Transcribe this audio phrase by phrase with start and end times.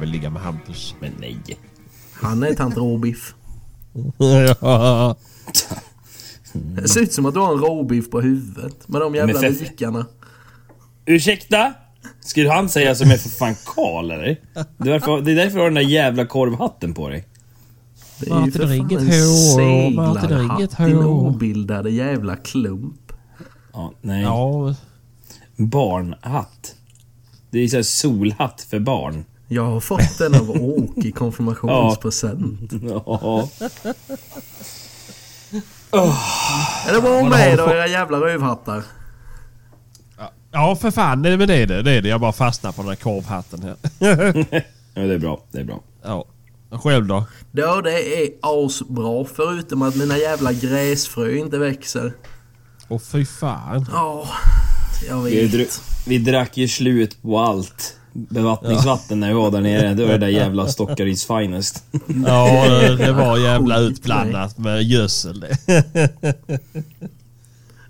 [0.00, 0.94] vill ligga med Hampus.
[1.00, 1.36] Men nej.
[2.12, 3.34] Han är tant råbiff.
[4.60, 5.16] ja.
[6.52, 8.88] Det ser ut som att du har en råbiff på huvudet.
[8.88, 10.06] Med de jävla för- vikarna.
[11.06, 11.74] Ursäkta?
[12.20, 14.40] Skulle han säga som är för fan Karl eller?
[14.54, 17.28] Det är, därför, det är därför du har den där jävla korvhatten på dig.
[18.20, 19.12] Det är ju för fan en
[19.56, 23.12] seglarhatt, din obildade jävla klump.
[23.72, 24.22] Ja, nej.
[24.22, 24.74] ja.
[25.56, 26.74] Barnhatt.
[27.50, 29.24] Det är så här solhatt för barn.
[29.52, 32.70] Jag har fått den av Åke i konfirmationspresent.
[32.82, 33.48] Ja.
[36.88, 38.82] Är det bra med då era jävla rövhattar?
[40.52, 41.82] Ja för fan, det, men det är det.
[41.82, 42.08] det är det.
[42.08, 43.76] Jag bara fastnar på den här korvhatten här.
[44.94, 45.40] ja, det är bra.
[45.52, 45.80] Det är bra.
[46.02, 46.24] ja.
[46.82, 47.24] Själv då?
[47.52, 52.12] Ja, det är asbra förutom att mina jävla gräsfrö inte växer.
[52.88, 53.86] Åh fy fan.
[53.92, 54.28] Ja,
[55.08, 55.52] jag Vi, vet.
[55.52, 57.96] dr- vi drack ju slut på allt.
[58.12, 59.94] Bevattningsvatten när vi var där nere.
[59.94, 61.84] Det var det där jävla Stockaryds finest.
[62.26, 65.56] Ja, det, det var jävla utblandat med gödsel det.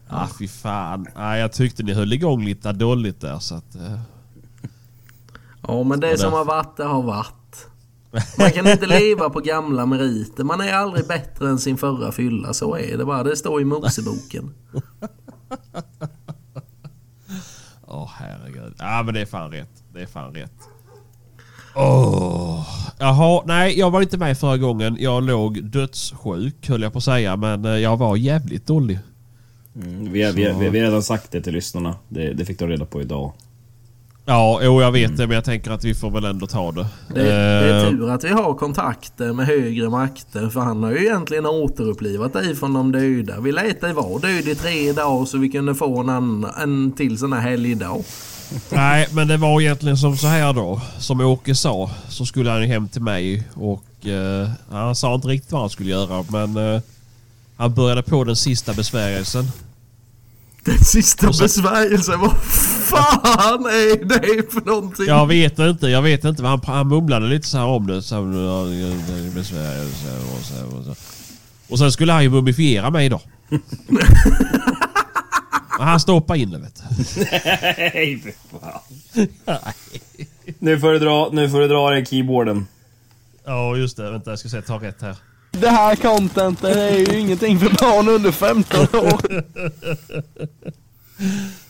[0.08, 1.06] ah, fy fan.
[1.14, 3.74] Ah, jag tyckte ni höll igång lite dåligt där så att...
[3.74, 3.98] eh,
[5.68, 7.66] Ja, men det det- som har varit, det har varit.
[8.38, 10.44] Man kan inte leva på gamla meriter.
[10.44, 12.52] Man är aldrig bättre än sin förra fylla.
[12.54, 13.22] Så är det bara.
[13.24, 14.54] Det står i Moseboken.
[17.86, 18.74] Åh herregud.
[18.78, 19.79] Ja men det är fan rätt.
[19.92, 20.52] Det är fan rätt.
[21.76, 22.66] Åh.
[22.98, 24.96] Jaha, nej jag var inte med förra gången.
[25.00, 27.36] Jag låg dödssjuk höll jag på att säga.
[27.36, 28.98] Men eh, jag var jävligt dålig.
[29.76, 31.94] Mm, vi, har, vi, har, vi har redan sagt det till lyssnarna.
[32.08, 33.32] Det, det fick de reda på idag.
[34.24, 36.86] Ja, jo jag vet det men jag tänker att vi får väl ändå ta det.
[37.14, 40.48] Det, det är Eh, tur att vi har kontakter med högre makter.
[40.48, 43.40] För han har ju egentligen återupplivat dig från de döda.
[43.40, 46.92] Vi lät dig vara död i tre dagar så vi kunde få en, annan, en
[46.92, 48.04] till sån här helgdag.
[48.70, 50.80] Nej, men det var egentligen som så här då.
[50.98, 55.28] Som Åke sa så skulle han ju hem till mig och eh, han sa inte
[55.28, 56.80] riktigt vad han skulle göra men eh,
[57.56, 59.48] han började på den sista besvärjelsen.
[60.64, 65.06] Den sista så- besvärjelsen, vad fan är det för någonting?
[65.06, 66.42] Jag vet inte, jag vet inte.
[66.46, 68.02] Han, han mumlade lite så här om det.
[68.02, 68.22] Så,
[69.34, 70.94] besvärjelse och, så, och, så.
[71.68, 73.20] och sen skulle han ju mumifiera mig då.
[75.80, 77.24] Men han stoppade in det vet du.
[77.30, 78.80] Nej, för fan.
[80.58, 82.66] Nu får du dra, nu får du dra den keyboarden.
[83.44, 85.16] Ja just det, vänta jag ska se, ta rätt här.
[85.50, 89.20] Det här contentet är ju ingenting för barn under 15 år.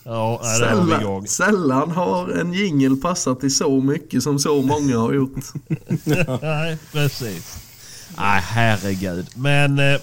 [0.03, 1.27] Ja, nej, där var vi igång.
[1.27, 5.43] Sällan, sällan har en jingel passat till så mycket som så många har gjort.
[6.41, 7.57] Nej, precis.
[8.17, 9.27] Nej, herregud.
[9.35, 9.99] Men, eh,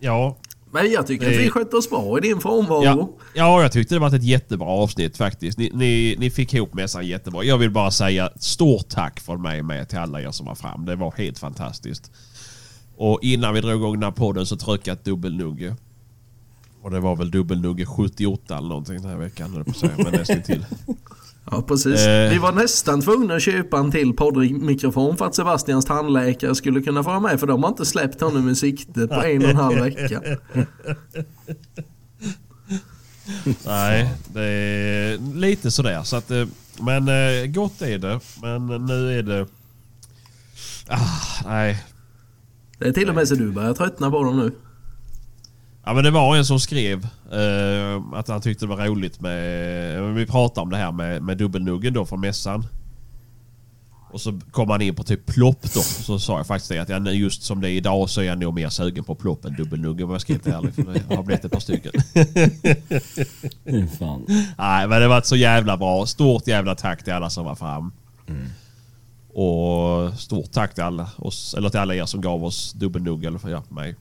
[0.00, 0.36] ja.
[0.74, 2.84] Men jag tycker Det- att vi skötte oss bra i din frånvaro.
[2.84, 3.10] ja.
[3.34, 5.58] Ja, jag tyckte det var ett jättebra avsnitt faktiskt.
[5.58, 7.44] Ni, ni, ni fick ihop mässan jättebra.
[7.44, 10.84] Jag vill bara säga stort tack från mig med till alla er som var fram.
[10.84, 12.10] Det var helt fantastiskt.
[12.96, 15.76] Och innan vi drog igång den här podden så tryckte jag ett dubbelnugge.
[16.82, 19.64] Och det var väl dubbelnugge 78 eller någonting den här veckan.
[19.96, 20.64] Men nästan till.
[21.50, 22.00] Ja, precis.
[22.00, 22.30] Eh.
[22.30, 27.02] Vi var nästan tvungna att köpa en till poddmikrofon för att Sebastians tandläkare skulle kunna
[27.02, 27.40] få vara med.
[27.40, 30.22] För de har inte släppt honom i sikte på en och en halv vecka.
[33.66, 36.02] Nej, det är lite sådär.
[36.02, 36.46] Så att, eh,
[36.80, 38.20] men eh, gott är det.
[38.42, 39.46] Men nu är det...
[40.88, 40.98] Ah,
[41.44, 41.84] nej.
[42.78, 44.52] Det är till och med så du börjar tröttna på dem nu.
[45.84, 50.14] Ja men det var en som skrev eh, att han tyckte det var roligt med...
[50.14, 52.66] Vi pratade om det här med, med dubbelnuggen då från mässan.
[54.12, 55.80] Och så kom han in på typ plopp då.
[55.80, 58.38] Så sa jag faktiskt det att jag, just som det är idag så är jag
[58.38, 60.74] nog mer sugen på plopp än dubbelnuggen om jag ska vara helt ärlig.
[60.74, 61.92] För det har blivit ett par stycken.
[63.64, 64.26] Mm, fan.
[64.58, 66.06] Nej men det var så jävla bra.
[66.06, 67.92] Stort jävla tack till alla som var fram.
[69.34, 73.38] Och stort tack till alla, oss, eller till alla er som gav oss dubbelnugg eller
[73.38, 73.96] för mig.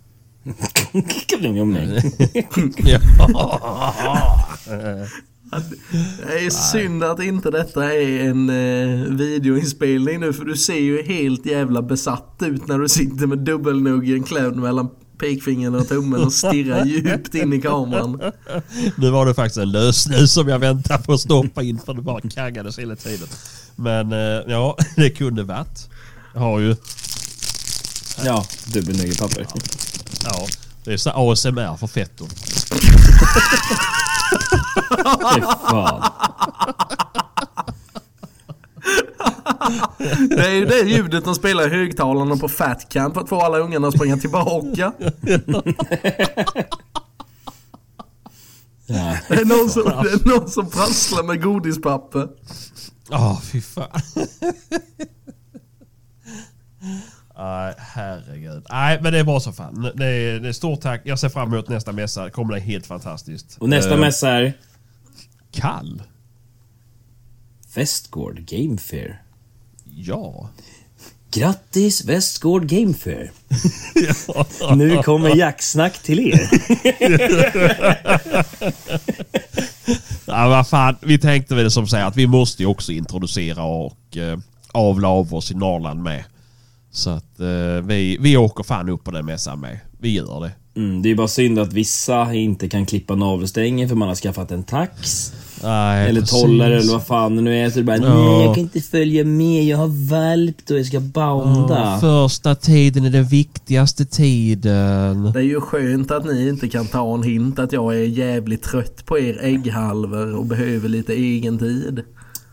[6.28, 11.04] Det är synd att inte detta är en eh, videoinspelning nu för du ser ju
[11.04, 14.90] helt jävla besatt ut när du sitter med dubbelnuggen klämd mellan
[15.20, 18.22] pekfingret och tummen och stirrar djupt in i kameran.
[18.98, 22.02] Nu var det faktiskt en lösnus som jag väntade på att stoppa in för det
[22.02, 23.28] bara kaggades hela tiden.
[23.76, 25.90] Men eh, ja, det kunde varit.
[26.34, 26.76] Jag har ju,
[28.26, 29.48] Ja, dubbelnuggetpapper.
[29.50, 29.62] ja,
[30.84, 32.26] det är så ASMR för fetto.
[35.36, 36.12] Fy fan.
[40.30, 43.42] Det är ju det ljudet de spelar i högtalarna på Fat Camp för att få
[43.42, 44.94] alla ungarna att springa tillbaka.
[48.86, 49.18] Ja.
[49.28, 52.28] Det är någon som, det är någon som prasslar med godispapper.
[53.10, 54.02] Ja, fy fan.
[57.42, 58.66] Nej, herregud.
[58.70, 59.92] Nej, men det var så fan.
[59.96, 61.02] Det är, det är stort tack.
[61.06, 62.24] Jag ser fram emot nästa mässa.
[62.24, 63.58] Det kommer bli helt fantastiskt.
[63.60, 64.54] Och nästa Eh, mässa är
[65.52, 66.04] Kall?
[67.76, 69.22] Västgård Game Fair.
[69.96, 70.50] Ja.
[71.34, 73.32] Grattis Västgård Game Fair!
[74.76, 76.50] Nu kommer jacksnack till er.
[80.26, 80.96] Ja, vad fan.
[81.02, 84.40] Vi tänkte väl som säger att vi måste ju också introducera och eh,
[84.72, 86.24] avla av oss i Norrland med.
[86.92, 89.80] Så att eh, vi, vi åker fan upp på den mässan med.
[90.00, 90.52] Vi gör det.
[90.76, 94.52] Mm, det är bara synd att vissa inte kan klippa navelsträngen för man har skaffat
[94.52, 95.34] en tax.
[95.64, 97.70] Nej, Eller tollare eller vad fan det nu är.
[97.70, 98.14] Så det bara, Ja.
[98.14, 101.80] nej jag kan inte följa med, jag har valpt och jag ska bounda.
[101.80, 105.32] Ja, första tiden är den viktigaste tiden.
[105.32, 108.64] Det är ju skönt att ni inte kan ta en hint att jag är jävligt
[108.64, 112.02] trött på er ägghalvor och behöver lite egen tid.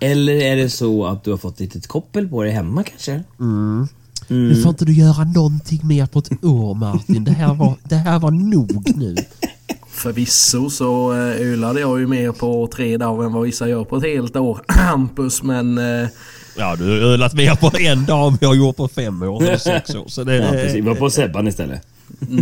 [0.00, 3.22] Eller är det så att du har fått lite koppel på dig hemma kanske?
[3.40, 3.88] Mm.
[4.28, 7.24] Nu får inte du göra någonting mer på ett år Martin.
[7.24, 9.16] Det här var, det här var nog nu.
[9.88, 13.96] Förvisso så eh, ölade jag ju mer på tre dagar än vad vissa gör på
[13.96, 14.60] ett helt år.
[14.68, 16.08] Hampus men eh,
[16.56, 19.42] Ja, du har ölat mer på en dag än jag har gjort på fem år
[19.42, 20.04] eller sex år.
[20.06, 20.84] Så det, Ja, precis.
[20.84, 21.86] Var på Sebban istället.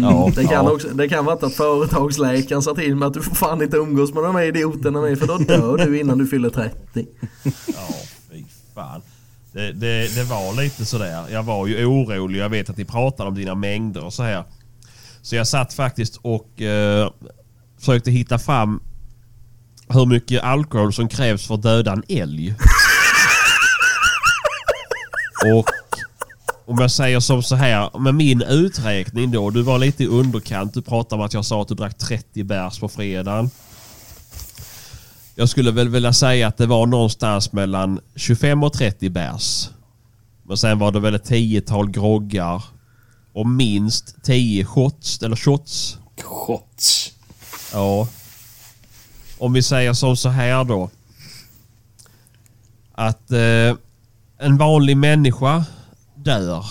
[0.01, 0.71] Ja, det, kan ja.
[0.71, 4.15] också, det kan vara att företagsläkaren sa till mig att du får fan inte umgås
[4.15, 7.07] med de här idioterna med för då dör du innan du fyller 30.
[7.67, 7.89] Ja,
[8.31, 8.45] fy
[8.75, 9.03] fan.
[9.57, 11.25] Det, det, det var lite sådär.
[11.31, 12.41] Jag var ju orolig.
[12.41, 14.45] Jag vet att ni pratade om dina mängder och så här.
[15.23, 17.11] Så jag satt faktiskt och eh,
[17.79, 18.83] försökte hitta fram
[19.89, 22.55] hur mycket alkohol som krävs för att döda en älg.
[25.57, 25.71] och
[26.67, 29.51] om jag säger som så här, med min uträkning då.
[29.51, 30.75] Du var lite i underkant.
[30.75, 33.51] Du pratade om att jag sa att du drack 30 bärs på fredagen.
[35.39, 39.71] Jag skulle väl vilja säga att det var någonstans mellan 25 och 30 bärs.
[40.43, 42.65] Men sen var det väl ett tiotal groggar.
[43.33, 45.99] Och minst 10 shots, eller shots.
[46.23, 47.13] Shots.
[47.73, 48.09] Ja.
[49.39, 50.91] Om vi säger som så här då.
[52.93, 53.77] Att eh,
[54.39, 55.65] en vanlig människa
[56.15, 56.67] dör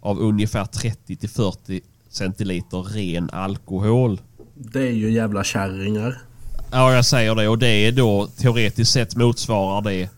[0.00, 1.80] av ungefär 30 till 40
[2.10, 4.20] centiliter ren alkohol.
[4.54, 6.27] Det är ju jävla kärringar.
[6.70, 7.48] Ja, jag säger det.
[7.48, 10.08] Och det är då teoretiskt sett motsvarar det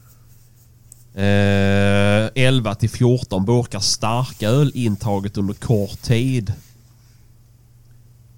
[1.14, 6.52] eh, 11 till 14 burkar starköl intaget under kort tid.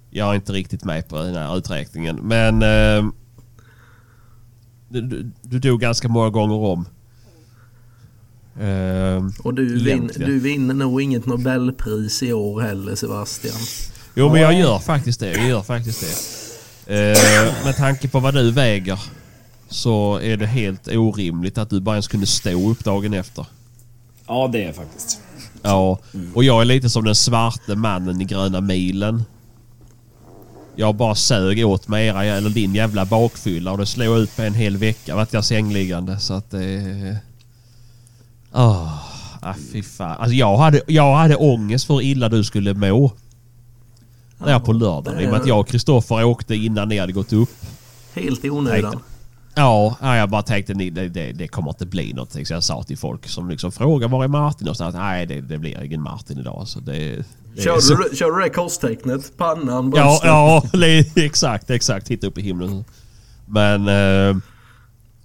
[0.09, 2.15] Jag är inte riktigt med på den här uträkningen.
[2.15, 3.11] Men eh,
[4.89, 6.85] du, du, du dog ganska många gånger om.
[8.59, 13.55] Eh, Och du, vin, du vinner nog inget Nobelpris i år heller Sebastian.
[14.15, 15.31] Jo, men jag gör faktiskt det.
[15.31, 16.42] Jag gör faktiskt det.
[16.87, 18.99] Eh, med tanke på vad du väger
[19.69, 23.45] så är det helt orimligt att du bara ens kunde stå upp dagen efter.
[24.27, 25.19] Ja, det är faktiskt.
[25.61, 25.99] Ja,
[26.33, 29.23] och jag är lite som den svarte mannen i Gröna milen.
[30.75, 34.41] Jag bara sög åt mig era, eller din jävla bakfylla och det slog ut på
[34.41, 37.17] en hel vecka vart jag sängliggande så att det...
[38.53, 38.97] Åh,
[39.41, 40.17] ah, fy fan.
[40.19, 43.11] Alltså jag hade, jag hade ångest för hur illa du skulle må.
[44.45, 45.19] Där på lördagen.
[45.19, 47.49] I och med att jag och Kristoffer åkte innan ni hade gått upp.
[48.13, 48.99] Helt i onödan.
[49.55, 52.45] Ja, ja, jag bara tänkte det, det, det kommer inte bli någonting.
[52.45, 55.25] Så jag sa till folk som liksom frågar var är Martin och så att nej
[55.25, 56.67] det, det blir ingen Martin idag.
[56.67, 57.23] Så det,
[57.55, 59.37] det Körde så- du, körde du det korstecknet?
[59.37, 60.27] Pannan, Ja, bröstet?
[60.27, 62.07] ja li- exakt, exakt.
[62.07, 62.85] Titta upp i himlen.
[63.45, 64.37] Men eh,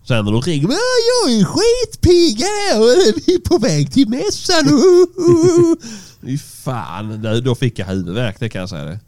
[0.09, 0.69] sen när du ringer.
[0.69, 0.77] "Ja,
[1.25, 2.41] Jag är skitpigg
[2.77, 4.65] och vi är på väg till mässan.
[6.21, 8.99] Fy fan, då fick jag huvudvärk det kan jag säga det.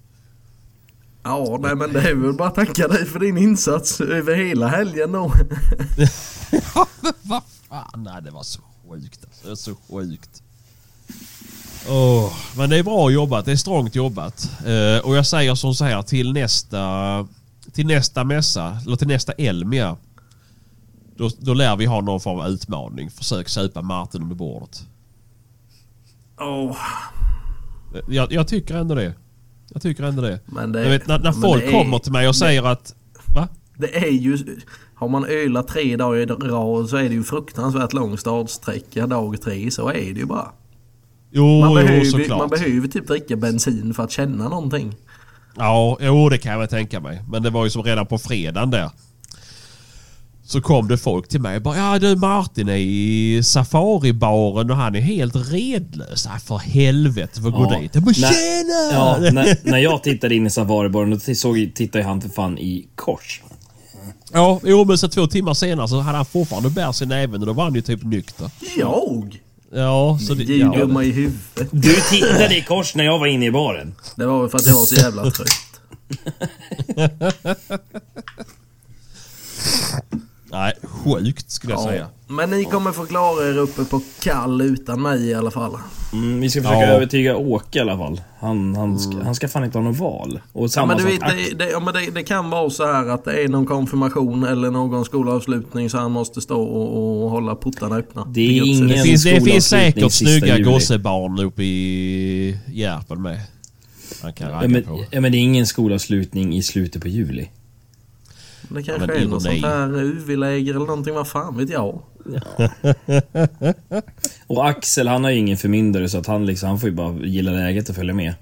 [1.22, 4.68] Ja, nej men det är väl bara att tacka dig för din insats över hela
[4.68, 5.32] helgen då.
[6.74, 8.02] Ja, men vad fan.
[8.04, 9.20] Nej, det var så sjukt.
[9.24, 9.42] Alltså.
[9.42, 10.42] Det var så sjukt.
[11.88, 13.44] Åh, men det är bra jobbat.
[13.44, 14.50] Det är strångt jobbat.
[14.66, 17.26] Eh, och jag säger som så här till nästa,
[17.72, 19.96] till nästa mässa, eller till nästa Elmia.
[21.16, 23.10] Då, då lär vi ha någon form av utmaning.
[23.10, 24.82] Försök supa Martin under bordet.
[27.94, 29.14] Eh, Jag, jag tycker ändå det.
[29.72, 30.40] Jag tycker ändå det.
[30.46, 32.94] men det, vet, när när men folk det är- kommer till mig och säger att...
[33.34, 33.48] Va?
[33.78, 34.38] Det är ju...
[34.94, 39.40] Har man ölat tre dagar i rad så är det ju fruktansvärt lång startsträcka dag
[39.42, 39.70] tre.
[39.70, 40.48] Så är det ju bara.
[41.30, 42.38] Jo, Man, jo behöver, såklart.
[42.38, 44.94] man behöver typ dricka bensin för att känna någonting.
[45.56, 47.22] Ja, jo det kan jag väl tänka mig.
[47.30, 48.90] Men det var ju som redan på fredagen där.
[50.50, 54.76] Så kom det folk till mig och bara ja du Martin är i safaribaren och
[54.76, 56.26] han är helt redlös.
[56.32, 57.80] Ja, för helvete får gå Ja.
[57.80, 57.94] dit.
[57.94, 58.92] Jag bara tjena!
[58.92, 62.86] Ja, när, när jag tittade in i safaribaren, då såg, tittade han för fan i
[62.94, 63.42] kors.
[64.32, 67.46] Ja, jo men så två timmar senare så hade han fortfarande bärs i näven och
[67.46, 68.50] då var han ju typ nykter.
[68.76, 69.40] Jag?
[69.72, 70.44] Ja, så det...
[70.44, 71.68] Ni är Ja, dumma i huvudet.
[71.70, 73.94] Du tittade i kors när jag var inne i baren.
[74.16, 75.48] Det var väl för att jag var så jävla trött.
[80.52, 81.88] nej, sjukt skulle jag Ja.
[81.88, 82.06] säga.
[82.28, 85.76] Men ni kommer få klara er uppe på kall utan mig i alla fall.
[86.12, 86.86] Mm, vi ska försöka Ja.
[86.86, 88.20] övertyga Åke i alla fall.
[88.40, 90.40] Han, han, ska, han ska fan inte ha något val.
[90.52, 92.70] Och Ja, samma men du sak vet, det, det, ja, men det, det kan vara
[92.70, 97.24] så här att det är någon konfirmation eller någon skolavslutning så han måste stå och,
[97.24, 98.24] och hålla portarna öppna.
[98.30, 103.40] Det är ingen- Det finns, det finns säkert snygga gossebarn uppe i Järpen med.
[104.22, 105.04] Man kan Ja men, på.
[105.10, 107.48] ja men det är ingen skolavslutning i slutet på juli.
[108.74, 112.02] Det kanske men är något sånt här UV-läger eller någonting, vad fan vet jag.
[114.46, 117.12] Och Axel han har ju ingen förmyndare så att han liksom, han får ju bara
[117.12, 118.34] gilla läget och följa med.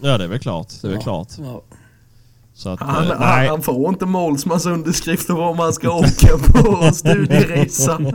[0.00, 0.68] Ja, det är väl klart.
[0.82, 1.02] Det är väl Ja.
[1.02, 1.28] klart.
[1.38, 1.62] Ja.
[2.54, 3.48] Så att, Han, eh, han, nej.
[3.48, 7.98] han får inte målsmans underskrifter om han ska åka på studieresa.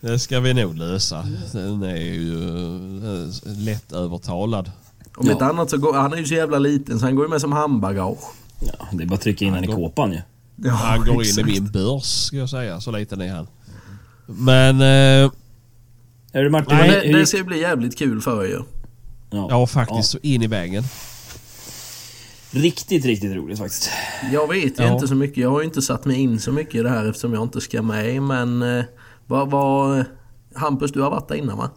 [0.00, 1.26] Det ska vi nog lösa.
[1.52, 2.44] Den är ju
[3.24, 4.70] eh, lätt övertalad.
[5.16, 5.32] Om Ja.
[5.32, 7.40] inte annat så går han är ju så jävla liten så han går ju med
[7.40, 8.18] som handbagage.
[8.60, 10.20] Ja, det är bara att trycka in han i kåpan ju.
[10.56, 12.80] Ja, Han går in i min börs ska jag säga.
[12.80, 13.46] Så liten är han.
[14.26, 15.30] Men eh,
[16.32, 16.76] Är du Martin?
[16.76, 18.60] Nej, det, det ska ju bli jävligt kul för er ju.
[19.30, 19.46] ja.
[19.50, 20.84] ja, faktiskt så in i vägen.
[22.52, 23.90] Riktigt, riktigt roligt faktiskt.
[24.32, 24.92] Jag vet Ja.
[24.94, 25.36] inte så mycket.
[25.36, 27.60] Jag har ju inte satt mig in så mycket i det här eftersom jag inte
[27.60, 28.22] ska med.
[28.22, 28.84] Men eh,
[29.26, 29.50] vad...
[29.50, 30.04] vad
[30.54, 31.70] Hampus, du har varit där innan va?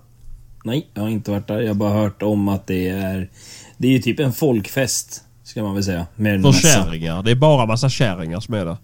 [0.63, 1.59] Nej, jag har inte varit där.
[1.61, 3.29] Jag har bara hört om att det är...
[3.77, 6.05] Det är ju typ en folkfest, ska man väl säga.
[6.15, 7.23] Med För kärringar.
[7.23, 8.77] Det är bara massa kärringar som är där.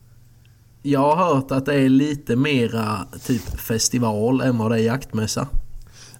[0.81, 5.47] Jag har hört att det är lite mera typ festival än vad det är jaktmässa.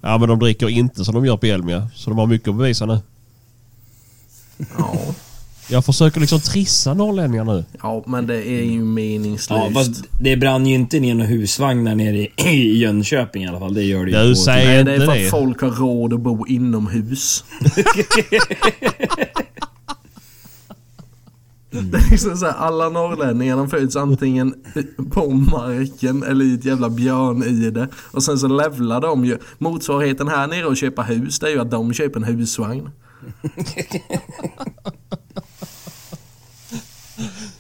[0.01, 1.88] Ja men de dricker inte som de gör på Elmia.
[1.96, 3.00] Så de har mycket att bevisa nu.
[4.77, 4.98] Ja,
[5.69, 7.65] Jag försöker liksom trissa norrlänningar nu.
[7.81, 9.63] ja men det är ju meningslöst.
[9.65, 13.60] Ja, fast det brann ju inte ner några husvagnar nere i, i Jönköping i alla
[13.60, 13.74] fall.
[13.74, 15.25] Det gör det ju Du säger Nej, det är inte för det.
[15.25, 17.43] att folk har råd att bo inomhus.
[21.71, 24.55] Det är liksom så här, alla norrlänningar de föds antingen
[25.11, 27.88] på marken eller i ett jävla björnide.
[28.11, 29.38] Och sen så levlar de ju.
[29.57, 32.89] Motsvarigheten här nere att köpa hus det är ju att de köper en husvagn.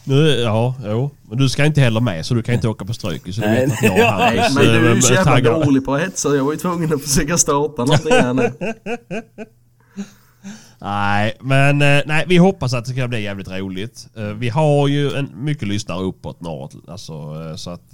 [0.03, 1.09] Nu, ja, jo.
[1.29, 3.35] Men du ska inte heller med så du kan inte åka på Strykis.
[3.35, 3.65] Så du Nej.
[3.65, 5.85] vet att jag Ja, har Nej, Hampus, men du är eh, ju så jävla dålig
[5.85, 6.35] på att hetsa.
[6.35, 8.51] Jag var ju tvungen att försöka starta någonting här nu.
[10.81, 14.07] Nej, men eh, nej, vi hoppas att det ska bli jävligt roligt.
[14.15, 16.89] Eh, Vi har ju en, mycket lyssnare uppåt norrut.
[16.89, 17.93] Alltså, eh, så att...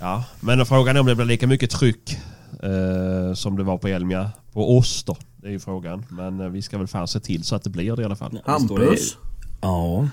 [0.00, 2.18] Ja, men frågan är om det blir lika mycket tryck
[2.62, 4.30] eh, som det var på Elmia.
[4.52, 5.16] På oss då.
[5.36, 6.06] Det är ju frågan.
[6.08, 8.40] Men vi ska väl fan se till så att det blir det i alla fall.
[8.44, 9.16] Hampus,
[9.60, 10.08] Ja.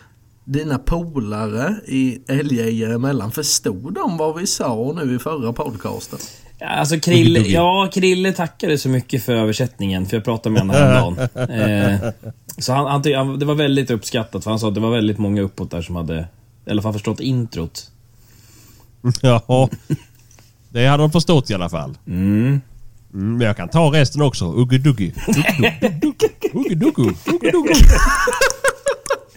[0.46, 6.20] dina polare i Älgjägare emellan, förstod de vad vi sa nu i förra podcasten?
[6.62, 11.30] Alltså Krille, ja, Krille tackade så mycket för översättningen, för jag pratade med honom häromdagen.
[11.60, 12.12] Eh,
[12.58, 15.42] så han, han, det var väldigt uppskattat, för han sa att det var väldigt många
[15.42, 16.28] uppåt där som hade
[16.66, 17.90] i alla fall förstått introt.
[19.22, 19.70] Ja,
[20.70, 21.98] det hade de förstått i alla fall.
[22.08, 22.62] Mm.
[23.14, 24.46] Mm, men jag kan ta resten också.
[24.46, 25.14] Uggeduggi.
[26.54, 27.14] Uggeduggu.
[27.26, 27.74] Uggeduggu.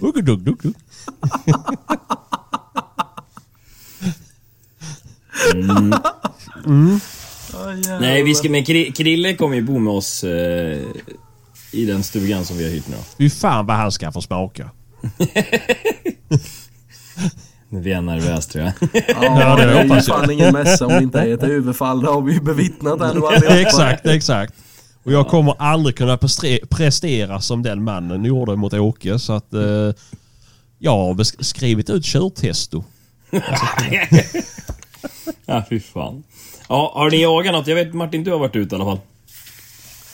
[0.01, 0.73] Uggeduggu.
[8.01, 10.79] Nej, vi ska, men Kri- Krille kommer ju bo med oss eh,
[11.73, 12.97] i den stugan som vi har hyrt nu.
[13.19, 14.71] Fy fan vad han ska få smaka.
[17.69, 18.73] Nu blir jag nervös tror jag.
[19.09, 22.01] Ja, det det är ju fan ingen mässa om det inte är ett överfall.
[22.03, 23.15] Det har vi ju bevittnat här
[23.55, 24.55] nu exakt, exakt.
[25.03, 26.19] Och jag kommer aldrig kunna
[26.71, 29.19] prestera som den mannen gjorde mot Åke.
[29.19, 29.61] Så att eh,
[30.79, 32.85] jag har skrivit ut körtesto.
[35.47, 36.23] ja, fy fan.
[36.69, 37.67] Ja, har ni jagat något?
[37.67, 39.01] Jag vet Martin, du har varit ute i alla fall.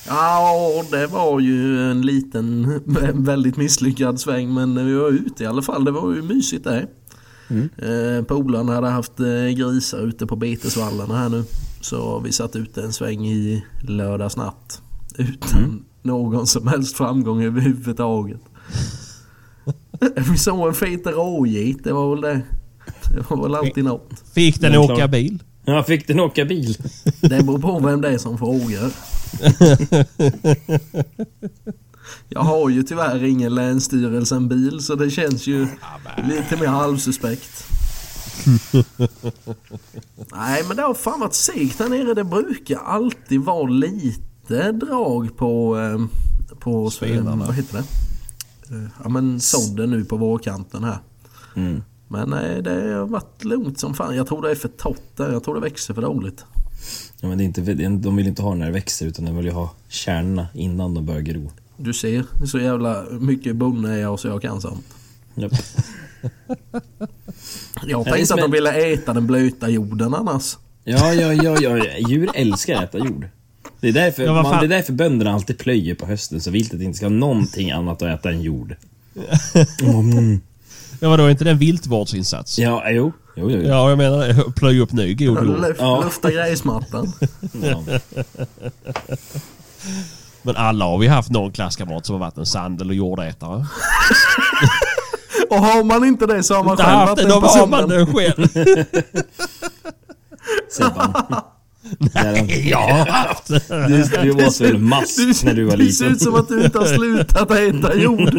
[0.06, 2.80] Ja, det var ju en liten,
[3.24, 5.84] väldigt misslyckad sväng men vi var ute i alla fall.
[5.84, 6.86] Det var ju mysigt det.
[7.50, 7.68] Mm.
[7.78, 11.44] Eh, Polarna hade haft eh, grisar ute på betesvallarna här nu.
[11.80, 14.82] Så vi satt ute en sväng i lördags natt.
[15.16, 15.84] Utan Mm.
[16.02, 18.40] någon som helst framgång överhuvudtaget.
[20.30, 22.42] vi såg en fet rågit, det var väl det.
[23.14, 24.10] Det var väl alltid något.
[24.34, 25.08] Fick den åka klar.
[25.08, 25.42] bil?
[25.64, 26.76] Ja, fick den åka bil?
[27.20, 28.88] Det beror på vem det är som frågar.
[32.28, 35.66] Jag har ju tyvärr ingen Länsstyrelsen-bil så det känns ju
[36.28, 37.64] lite mer halvsuspekt.
[40.32, 42.14] Nej men det har fan varit segt här nere.
[42.14, 45.78] Det brukar alltid vara lite drag på...
[45.78, 45.98] Eh,
[46.58, 47.46] på Spenarna.
[47.46, 47.84] Vad heter det?
[48.76, 50.98] Eh, Ja men sådden nu på vårkanten här.
[51.56, 51.82] Mm.
[52.12, 54.16] Men nej, det har varit lugnt som fan.
[54.16, 55.32] Jag tror det är för torrt där.
[55.32, 56.44] Jag tror det växer för dåligt.
[57.20, 59.44] Ja, men det är inte, de vill inte ha när det växer utan de vill
[59.46, 61.50] ju ha kärnorna innan de börjar gro.
[61.76, 64.84] Du ser, så jävla mycket bonde är jag så jag kan sånt.
[65.34, 65.52] Japp.
[67.86, 70.58] Jag tänkte att de ville äta den blöta jorden annars.
[70.84, 73.28] Ja, ja, ja, ja, djur älskar att äta jord.
[73.80, 76.80] Det är, därför, Ja, man, det är därför bönderna alltid plöjer på hösten så viltet
[76.80, 78.76] inte ska ha någonting annat att äta än jord.
[79.82, 80.40] Mm.
[81.02, 82.58] Ja, vadå, är inte det en viltvårdsinsats?
[82.58, 83.12] Ja, jo.
[83.36, 83.68] Jo, jo, jo.
[83.68, 84.52] Ja, jag menar det.
[84.56, 85.74] Plöja upp ny god jord.
[85.78, 86.00] Ja.
[86.04, 87.12] Lufta gräsmattan.
[87.62, 87.82] Ja.
[90.42, 93.66] Men alla har vi haft någon klasskamrat som har varit en sand eller jordätare.
[95.50, 97.88] Och har man inte det så har man Inte själv haft den då har man
[97.88, 98.06] personen.
[98.06, 98.48] det själv.
[100.70, 101.12] Sebban.
[101.98, 103.62] Nej, jag har haft det.
[103.68, 106.16] Du, du var så väl mask när du var det ser liten.
[106.16, 108.34] ut som att du inte har slutat äta jord.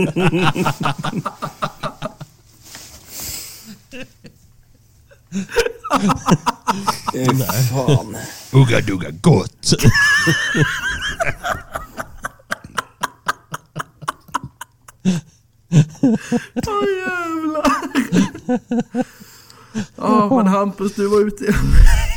[7.13, 7.63] Nej.
[7.69, 8.17] Fan.
[8.51, 9.73] Ugga dugga gott.
[16.67, 17.71] Åh jävlar.
[19.95, 21.45] Ja men Hampus du var ute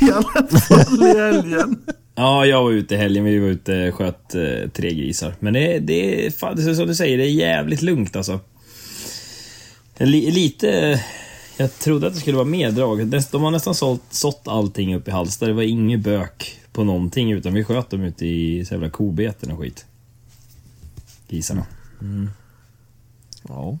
[0.01, 1.79] i, alla fall i helgen.
[2.15, 3.25] Ja, jag var ute i helgen.
[3.25, 5.35] Vi var ute och sköt eh, tre grisar.
[5.39, 8.39] Men det, det är fan, det är som du säger, det är jävligt lugnt alltså.
[9.97, 11.03] Li, lite...
[11.57, 13.07] Jag trodde att det skulle vara mer drag.
[13.07, 15.45] De har nästan sålt, sått allting upp i Hallsta.
[15.45, 19.51] Det var inget bök på någonting utan vi sköt dem ute i så jävla kobeten
[19.51, 19.85] och skit.
[21.27, 21.65] Grisarna.
[23.47, 23.77] Ja.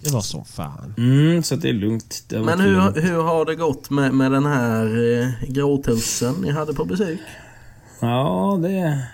[0.00, 0.94] Det var som fan.
[0.98, 2.24] Mm, så att det är lugnt.
[2.28, 2.96] Det Men hur, lugnt.
[2.96, 4.84] hur har det gått med, med den här
[5.20, 7.18] eh, gråtussen ni hade på besök?
[8.00, 9.06] Ja, det...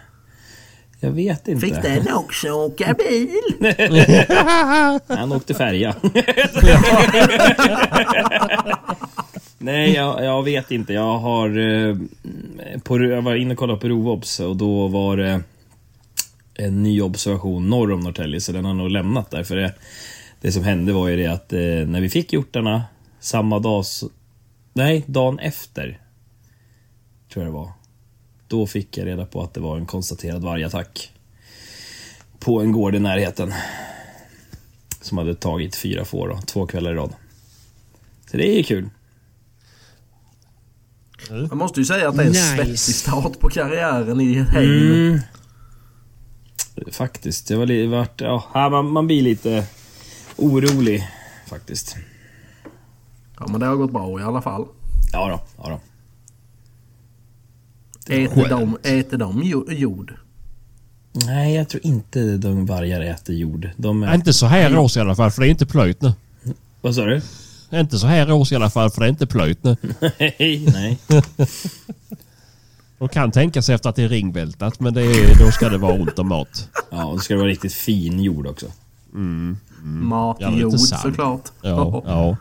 [1.00, 1.66] Jag vet inte.
[1.66, 3.30] Fick den också åka bil?
[5.18, 5.94] Han åkte färja.
[9.58, 10.92] Nej, jag, jag vet inte.
[10.92, 11.58] Jag har...
[11.58, 11.96] eh,
[12.84, 15.40] På, jag var inne och kollade på Rovobs och då var det
[16.54, 19.44] en ny observation norr om Norrtälje, så den har nog lämnat där.
[19.44, 19.74] För det,
[20.40, 22.82] det som hände var ju det att eh, när vi fick hjortarna
[23.20, 23.80] samma dag...
[23.80, 24.04] s-
[24.72, 26.00] Nej, dagen efter.
[27.32, 27.72] Tror jag det var.
[28.48, 31.12] Då fick jag reda på att det var en konstaterad vargattack.
[32.38, 33.52] På en gård i närheten.
[35.00, 37.12] Som hade tagit fyra får då, två kvällar i rad.
[38.30, 38.90] Så det är ju kul.
[41.28, 42.56] Jag måste ju säga att det är en Nice.
[42.56, 44.92] svettig start på karriären i hägn.
[44.92, 45.20] Mm.
[46.92, 47.50] Faktiskt.
[47.50, 49.66] Jag var vart, ja, här, man, man blir lite
[50.36, 51.08] orolig
[51.46, 51.96] faktiskt.
[53.38, 54.66] Ja men det har gått bra i alla fall.
[55.12, 55.80] Ja då, ja då.
[58.08, 60.14] Äter de, äter de jo- jord?
[61.12, 63.70] Nej, jag tror inte de vargar äter jord.
[63.76, 64.14] De är...
[64.14, 66.12] Inte så här års i alla fall, för det är inte plöjt nu.
[66.80, 67.20] Vad sa du?
[67.72, 69.76] Inte så här års i alla fall, för det är inte plöjt nu.
[70.18, 70.98] Nej, nej.
[72.98, 75.78] De kan tänka sig efter att det är ringvältat, men det är, då ska det
[75.78, 76.68] vara ont om mat.
[76.90, 78.66] Ja, och det ska vara riktigt fin jord också.
[79.14, 79.56] Mm.
[79.82, 81.52] Ja, Matjord såklart.
[81.62, 82.36] Ja, ja.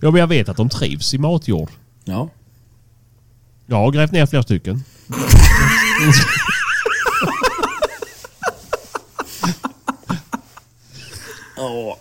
[0.00, 1.68] ja, men jag vet att de trivs i matjord.
[2.04, 2.28] Ja.
[3.72, 4.84] Jag har grävt ner flera stycken.
[11.56, 11.98] Ja,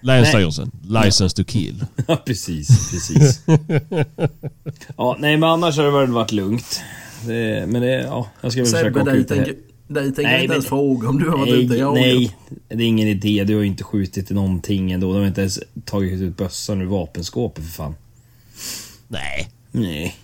[0.00, 0.70] Länsstyrelsen.
[0.82, 1.84] License to kill.
[2.06, 3.40] ja precis, precis.
[4.96, 6.80] ja, nej men annars har det väl varit lugnt.
[7.26, 9.54] Det, men det, ja, jag ska väl försöka Sebbe, åka dig ut det tänker,
[9.86, 11.94] dig tänker Nej, jag inte men- ens fråga om du har varit Nej, ute jagat.
[12.00, 12.36] nej,
[12.68, 13.44] det är ingen idé.
[13.44, 15.12] Du har ju inte skjutit i någonting ändå.
[15.12, 17.94] De har inte ens tagit ut bössan ur vapenskåpet för fan.
[19.08, 19.48] Nej.
[19.70, 20.16] Nej.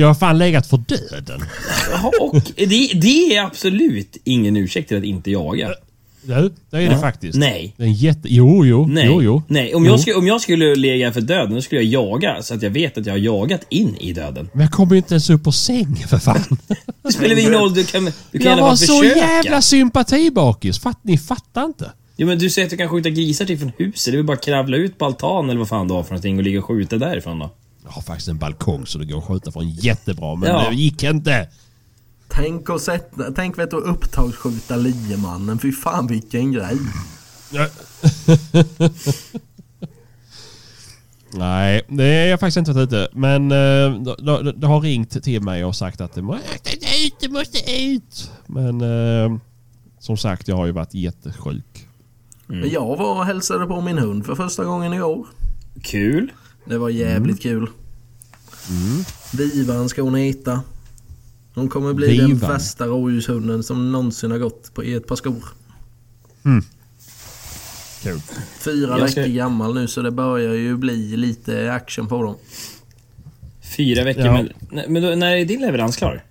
[0.00, 1.40] Jag har fan legat för döden.
[1.90, 5.70] Jaha, och det, det är absolut ingen ursäkt till att inte jaga.
[6.22, 7.38] Du, det är det faktiskt.
[7.38, 7.74] Nej.
[7.76, 8.20] Det är en jätte...
[8.24, 8.86] Jo, jo.
[8.86, 9.06] Nej.
[9.06, 9.42] Jo, jo.
[9.48, 9.74] Nej.
[9.74, 9.90] Om, Jo.
[9.90, 12.70] jag skulle, om jag skulle lägga för döden, då skulle jag jaga så att jag
[12.70, 14.48] vet att jag har jagat in i döden.
[14.52, 16.58] Men jag kommer ju inte ens upp på säng för fan.
[17.02, 19.18] Det spelar ingen roll, du kan, du kan Jag var så försöka.
[19.18, 20.78] jävla sympatibakis.
[20.78, 21.90] Fatt, ni fattar inte.
[22.16, 24.04] Jo men du säger att du kan skjuta grisar till från huset.
[24.12, 26.10] Det är väl bara att kravla ut på altan eller vad fan du har för
[26.10, 27.50] någonting och ligga och skjuta därifrån då.
[27.90, 30.68] Jag har faktiskt en balkong så det går att skjuta från jättebra, men Ja.
[30.70, 31.48] det gick inte.
[32.28, 35.58] Tänk att sätta, tänk vet du att upptagsskjuta liemannen.
[35.58, 36.76] Fy fan vilken grej.
[41.34, 43.08] Nej, det är jag faktiskt inte varit ute.
[43.12, 43.56] Men eh,
[44.02, 46.46] det de, de har ringt till mig och sagt att det måste
[47.06, 48.30] ut, det måste ut.
[48.46, 49.38] Men eh,
[49.98, 51.86] som sagt, jag har ju varit jättesjuk.
[52.46, 55.26] Men Jag var och hälsade på min hund för första gången i år.
[55.82, 56.32] Kul.
[56.64, 57.66] Det var jävligt kul.
[59.32, 60.62] Vivan ska hon heta.
[61.54, 62.50] Hon kommer bli den Vivan.
[62.52, 65.44] bästa rådjurshunden som någonsin har gått på, i ett par skor.
[68.02, 68.20] Kul.
[68.60, 72.34] Fyra Jag ska- veckor gammal nu så det börjar ju bli lite action på dem.
[73.76, 74.32] Fyra veckor, Ja.
[74.72, 76.24] men, men då, när är din leverans klar?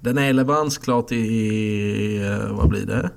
[0.00, 3.10] Den är leveransklar till, eh, vad blir det?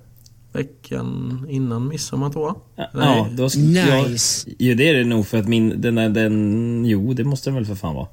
[0.54, 2.56] Veckan innan midsommar tror jag.
[2.76, 3.18] Ja, Nej.
[3.18, 4.50] ja då ska jag, Nice.
[4.60, 5.82] Jo, det är det nog för att min...
[5.82, 6.86] Den, är- den...
[6.86, 8.08] Jo, det måste den väl för fan vara.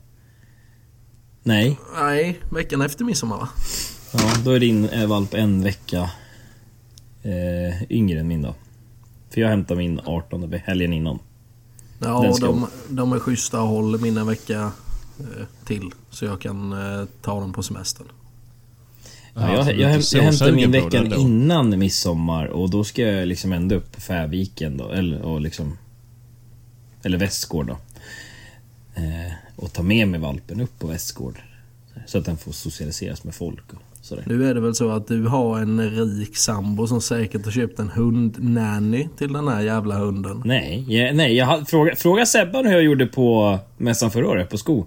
[1.42, 1.78] Nej.
[2.00, 3.48] Nej, veckan efter midsommar va?
[4.12, 6.10] Ja, då är din eh, valp en vecka
[7.22, 8.54] eh, yngre än min då.
[9.30, 11.18] För jag hämtar min 18 ve- helgen innan.
[11.98, 14.70] Ja, de, de är schyssta och håller min en vecka
[15.20, 15.90] eh, till.
[16.10, 18.06] Så jag kan eh, ta dem på semestern.
[19.34, 23.52] Ja, jag, jag, så jag hämtar min veckan innan midsommar och då ska jag liksom
[23.52, 24.90] ända upp på Färviken då.
[24.90, 25.78] Eller, och liksom,
[27.02, 27.76] eller Västgård då.
[28.94, 31.38] Eh, och ta med mig valpen upp på Västgård.
[32.06, 34.24] Så att den får socialiseras med folk och sådär.
[34.26, 37.78] Nu är det väl så att du har en rik sambo som säkert har köpt
[37.78, 40.42] en hundnanny till den här jävla hunden.
[40.44, 44.50] Nej, jag, nej jag hade, fråga, fråga Sebban hur jag gjorde på mässan förra året
[44.50, 44.84] på sko.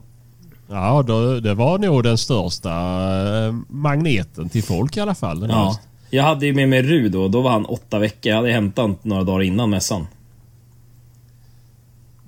[0.70, 2.70] Ja, då, det var nog den största
[3.46, 5.40] eh, magneten till folk i alla fall.
[5.40, 5.80] Den Ja.
[6.10, 8.30] Jag hade ju med mig Rud då, då var han åtta veckor.
[8.30, 10.08] Jag hade hämtat honom några dagar innan mässan.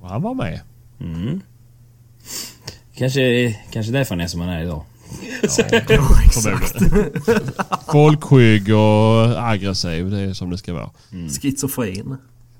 [0.01, 0.59] Och Han var med.
[2.97, 4.83] Kanske, kanske därför han är som han är idag.
[5.41, 7.51] Förmodligen.
[7.91, 10.09] Folkskygg och aggressiv.
[10.09, 10.89] Det är som det ska vara.
[11.41, 12.17] Schizofren.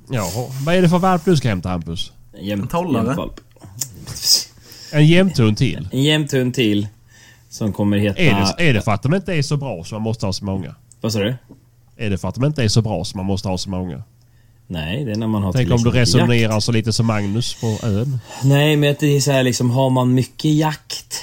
[0.10, 0.30] Ja,
[0.66, 2.12] vad är det för valp du ska hämta Hampus?
[2.34, 3.30] En jäm, En tollare.
[4.92, 5.90] En jämthund till?
[5.92, 6.88] En jämthund till.
[7.50, 8.20] Som kommer heta...
[8.20, 10.34] Är det, är det för att de inte är så bra så man måste ha
[10.34, 10.76] så många?
[11.02, 11.36] Vad sa du?
[11.98, 14.04] Är det för att de inte är så bra så man måste ha så många?
[14.68, 16.64] Nej, det är när man har Tänk om du resonerar jakt.
[16.66, 18.20] så lite som Magnus på ön.
[18.44, 21.22] Nej, men det är så här liksom, har man mycket jakt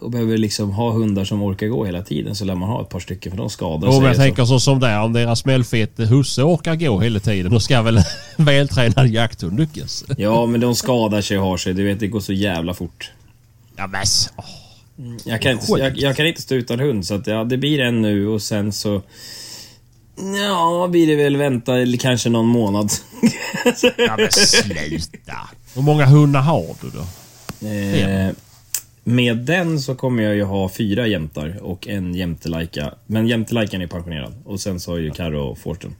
[0.00, 2.88] och behöver liksom ha hundar som orkar gå hela tiden så lär man ha ett
[2.88, 4.02] par stycken för de skadar sig.
[4.02, 7.60] jag så- tänker så som där, om deras smällfete husse orkar gå hela tiden, då
[7.60, 8.04] ska väl en
[8.44, 10.04] vältränad jakthund lyckas?
[10.18, 11.74] Ja, men de skadar sig och har sig.
[11.74, 13.10] Du vet, det går så jävla fort.
[13.76, 14.02] Ja men
[14.36, 14.44] åh.
[15.24, 17.80] Jag kan inte, jag, jag kan inte stå utan hund, så att ja, det blir
[17.80, 19.02] en nu och sen så...
[20.16, 22.90] Ja, blir det väl vänta eller kanske någon månad.
[23.96, 25.36] Ja men sluta.
[25.74, 27.06] Hur många hundar har du då?
[27.68, 28.30] eh,
[29.04, 32.94] med den så kommer jag ju ha fyra jämtar och en jämtelajka.
[33.06, 34.34] Men jämtelajkan är pensionerad.
[34.44, 35.96] Och sen så har ju Karo och Forsten.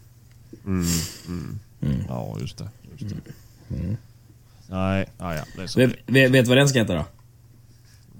[2.08, 2.68] Ja just det.
[2.98, 3.32] Just det.
[4.66, 5.78] Nej, ja, ja, det är så.
[5.78, 7.04] Vet, vet, vet vad den ska heta då?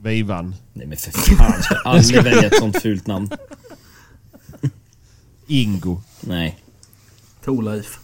[0.02, 0.54] Vivan.
[0.72, 3.30] Nej men för fan, ska jag aldrig välja ett sånt fult namn.
[5.46, 6.00] Ingo.
[6.20, 6.58] Nej.
[7.44, 7.98] Torleif.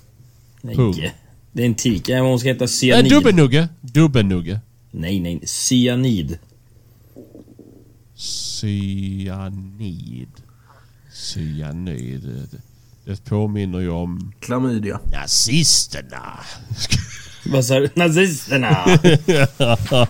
[0.60, 1.14] Nej.
[1.52, 2.08] Det är en tik.
[2.08, 3.12] Hon ska heta cyanid.
[3.12, 3.68] dubbelnugge.
[3.80, 4.60] Dubbelnugge.
[4.90, 5.46] Nej, nej.
[5.46, 6.38] Cyanid.
[8.60, 10.28] Cyanid.
[11.12, 12.48] Cyanid.
[13.04, 15.00] Det, påminner ju om Klamydia.
[15.12, 16.40] nazisterna.
[17.46, 17.88] Vad sa du?
[17.94, 18.86] Nazisterna!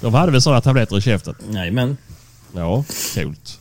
[0.00, 1.34] De hade väl sådana tabletter i käften?
[1.50, 1.96] Nej men.
[2.54, 3.60] Ja, coolt.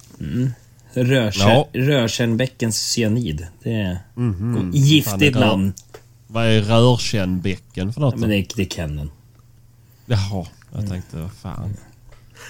[1.03, 1.67] Ja.
[1.73, 3.47] Rörkärnbäckens cyanid.
[3.63, 4.55] Det är Mhm.
[4.55, 5.73] Fan, giftigt rör- namn.
[6.27, 8.13] Vad är rörkännbäcken för något?
[8.13, 9.09] Ja, men det, det är Kennen.
[10.05, 11.73] Jaha, jag tänkte vad fan.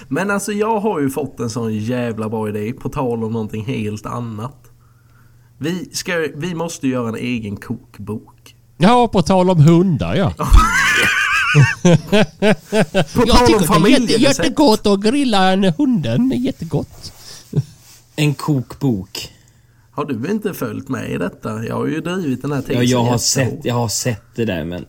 [0.08, 3.64] Men alltså jag har ju fått en sån jävla bra idé på tal om någonting
[3.64, 4.56] helt annat.
[5.58, 8.54] Vi, ska, vi måste göra en egen kokbok.
[8.76, 10.32] Ja, på tal om hundar ja.
[13.14, 14.20] På tal om familjerecept.
[14.38, 16.30] jättegott att grilla en hunden.
[16.36, 17.12] Jättegott.
[18.18, 19.32] En kokbok.
[19.90, 21.64] Har du inte följt med i detta?
[21.64, 24.44] Jag har ju drivit den här Ja, tesen jag, har sett, jag har sett det
[24.44, 24.84] där men...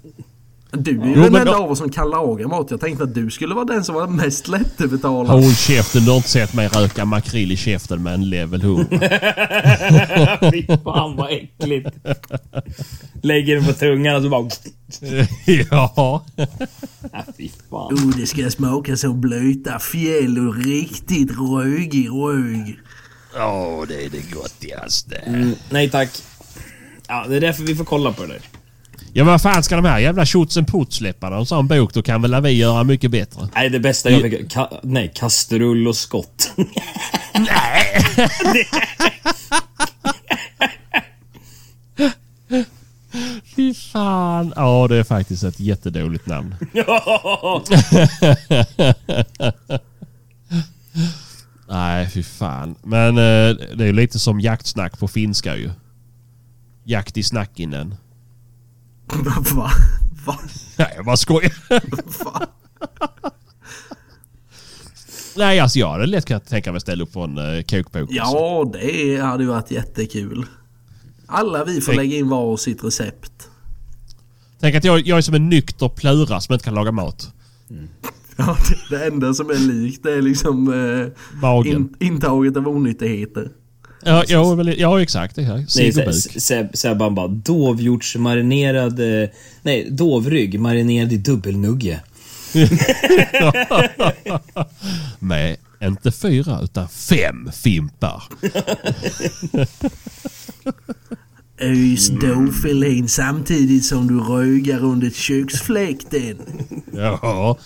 [0.72, 2.72] Du är ju Jo, den enda då- av oss som kan laga mat.
[2.72, 5.28] Jag tänkte att du skulle vara den som var mest lättövertalad.
[5.28, 8.86] Håll käften, du har inte sett mig röka makrill i käften med en level 100.
[10.52, 11.90] Fy fan vad äckligt.
[13.22, 14.50] Lägger den på tungan och så bara...
[15.72, 16.26] ja.
[17.12, 17.94] Ah, fy fan.
[17.94, 22.80] Oh, det ska smaka som blöta fjäll och riktigt rögig rög.
[23.36, 25.16] Åh, det är det gottigaste.
[25.16, 26.10] Mm, nej tack.
[27.08, 28.42] Ja, det är därför vi får kolla på det där.
[29.14, 31.94] Ja, men vad fan ska de här jävla tjotsen släppa en sån bok?
[31.94, 33.50] Då kan väl vi göra mycket bättre.
[33.56, 34.52] Nej, det bästa jag fick...
[34.52, 36.52] Ka, nej, kastrull och skott.
[43.56, 44.54] Fy fan.
[44.56, 46.56] Ja, det är faktiskt ett jättedåligt namn.
[51.70, 52.76] Nej, fy fan.
[52.84, 55.72] Men eh, det är ju lite som jaktsnack på finska ju.
[56.84, 57.96] Jakt i snackinen.
[59.56, 59.72] Va?
[60.26, 60.40] Va?
[60.78, 61.54] Nej, jag bara skojar.
[62.24, 62.48] Va?
[65.36, 67.96] Nej, alltså jag hade lätt kunnat tänka mig att ställa upp på en uh, kokbok.
[68.02, 68.16] alltså.
[68.38, 70.46] Ja, det hade ju varit jättekul.
[71.28, 73.32] Alla vi får Tänk- lägga in var sitt recept.
[74.60, 77.34] Tänk att jag, jag är som en nykter plura som inte kan laga mat.
[78.40, 78.58] Ja,
[78.90, 81.08] det, det enda som är likt det är liksom eh,
[81.72, 83.50] in, intaget av onyttigheter.
[84.04, 85.38] Ja, ja, väl- ja exakt.
[85.38, 85.76] exakt.
[86.50, 89.24] Nej, Sebban bara dovhjortsmarinerad...
[89.24, 89.30] eh,
[89.62, 92.00] Nej, dovrygg marinerad i dubbelnugge.
[95.20, 98.24] Med inte fyra utan fem fimpar.
[101.62, 106.38] Ös dovfilén samtidigt som du rögar under köksfläkten.
[106.94, 107.58] Ja,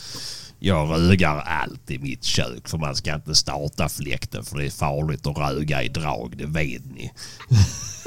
[0.65, 4.69] jag rögar allt i mitt kök för man ska inte starta fläkten för det är
[4.69, 7.12] farligt att röga i drag, det vet ni.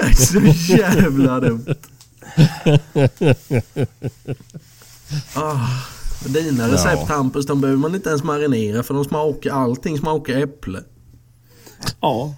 [0.15, 1.65] Så jävla dumt.
[5.35, 5.67] Ah,
[6.25, 7.15] dina recept Ja.
[7.15, 10.79] Hampus, de behöver man inte ens marinera för de smakar, allting smakar äpple.
[12.01, 12.35] Ja.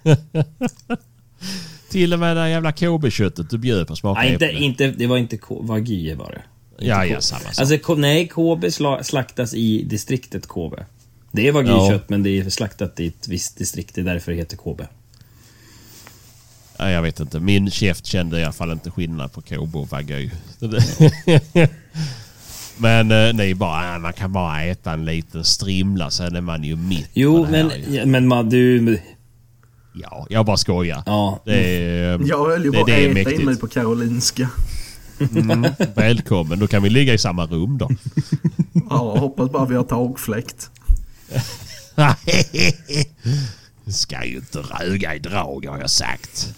[1.90, 4.60] Till och med det jävla KB-köttet du bjöd på smakar Nej, inte, äpple.
[4.60, 6.42] inte, det var inte Wagyu var det.
[6.82, 7.60] Ja, ja, samma sak.
[7.60, 10.74] Alltså, nej, KB sla- slaktas i distriktet KB.
[11.32, 13.96] Det är Wagyu-kött, men det är slaktat i ett visst distrikt.
[13.96, 14.82] Det är därför det heter KB.
[16.78, 17.40] Ja, jag vet inte.
[17.40, 20.30] Min käft kände i alla fall inte skillnad på KB och Wagyu.
[22.78, 26.76] Men eh, nej, bara, man kan bara äta en liten strimla sen är man ju
[26.76, 29.00] mitt Jo, det men, ja, men man, du...
[29.94, 31.04] Ja, jag bara skojar.
[31.06, 31.42] Ja.
[31.46, 34.50] Det är, Jag höll ju det, att det är äta in mig på Karolinska.
[35.22, 37.90] Mm, välkommen, då kan vi ligga i samma rum då.
[38.90, 40.70] Ja, hoppas bara vi har takfläkt.
[43.88, 46.54] Ska ju inte röga i drag har jag sagt.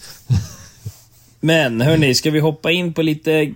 [1.40, 3.54] Men hörni, ska vi hoppa in på lite,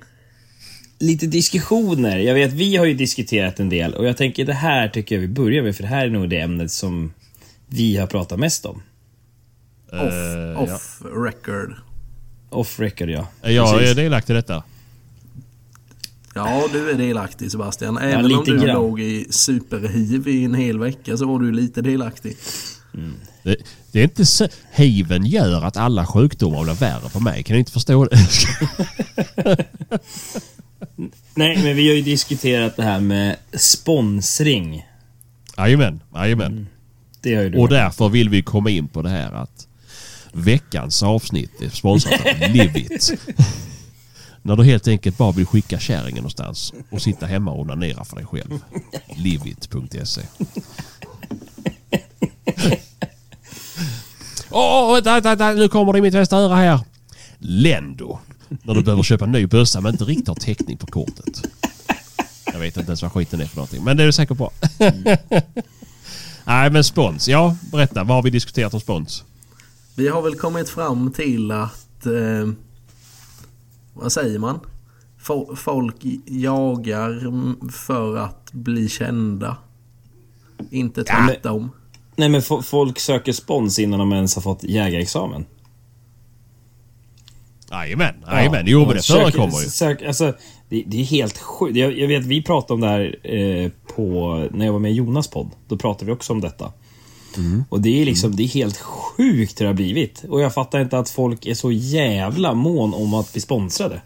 [0.99, 2.19] lite diskussioner?
[2.19, 5.21] Jag vet, vi har ju diskuterat en del och jag tänker det här tycker jag
[5.21, 7.13] vi börjar med för det här är nog det ämnet som
[7.67, 8.83] vi har pratat mest om.
[9.93, 11.75] Off, Eh, off record.
[12.51, 13.29] Off record ja.
[13.43, 13.51] ja.
[13.51, 13.91] Jag Precis.
[13.91, 14.63] är delaktig i detta.
[16.37, 17.99] Ja, du är delaktig Sebastian.
[17.99, 18.77] Även lite om du grann.
[18.77, 22.37] låg i superhiv i en hel vecka så var du lite delaktig.
[23.43, 23.57] Det,
[23.93, 27.43] det är inte så, hiven gör att alla sjukdomar blir värre på mig.
[27.43, 28.19] Kan ni inte förstå det?
[31.35, 34.87] Nej, men vi har ju diskuterat det här med sponsring.
[35.57, 36.67] Jajamän, jajamän.
[37.21, 37.59] Det har ju du.
[37.59, 39.67] Och därför vill vi komma in på det här att
[40.33, 43.13] veckans avsnitt är sponsrat av Livit.
[44.47, 48.17] När du helt enkelt bara vill skicka kärringen någonstans och sitta hemma och onanera för
[48.17, 48.59] dig själv.
[49.17, 50.23] Livit.se
[54.51, 56.81] Åh, vänta, vänta, vänta, nu kommer det i mitt västra öra här.
[57.39, 58.19] Lendo.
[58.49, 61.43] När du behöver köpa en ny bössa men inte riktigt har täckning på kortet.
[62.45, 64.51] Jag vet inte ens vad skiten är för någonting, men det är du säker på.
[66.45, 67.29] Nej, men spons.
[67.29, 68.05] Ja, berätta.
[68.05, 69.25] Vad har vi diskuterat om spons?
[69.95, 72.07] Vi har väl kommit fram till att...
[72.07, 72.53] Eh,
[73.97, 74.61] vad säger man?
[75.23, 77.21] Fo- Folk jagar
[77.71, 79.57] för att bli kända.
[80.71, 81.71] Inte tvärtom.
[82.17, 85.45] Nej, men fo- folk söker spons innan de ens har fått jägarexamen.
[87.71, 88.65] Jajamän, jajamän.
[88.67, 89.69] Jo, men det förekommer ju.
[89.71, 90.35] Sök, alltså,
[90.69, 91.77] det, det är helt sjukt.
[91.77, 94.95] Jag, jag vet, vi pratade om det här eh, på, när jag var med i
[94.95, 95.51] Jonas podd.
[95.69, 96.73] Då pratade vi också om detta.
[97.37, 97.65] Mm.
[97.69, 100.25] Och det är liksom, det är helt sjukt hur det har blivit.
[100.29, 104.01] Och jag fattar inte att folk är så jävla mån om att bli sponsrade.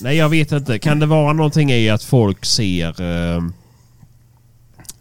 [0.00, 0.78] Nej, jag vet inte.
[0.78, 3.02] Kan det vara någonting i att folk ser...
[3.02, 3.42] Eh,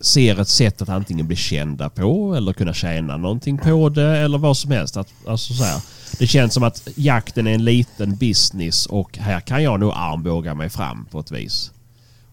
[0.02, 4.38] ser ett sätt att antingen bli kända på eller kunna tjäna någonting på det eller
[4.38, 4.98] vad som helst.
[4.98, 5.82] Att, alltså så här,
[6.20, 10.54] det känns som att jakten är en liten business och här kan jag nog armbåga
[10.54, 11.72] mig fram på ett vis.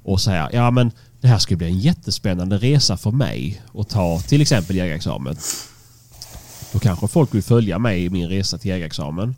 [0.02, 0.92] Och säga, ja men
[1.26, 5.36] det här skulle bli en jättespännande resa för mig att ta till exempel jägarexamen.
[6.72, 9.36] Då kanske folk vill följa mig i min resa till jägarexamen.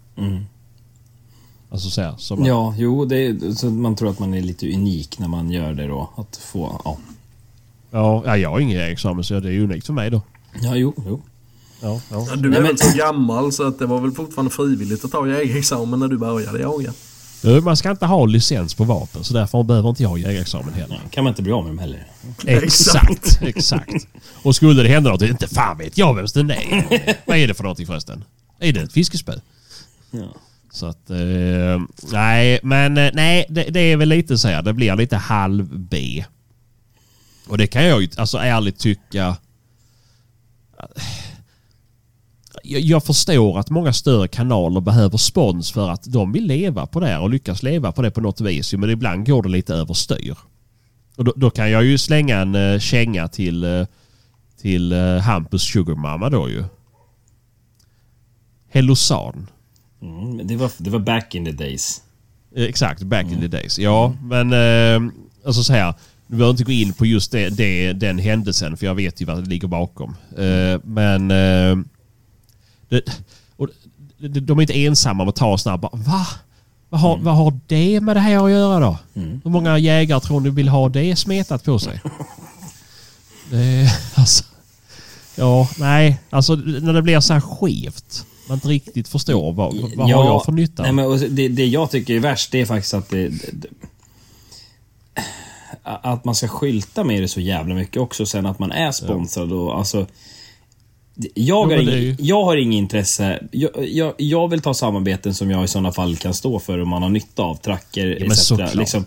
[1.70, 4.74] Alltså så här, som Ja, jo, det är, så man tror att man är lite
[4.74, 6.10] unik när man gör det då.
[6.16, 6.98] Att få, ja.
[7.90, 10.22] Ja, ja, jag har ingen jägarexamen så det är unikt för mig då.
[10.62, 11.20] Ja, jo, jo.
[11.82, 12.26] Ja, ja.
[12.30, 15.04] Ja, Du är Nej, men- väl så gammal så att det var väl fortfarande frivilligt
[15.04, 16.92] att ta jägarexamen när du började jaga.
[17.42, 20.74] Du, Man ska inte ha licens på vapen så därför behöver inte jag ha jägarexamen
[20.74, 21.00] heller.
[21.10, 22.06] Kan man inte bli av med dem heller.
[22.46, 24.06] Exakt, exakt.
[24.42, 27.16] Och skulle det hända något, inte fan vet jag vem den är.
[27.26, 28.24] Vad är det för någonting förresten?
[28.60, 29.32] Är det ett fiskespö?
[30.10, 30.34] Ja.
[30.70, 31.80] Så att, eh,
[32.12, 35.78] nej, men eh, nej, det, det är väl lite så här, det blir lite halv
[35.78, 36.24] B.
[37.48, 39.36] Och det kan jag ju alltså ärligt tycka.
[42.64, 47.06] Jag, förstår att många större kanaler behöver spons för att de vill leva på det
[47.06, 48.74] här och lyckas leva på det på något vis.
[48.74, 50.36] Men ibland går det lite överstyr.
[51.16, 53.86] Och då, då kan jag ju slänga en uh, känga till, eh,
[54.60, 56.64] till uh, Hampus Sugarmama då ju.
[58.70, 59.46] Hellosan.
[60.02, 62.02] Mm, men det, var, det var back in the days.
[62.56, 63.78] Eh, Exakt, back in the days.
[63.78, 65.12] Ja, men eh,
[65.46, 65.94] alltså så här.
[66.26, 69.24] Du behöver inte gå in på just det, det, den händelsen för jag vet ju
[69.24, 70.16] vad det ligger bakom.
[70.82, 71.32] Men...
[72.88, 73.02] Det,
[73.56, 73.68] och,
[74.18, 76.26] de är inte ensamma om att ta sådana bara, Va?
[76.88, 77.24] Vad har, mm.
[77.24, 78.98] vad har det med det här att göra då?
[79.14, 79.40] Mm.
[79.44, 82.00] Hur många jägare tror du vill ha det smetat på sig?
[83.50, 84.44] det, alltså,
[85.34, 86.20] ja, nej.
[86.30, 88.26] Alltså när det blir så här skevt.
[88.48, 90.82] Man inte riktigt förstår vad, vad ja, har jag för nytta?
[90.82, 93.68] Nej, men det, det jag tycker är värst det är faktiskt att det, det,
[95.82, 99.52] att man ska skylta med det så jävla mycket också sen att man är sponsrad
[99.52, 100.06] och alltså
[101.34, 103.44] jag har, ing, jag har inget intresse.
[103.52, 106.86] Jag, jag, jag, vill ta samarbeten som jag i sådana fall kan stå för och
[106.86, 107.54] man har nytta av.
[107.54, 108.74] Tracker ja, etc.
[108.74, 109.04] Liksom.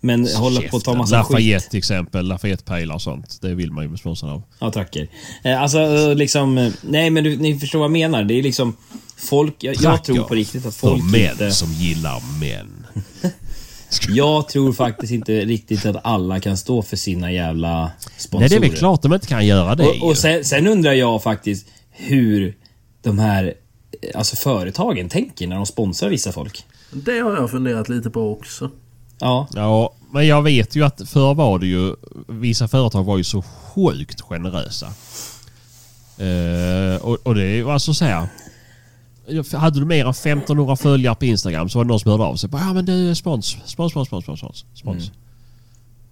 [0.00, 1.70] Men så hålla på att ta massa Lafayette skit.
[1.70, 2.26] till exempel.
[2.26, 3.38] Lafayette-pejlar och sånt.
[3.42, 4.42] Det vill man ju bli sponsrad av.
[4.58, 5.08] Ja, tracker.
[5.44, 6.72] Eh, alltså liksom...
[6.82, 8.24] Nej, men du, ni förstår vad jag menar.
[8.24, 8.76] Det är liksom...
[9.16, 9.54] Folk...
[9.58, 11.50] Jag, jag tror på riktigt att folk För män inte...
[11.50, 12.86] som gillar män.
[14.08, 18.40] Jag tror faktiskt inte riktigt att alla kan stå för sina jävla sponsorer.
[18.40, 20.92] Nej, det är väl klart de inte kan göra det Och, och sen, sen, undrar
[20.92, 22.56] jag faktiskt hur
[23.02, 23.54] de här
[24.14, 26.64] alltså företagen tänker när de sponsrar vissa folk.
[26.90, 28.70] Det har jag funderat lite på också.
[29.18, 29.48] Ja.
[29.54, 31.94] Ja, men jag vet ju att förr var det ju...
[32.28, 34.86] Vissa företag var ju så sjukt generösa.
[36.20, 38.26] Uh, och, och det är ju alltså så här
[39.52, 42.36] hade du mer än 1500 följare på Instagram så var det någon som hörde av
[42.36, 42.50] sig.
[42.52, 44.64] Ja men du, spons, spons, spons, spons, spons.
[44.74, 45.10] spons.
[45.10, 45.12] Mm.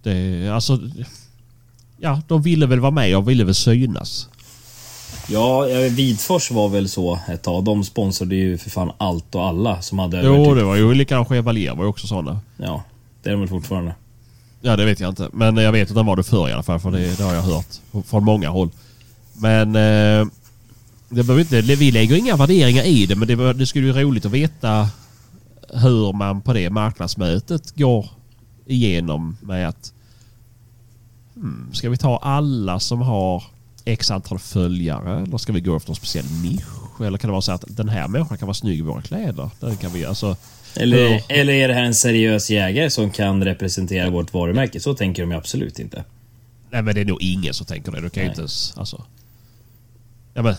[0.03, 0.81] Det, alltså...
[1.96, 4.29] Ja, de ville väl vara med och ville väl synas.
[5.29, 7.64] Ja, Vidfors var väl så ett tag.
[7.64, 10.22] De sponsrade ju för fan allt och alla som hade...
[10.22, 10.57] Jo, typ...
[10.57, 12.40] det var ju likadant Chevalier var ju också sådana.
[12.57, 12.83] Ja,
[13.22, 13.94] det är de väl fortfarande.
[14.61, 15.29] Ja, det vet jag inte.
[15.33, 17.35] Men jag vet att de var det förr i alla fall, för det, det har
[17.35, 18.70] jag hört från många håll.
[19.33, 19.77] Men...
[19.77, 20.27] Eh,
[21.14, 24.24] det behöver inte, vi lägger inga värderingar i det men det, det skulle vara roligt
[24.24, 24.88] att veta
[25.68, 28.07] hur man på det marknadsmötet går
[28.66, 29.92] igenom med att
[31.35, 33.44] hmm, ska vi ta alla som har
[33.85, 37.00] x antal följare eller ska vi gå efter en speciell nisch?
[37.00, 39.50] Eller kan det vara så att den här människan kan vara snygg i våra kläder?
[39.61, 40.37] Den kan vi, alltså,
[40.77, 44.81] eller, eller är det här en seriös jägare som kan representera vårt varumärke?
[44.81, 46.05] Så tänker de ju absolut inte.
[46.70, 48.00] Nej men det är nog ingen som tänker det.
[48.00, 48.79] Du kan ju inte ens...
[48.79, 49.05] Alltså,
[50.35, 50.55] ja, men,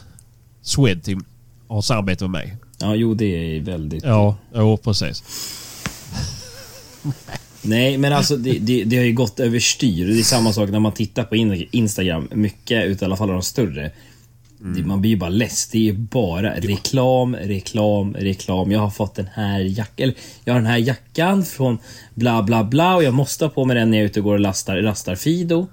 [0.66, 1.26] Swedteam
[1.68, 2.58] har samarbete med mig.
[2.80, 4.04] Ja, jo det är väldigt...
[4.04, 5.24] Ja, jo precis.
[7.62, 10.08] Nej, men alltså det, det, det, har ju gått överstyr.
[10.08, 11.36] Det är samma sak när man tittar på
[11.72, 12.28] Instagram.
[12.32, 13.92] Mycket, utav i alla fall de större.
[14.62, 14.88] Mm.
[14.88, 15.68] Man blir ju bara less.
[15.68, 18.72] Det är bara reklam, reklam, reklam.
[18.72, 20.14] Jag har fått den här jackan.
[20.44, 21.78] jag har den här jackan från
[22.14, 24.24] bla bla bla och jag måste ha på mig den när jag är ute och
[24.24, 25.68] går och lastar, lastar Fido.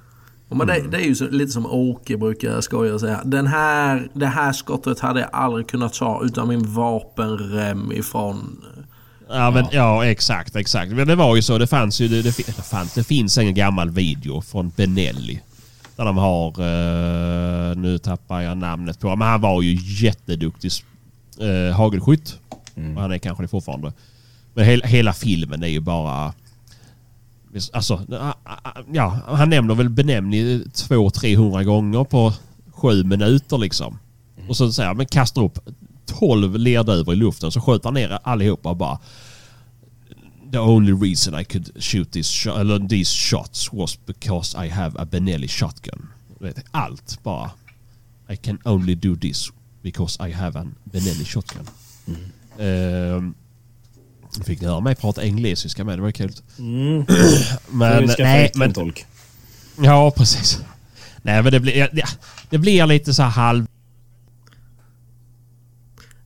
[0.55, 3.21] Men det, det, är ju så, lite som Åke brukar skoja och säga.
[3.25, 8.65] Den här, det här skottet hade jag aldrig kunnat ta utan min vapenrem ifrån...
[9.29, 10.93] Ja, men, ja exakt, exakt.
[10.93, 11.59] Men det var ju så.
[11.59, 12.09] Det fanns ju...
[12.09, 15.41] Det, det, fanns, det finns en gammal video från Benelli.
[15.97, 16.61] Där de har...
[16.61, 20.71] Uh, nu tappar jag namnet på Men han var ju jätteduktig
[21.43, 22.39] uh, hagelskytt.
[22.77, 22.97] Mm.
[22.97, 23.93] Han är kanske det fortfarande.
[24.55, 26.33] Men hela, hela filmen är ju bara
[27.73, 28.03] Alltså,
[28.93, 32.33] ja, han nämner väl benämning 200-300 gånger på
[32.71, 33.99] sju minuter liksom.
[34.49, 35.59] Och så säger han, men kastar upp
[36.07, 38.99] 12 lerduvor i luften så skjuter han ner allihopa och bara
[40.53, 45.03] The only reason I could shoot this shot, eller these shots was because I have
[45.03, 46.09] a Benelli shotgun.
[46.71, 47.51] Allt bara.
[48.29, 49.51] I can only do this
[49.83, 51.67] because I have a Benelli shotgun.
[52.07, 52.17] Mm.
[52.59, 53.33] Uh,
[54.41, 55.99] Fick ni höra mig prata engelska med?
[55.99, 56.33] Det var kul.
[56.59, 57.05] Mm.
[57.71, 58.73] men, nej, men...
[58.73, 59.07] Tolk.
[59.77, 60.61] Ja, precis.
[61.23, 62.05] Nej, men det blir, det,
[62.51, 63.67] det blir lite så här halv...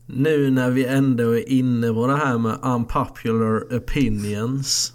[0.07, 4.92] Nu när vi ändå är inne på det här med unpopular opinions.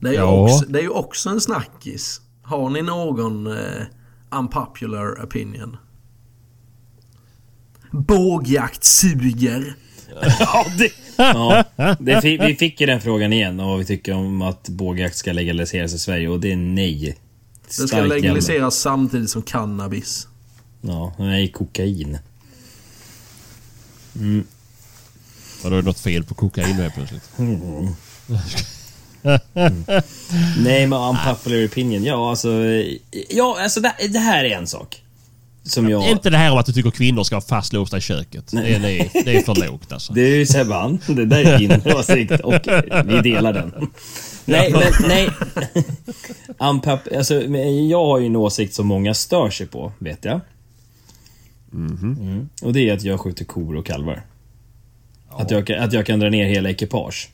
[0.00, 0.24] Det är, ja.
[0.24, 2.20] också, det är ju också en snackis.
[2.42, 3.82] Har ni någon uh,
[4.30, 5.76] unpopular opinion?
[7.90, 9.76] Bågjakt suger.
[10.22, 11.64] Ja, det, ja,
[11.98, 15.32] det, vi fick ju den frågan igen och vad vi tycker om att bågjakt ska
[15.32, 17.16] legaliseras i Sverige och det är nej.
[17.66, 18.70] Det ska legaliseras jävla.
[18.70, 20.28] samtidigt som cannabis.
[20.80, 22.18] Ja, nej, kokain.
[24.16, 24.44] Mm.
[25.62, 27.30] Vadå, är det något fel på kokain nu plötsligt?
[27.38, 27.60] Mm.
[29.54, 29.84] mm.
[30.58, 32.04] Nej, men unpopular opinion.
[32.04, 32.48] Ja, alltså...
[33.28, 35.03] Ja, alltså det, det här är en sak.
[35.64, 36.10] Som jag...
[36.10, 38.52] Inte det här om att du tycker kvinnor ska vara fastlåsta i köket.
[38.52, 38.78] Nej.
[38.78, 40.12] Det, är, det är för lågt alltså.
[40.12, 40.98] Det är ju Sebban.
[41.06, 42.54] Det där är din åsikt och
[43.04, 43.72] vi delar den.
[44.44, 45.28] Nej, men nej.
[46.70, 47.42] Unpap, alltså,
[47.88, 50.40] jag har ju en åsikt som många stör sig på, vet jag.
[51.72, 52.20] Mm -hmm.
[52.20, 52.48] mm.
[52.62, 54.22] Och det är att jag skjuter kor och kalvar.
[55.30, 55.42] Ja.
[55.42, 57.28] Att, jag, att jag kan dra ner hela ekipage.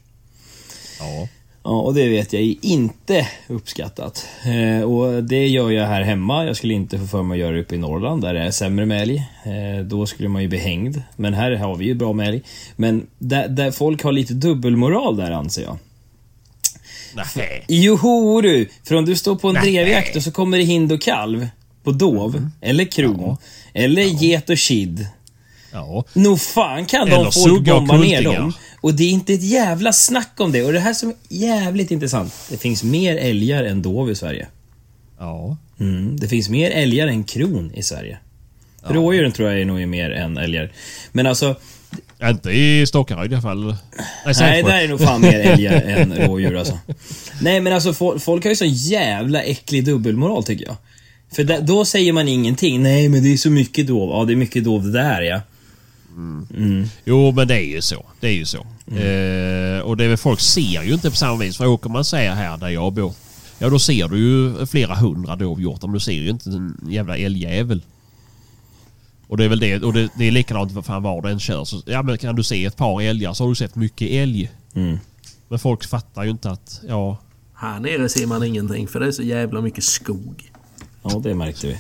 [1.00, 1.28] Ja.
[1.64, 4.26] Ja, och det vet jag inte uppskattat.
[4.44, 6.44] Eh, och det gör jag här hemma.
[6.44, 8.50] Jag skulle inte få för mig att göra det uppe i Norrland där det är
[8.50, 9.16] sämre med älg.
[9.44, 11.02] Eh, då skulle man ju bli hängd.
[11.16, 12.42] Men här har vi ju bra med älg.
[12.76, 15.76] Men där, där folk har lite dubbelmoral där anser jag.
[17.36, 17.64] Nej.
[17.68, 18.68] Joho du!
[18.84, 21.48] För om du står på en drevjakt och så kommer det hind och kalv
[21.84, 23.36] på dov, eller kron, Ja.
[23.74, 25.06] eller get och kid.
[25.72, 26.04] Ja.
[26.12, 28.52] Nog fan kan Eller de folk bomba ner dem.
[28.80, 30.62] Och det är inte ett jävla snack om det.
[30.62, 32.32] Och det här som är jävligt intressant.
[32.50, 34.46] Det finns mer älgar än dov i Sverige.
[35.18, 35.56] Ja.
[35.80, 38.18] Mm, det finns mer älgar än kron i Sverige.
[38.82, 40.72] Rådjuren tror jag är nog mer än älgar.
[41.12, 41.56] Men alltså,
[42.22, 43.64] Inte i Stockaryd i alla fall.
[44.26, 46.78] Nej, nej, där är nog fan mer älgar än rådjur alltså.
[47.42, 50.76] Nej, men alltså fo- folk har ju så jävla äcklig dubbelmoral tycker jag.
[51.32, 52.82] För då säger man ingenting.
[52.82, 54.10] Nej, men det är så mycket dov.
[54.10, 55.40] Ja, det är mycket dov där ja.
[57.04, 58.06] Jo, men det är ju så.
[58.20, 58.66] Det är ju så.
[58.90, 58.98] Mm.
[58.98, 61.56] Eh, och det är väl folk ser ju inte på samma vis.
[61.56, 63.14] För åker man säger här där jag bor.
[63.58, 65.88] Ja, då ser du ju flera hundra dovhjortar.
[65.88, 67.82] Men du ser ju inte en jävla älgjävel.
[69.26, 69.82] Och det är väl det.
[69.82, 71.64] Och det, det är likadant vad fan var du än kör.
[71.64, 74.50] Så, ja, men kan du se ett par älgar så har du sett mycket älg.
[74.74, 74.98] Mm.
[75.48, 77.18] Men folk fattar ju inte att, ja...
[77.54, 80.49] Här nere ser man ingenting för det är så jävla mycket skog.
[81.02, 81.76] Ja, det märkte vi.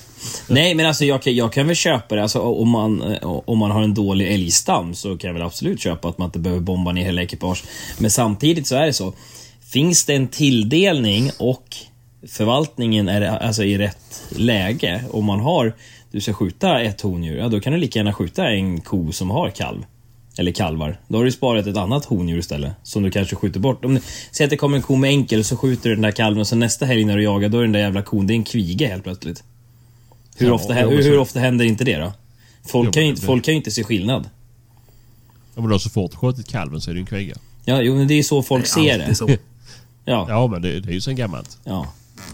[0.48, 2.22] Nej, men alltså jag kan, jag kan väl köpa det.
[2.22, 5.80] Alltså, om, man, eh, om man har en dålig älgstam så kan jag väl absolut
[5.80, 7.64] köpa att man inte behöver bomba ner hela ekipage.
[7.98, 9.12] Men samtidigt så är det så.
[9.72, 11.76] Finns det en tilldelning och
[12.28, 15.04] förvaltningen är alltså i rätt läge.
[15.10, 15.72] Om man har,
[16.10, 19.30] du ska skjuta ett hondjur, ja då kan du lika gärna skjuta en ko som
[19.30, 19.84] har kalv.
[20.40, 21.00] Eller kalvar.
[21.08, 22.72] Då har du sparat ett annat hondjur istället.
[22.82, 23.84] Som du kanske skjuter bort.
[23.84, 24.00] Om det,
[24.32, 26.46] säg att det kommer en ko med enkel så skjuter du den där kalven och
[26.46, 28.44] så nästa helg när du jagar då är den där jävla kon, det är en
[28.44, 29.44] kvige helt plötsligt.
[30.36, 32.12] Hur, Ja, ofta, hur, så- hur ofta händer inte det då?
[32.68, 34.28] Folk, Jo, kan ju inte, det- folk kan ju inte se skillnad.
[35.54, 37.34] ja men då så fort du skjutit kalven så är det en kviga.
[37.64, 39.14] Ja, jo, men det är ju så folk Det är ser det.
[39.14, 39.28] Så.
[40.04, 41.58] Ja, Ja, men det, det är ju sen gammalt.
[41.64, 41.86] ja.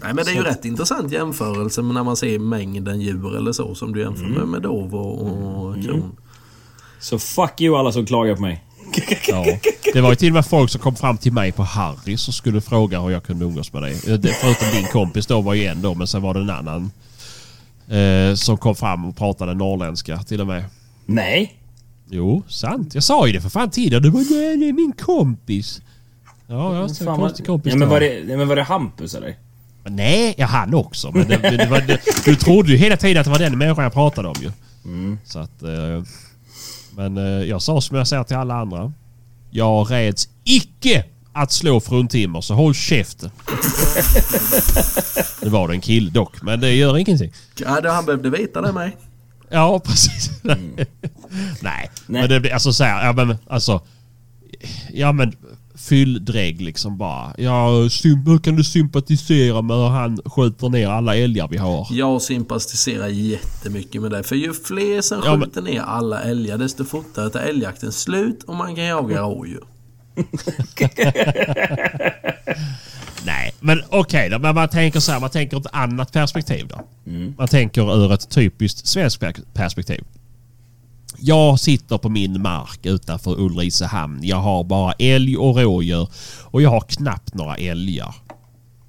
[0.03, 3.75] Nej men det är ju rätt intressant jämförelse när man ser mängden djur eller så
[3.75, 4.37] som du jämför Mm.
[4.37, 6.15] med, med dov och, och kron.
[6.99, 8.63] Så fuck you alla som klagar på mig.
[9.27, 9.45] Ja.
[9.93, 12.33] Det var ju till och med folk som kom fram till mig på Harrys och
[12.33, 13.95] skulle fråga hur jag kunde umgås med dig.
[14.41, 16.91] Förutom din kompis då var ju en då, men sen var det en annan.
[17.89, 20.63] Eh, som kom fram och pratade norrländska till och med.
[21.05, 21.53] Nej.
[22.09, 22.95] Jo, sant.
[22.95, 24.03] Jag sa ju det för fan tidigare.
[24.03, 25.81] Du bara nej, det är min kompis.
[26.47, 29.35] Ja, ja, så Fan, konstig kompis ja, men var det, men var det Hampus eller?
[29.83, 31.11] Nej, ja, han också.
[31.11, 33.83] Men det, det, det var, du trodde ju hela tiden att det var den människan
[33.83, 34.51] jag pratade om ju.
[35.23, 35.63] Så att...
[35.63, 36.03] Eh,
[36.97, 38.93] men eh, jag sa som jag säger till alla andra.
[39.49, 43.31] Jag räds icke att slå fruntimmer, så håll käften.
[45.41, 47.33] det var det en kill dock, men det gör ingenting.
[47.59, 48.91] Ja, då han behövde veta det med.
[49.49, 50.31] Ja, precis.
[50.43, 50.87] Nej.
[51.59, 51.89] Nej.
[52.05, 53.81] Men det blir alltså så här, ja men alltså...
[54.93, 55.35] Ja men
[55.77, 57.33] fylldrägg liksom bara.
[57.37, 57.69] Ja,
[58.03, 61.87] hur kan du sympatisera med hur han skjuter ner alla älgar vi har?
[61.91, 64.23] Jag sympatiserar jättemycket med det.
[64.23, 68.43] För ju fler som Ja, men- skjuter ner alla älgar desto fortare tar älgjakten slut
[68.43, 69.63] och man kan jaga rådjur.
[73.25, 74.39] Nej, men okej då.
[74.39, 76.87] Men man tänker så här, man tänker ett annat perspektiv då.
[77.37, 80.03] Man tänker ur ett typiskt svenskt per- perspektiv.
[81.19, 84.19] Jag sitter på min mark utanför Ulricehamn.
[84.23, 86.07] Jag har bara älg och rådjur
[86.43, 88.15] och jag har knappt några älgar.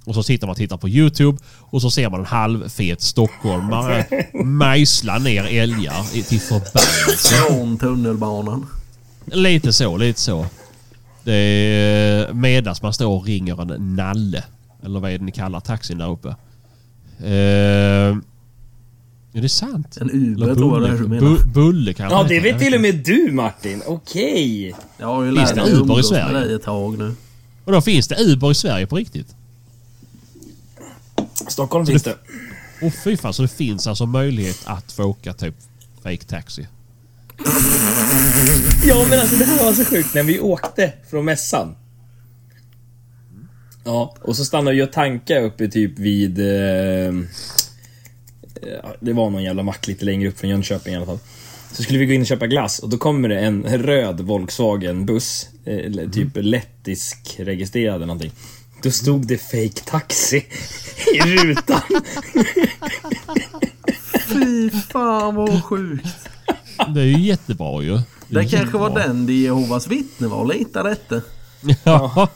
[0.04, 4.06] Och så sitter man och tittar på YouTube och så ser man en halvfet stockholmare
[4.44, 7.34] mejsla ner älgar i- till förbannelse.
[7.34, 8.66] Från tunnelbanan.
[9.24, 10.46] Lite så, lite så.
[11.24, 14.44] Det är medan man står och ringer en nalle.
[14.84, 16.28] Eller vad är det ni kallar taxin där uppe?
[17.32, 18.16] Eh,
[19.32, 19.98] är det sant?
[20.00, 21.28] En Uber tror jag det är du menar.
[21.36, 23.82] Bu- Bulle kanske Ja, det jag vet till och med du Martin.
[23.86, 24.74] Okej.
[24.98, 26.38] Jag har ju Finns lärt det mig Uber i umgås Sverige?
[26.46, 27.14] dig ett tag nu.
[27.64, 29.34] Och då finns det Uber i Sverige på riktigt?
[31.48, 32.16] Stockholm finns det.
[32.82, 35.54] Och fy fan, så det finns alltså möjlighet att få åka typ
[36.02, 36.66] fake taxi.
[38.84, 40.14] Ja, men alltså det här var så sjukt.
[40.14, 41.74] När vi åkte från mässan.
[43.84, 46.38] Ja, och så stannade vi och tankade uppe typ vid...
[46.38, 47.12] Eh,
[49.00, 51.18] det var någon jävla mack lite längre upp från Jönköping i alla fall.
[51.72, 55.48] Så skulle vi gå in och köpa glass och då kommer det en röd Volkswagen-buss.
[55.64, 58.32] Eh, eller typ lettisk registrerad eller någonting.
[58.82, 60.46] Då stod det fake taxi
[61.14, 61.80] i rutan.
[64.28, 66.06] Fy fan vad sjukt.
[66.94, 68.00] Det är ju jättebra ju.
[68.28, 70.54] Det är kanske var den de Jehovas vittnen var.
[70.54, 71.20] Lita detta.
[71.84, 72.28] Ja.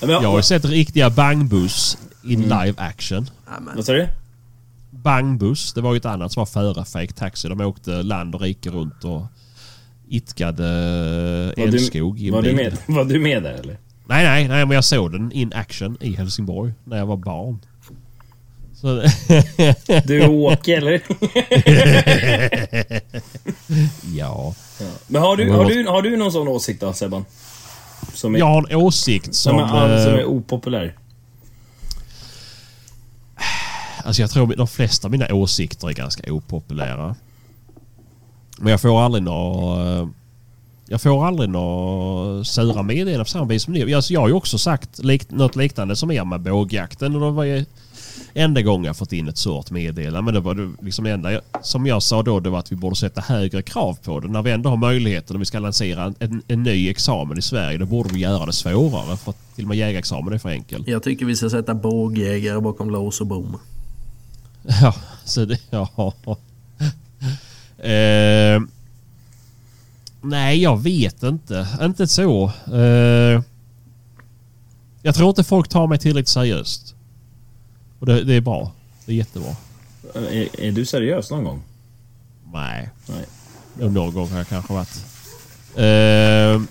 [0.00, 3.30] Ja, Jag har ju sett riktiga bangbuss in live action.
[3.76, 4.08] Vad sa du?
[4.90, 7.48] Bangbuss, det var ju ett annat som var före Fake Taxi.
[7.48, 9.22] De åkte land och rike runt och
[10.08, 10.66] itkade
[11.56, 13.76] älskog i en var, du med, var du med där eller?
[14.06, 17.58] Nej, nej, nej, men jag såg den in action i Helsingborg när jag var barn.
[18.74, 18.86] Så,
[20.06, 21.02] Du är Åke eller?
[24.16, 24.54] ja.
[25.06, 27.24] Men har du, har, du, har du någon sån åsikt då Sebban?
[28.12, 29.58] Som är, Jag har en åsikt som...
[29.58, 30.96] som, är, som eh, är opopulär?
[34.04, 37.14] Alltså jag tror de flesta av mina åsikter är ganska opopulära.
[38.58, 39.98] Men jag får aldrig några...
[40.00, 40.08] Eh,
[40.88, 43.94] jag får aldrig några sura meddelanden på samma vis som ni.
[43.94, 47.14] Alltså jag har ju också sagt lik, något liknande som er med bågjakten.
[47.14, 47.64] Och då var ju
[48.34, 50.22] enda gången jag fått in ett sådant meddelande.
[50.22, 52.76] Men det var det liksom enda jag- som jag sa då det var att vi
[52.76, 54.28] borde sätta högre krav på det.
[54.28, 57.78] När vi ändå har möjligheten och vi ska lansera en, en ny examen i Sverige.
[57.78, 59.16] Då borde vi göra det svårare.
[59.16, 60.84] För att till och med jägarexamen är för enkel.
[60.86, 63.56] Jag tycker vi ska sätta bågjägare bakom lås och bom.
[64.62, 64.94] Ja,
[65.24, 65.58] så det...
[65.70, 66.12] Ja.
[67.78, 68.60] Eh,
[70.22, 71.66] nej, jag vet inte.
[71.82, 72.52] Inte så.
[72.72, 73.42] Eh,
[75.02, 76.94] jag tror inte folk tar mig tillräckligt seriöst.
[77.98, 78.72] Och det, det är bra.
[79.06, 79.56] Det är jättebra.
[80.14, 81.62] Är, är du seriös någon gång?
[82.52, 82.88] Nej.
[83.06, 83.24] Nej.
[83.80, 84.96] Jo, Någon gång har jag kanske varit.
[85.76, 86.62] Eh,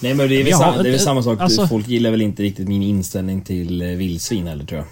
[0.00, 1.40] Nej men det är väl, Ja, sam, det är väl det- samma sak.
[1.40, 4.88] alltså- Folk gillar väl inte riktigt min inställning till eh, vildsvin heller tror jag.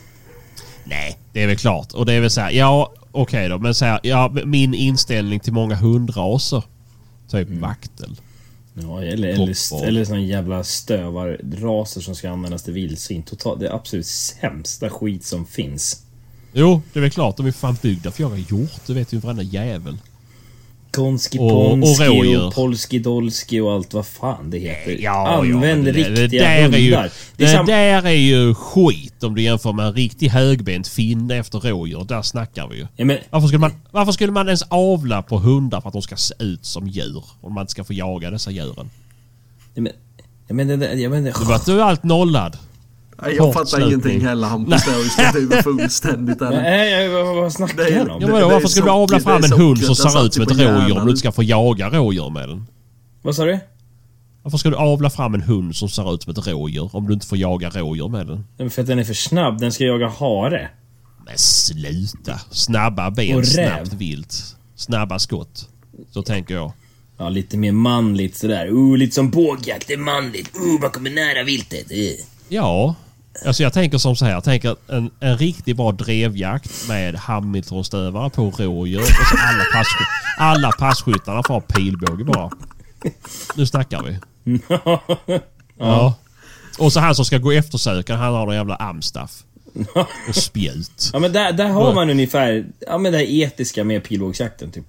[0.84, 1.92] Nej, det är väl klart.
[1.92, 3.58] Och det är väl så här, ja okej då.
[3.58, 6.62] Men så här, ja, min inställning till många hundraser.
[7.30, 8.16] Typ vaktel.
[8.74, 13.22] Ja, eller, eller, eller såna jävla stövarraser som ska användas till vildsvin.
[13.22, 16.02] Totalt, det är absolut sämsta skit som finns.
[16.52, 17.36] Jo, det är väl klart.
[17.36, 18.86] De är fan byggda för att jaga hjort.
[18.86, 19.98] Det vet ju varenda jävel.
[20.92, 22.50] Konski Och- och Ponski och, rådjur.
[22.50, 24.96] Polski Dolski och allt vad fan det heter.
[25.00, 26.78] Ja, Använd ja, det- riktiga det där hundar.
[26.78, 26.90] Är ju,
[27.36, 31.58] det det där är ju skit om du jämför med en riktig högbent finne efter
[31.60, 32.04] rådjur.
[32.08, 32.86] Där snackar vi ju.
[32.96, 36.02] ja, men, Varför skulle, man, varför skulle man ens avla på hundar för att de
[36.02, 37.24] ska se ut som djur?
[37.40, 38.90] Om man inte ska få jaga dessa djuren.
[39.74, 39.92] ja, men,
[40.48, 42.56] ja, men, det, det, ja, men, det, Du var du allt nollad.
[43.22, 44.84] Nej, Jag fattar ingenting heller Hampus.
[44.84, 46.40] Där står du fullständigt.
[46.40, 48.20] Nej, vad, snackar Det han om?
[48.20, 50.34] Ja, Det- vadå, det varför skulle du avla det fram en hund som ser ut
[50.34, 52.66] som ett ju rådjur om du inte ska få jaga rådjur med den?
[53.22, 53.60] Vad sa du?
[54.42, 57.14] Varför ska du avla fram en hund som ser ut som ett rådjur om du
[57.14, 58.44] inte får jaga rådjur med den?
[58.58, 59.60] Men För att den är för snabb.
[59.60, 60.70] Den ska jaga hare.
[61.26, 62.40] Men sluta!
[62.50, 64.56] Snabba ben, snabbt vilt.
[64.76, 65.68] Snabba skott.
[66.10, 66.72] Så tänker jag.
[67.18, 68.66] Ja, lite mer manligt sådär.
[68.66, 70.56] Uh, lite som bågjakt, det är manligt.
[70.56, 71.92] Uh, man kommer nära viltet.
[71.92, 71.98] Uh.
[72.48, 72.94] Ja.
[73.46, 74.32] Alltså jag tänker som så här.
[74.32, 80.04] Jag tänker en, en riktigt bra drevjakt med Hamiltonstövare på rådjur och så alla, passky
[80.38, 82.50] alla passkyttarna får ha pilbåge bara.
[83.56, 84.18] Nu snackar vi.
[85.78, 86.14] Ja.
[86.78, 89.42] Och så han som ska gå eftersökaren, han har någon jävla amstaff.
[90.28, 91.10] Och spjut.
[91.12, 94.84] Ja, men där, där har man ungefär ja, men det här etiska med pilbågsjakten, typ.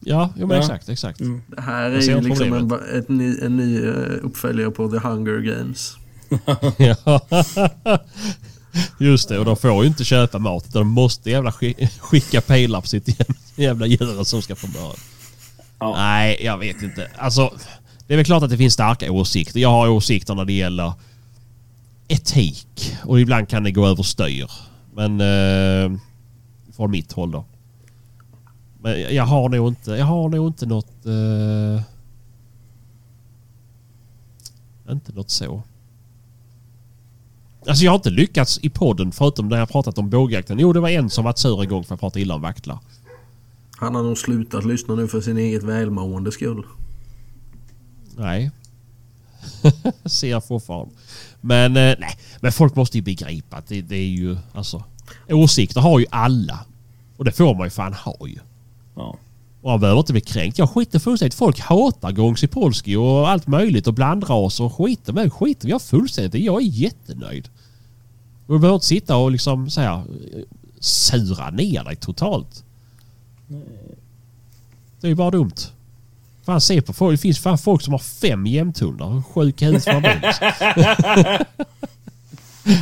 [0.00, 0.62] Ja, jo, men Ja.
[0.62, 1.18] exakt, exakt.
[1.46, 5.38] Det här är ju liksom en, ett ny, en ny eh, uppföljare på The Hunger
[5.38, 5.96] Games.
[6.78, 7.20] Ja.
[8.98, 12.80] Just det, och de får ju inte köpa mat de måste jävla sk- skicka pilar
[12.80, 13.20] på sitt
[13.56, 14.94] jävla djur som ska få börja.
[15.78, 15.94] Ja.
[15.96, 17.10] Nej, jag vet inte.
[17.18, 17.52] Alltså,
[18.06, 19.60] det är väl klart att det finns starka åsikter.
[19.60, 20.92] Jag har åsikter när det gäller
[22.08, 22.94] etik.
[23.04, 24.50] Och ibland kan det gå överstyr.
[24.94, 25.20] Men...
[25.20, 25.98] Eh,
[26.76, 27.44] från mitt håll då.
[28.80, 31.06] Men jag har nog inte, jag har nog inte något...
[31.06, 31.82] Eh,
[34.92, 35.62] inte något så.
[37.66, 40.58] Alltså jag har inte lyckats i podden förutom när jag pratat om bågjakten.
[40.58, 42.78] Jo, det var en som varit sur en gång för att prata illa om vaktlar.
[43.76, 46.66] Han har nog slutat lyssna nu för sin eget välmående skull.
[48.16, 48.50] Nej.
[50.04, 50.94] Ser jag fortfarande.
[51.40, 54.84] Men eh, nej, men folk måste ju begripa att det, det är ju alltså...
[55.28, 56.58] Åsikter har ju alla.
[57.16, 58.38] Och det får man ju fan ha ju.
[58.94, 59.16] Ja.
[59.62, 60.58] Och man behöver inte bli kränkt.
[60.58, 61.34] Jag skiter fullständigt.
[61.34, 65.32] Folk hatar Gångs i Polski och allt möjligt och blandraser och skiter med.
[65.32, 66.44] Skiter jag fullständigt.
[66.44, 67.48] Jag är jättenöjd.
[68.46, 70.02] Och du behöver inte sitta och liksom så här
[70.80, 72.64] sura ner dig totalt.
[75.00, 75.54] Det är ju bara dumt.
[76.44, 77.18] Fan se på folk.
[77.18, 79.10] Det finns fan folk som har fem jämthundar.
[79.10, 80.02] Hur sjuk i huvudet man?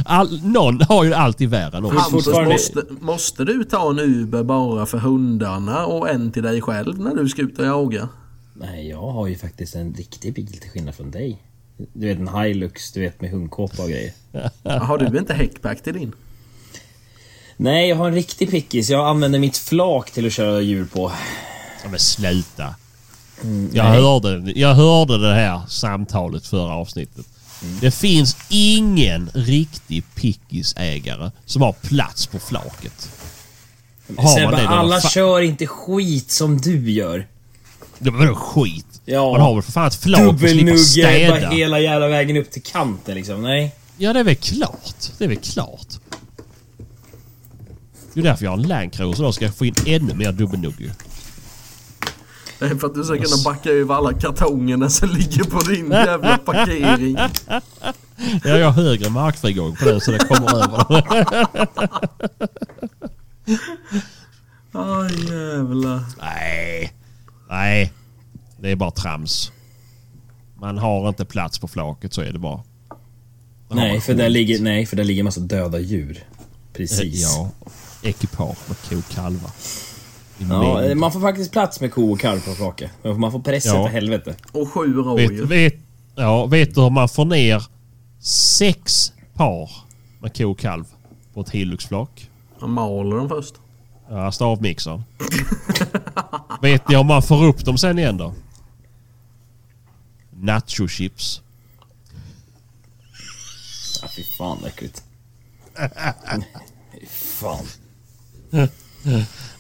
[0.05, 1.99] All, någon har ju allt i världen också.
[1.99, 6.99] Hampus, måste, måste du ta en Uber bara för hundarna och en till dig själv
[6.99, 8.09] när du ska ut och jaga?
[8.55, 11.43] Nej, jag har ju faktiskt en riktig bil till skillnad från dig.
[11.93, 14.13] Du vet en Hilux, du vet med hundkåpa och grejer.
[14.79, 16.13] Har du inte häckpack till din?
[17.57, 18.91] Nej, jag har en riktig pickis.
[18.91, 21.13] Jag använder mitt flak till att köra djur på.
[21.83, 22.63] Ja, men sluta.
[22.63, 22.75] jag,
[23.45, 24.03] Mm, nej.
[24.03, 27.27] hörde, jag hörde det här samtalet förra avsnittet.
[27.63, 27.79] Mm.
[27.81, 33.11] Det finns ingen riktig pickisägare som har plats på flaket.
[34.17, 37.27] Har man Sebbe, det, då alla kör inte skit som du gör.
[37.99, 39.00] Det var skit.
[39.11, 39.33] Ja.
[39.33, 41.51] Man har väl för fan ett flak och slipper Dubbelnugge städa.
[41.51, 43.43] hela jävla vägen upp till kanten liksom.
[43.43, 43.75] Nej.
[43.97, 44.95] Ja, det är väl klart.
[45.19, 45.87] Det är väl klart.
[48.15, 49.33] Det är därför jag har en Land Cruiser då.
[49.33, 50.91] Ska jag få in ännu mer dubbelnugg ju.
[52.59, 55.91] Det är för att du ska kunna backa över alla kartongerna som ligger på din
[55.91, 57.17] jävla parkering.
[58.45, 60.85] Ja, jag har högre markfrigång på den så det kommer över.
[64.73, 66.01] Aj jävlar.
[66.21, 66.93] Nej.
[67.49, 67.93] Nej.
[68.63, 69.53] Det är bara trams.
[70.61, 72.61] Man har inte plats på flaket så är det bara.
[73.69, 76.25] Nej, för där ligger, nej, för där ligger en massa döda djur.
[76.73, 77.23] Precis.
[77.23, 77.51] Ja.
[78.03, 79.51] Ekipage med ko och kalvar.
[80.39, 80.97] Ja, mängd.
[80.97, 82.91] man får faktiskt plats med ko och kalv på flake.
[83.19, 83.83] Man får pressa Ja.
[83.87, 84.35] för helvete.
[84.53, 85.47] Och sju vet, rådjur.
[85.47, 85.75] vet,
[86.15, 87.63] ja, vet du hur man får ner
[88.59, 89.71] sex par
[90.21, 90.85] med ko och kalv
[91.35, 92.31] på ett Hilux-flak?
[92.61, 93.55] Man maler dem först.
[94.11, 95.03] Ja, stavmixern.
[96.63, 98.35] vet ni om man får upp dem sen igen då?
[100.41, 101.41] Nacho-chips.
[104.03, 105.03] Ja, fy fan vad äckligt.
[107.01, 107.65] fy fan.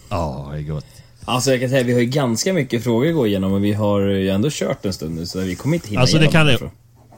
[0.09, 0.87] Ja, det är gott.
[1.25, 3.73] Alltså jag kan säga, vi har ju ganska mycket frågor att gå igenom och vi
[3.73, 6.33] har ju ändå kört en stund nu så vi kommer inte hinna Alltså, det igenom
[6.33, 6.71] kan det- tror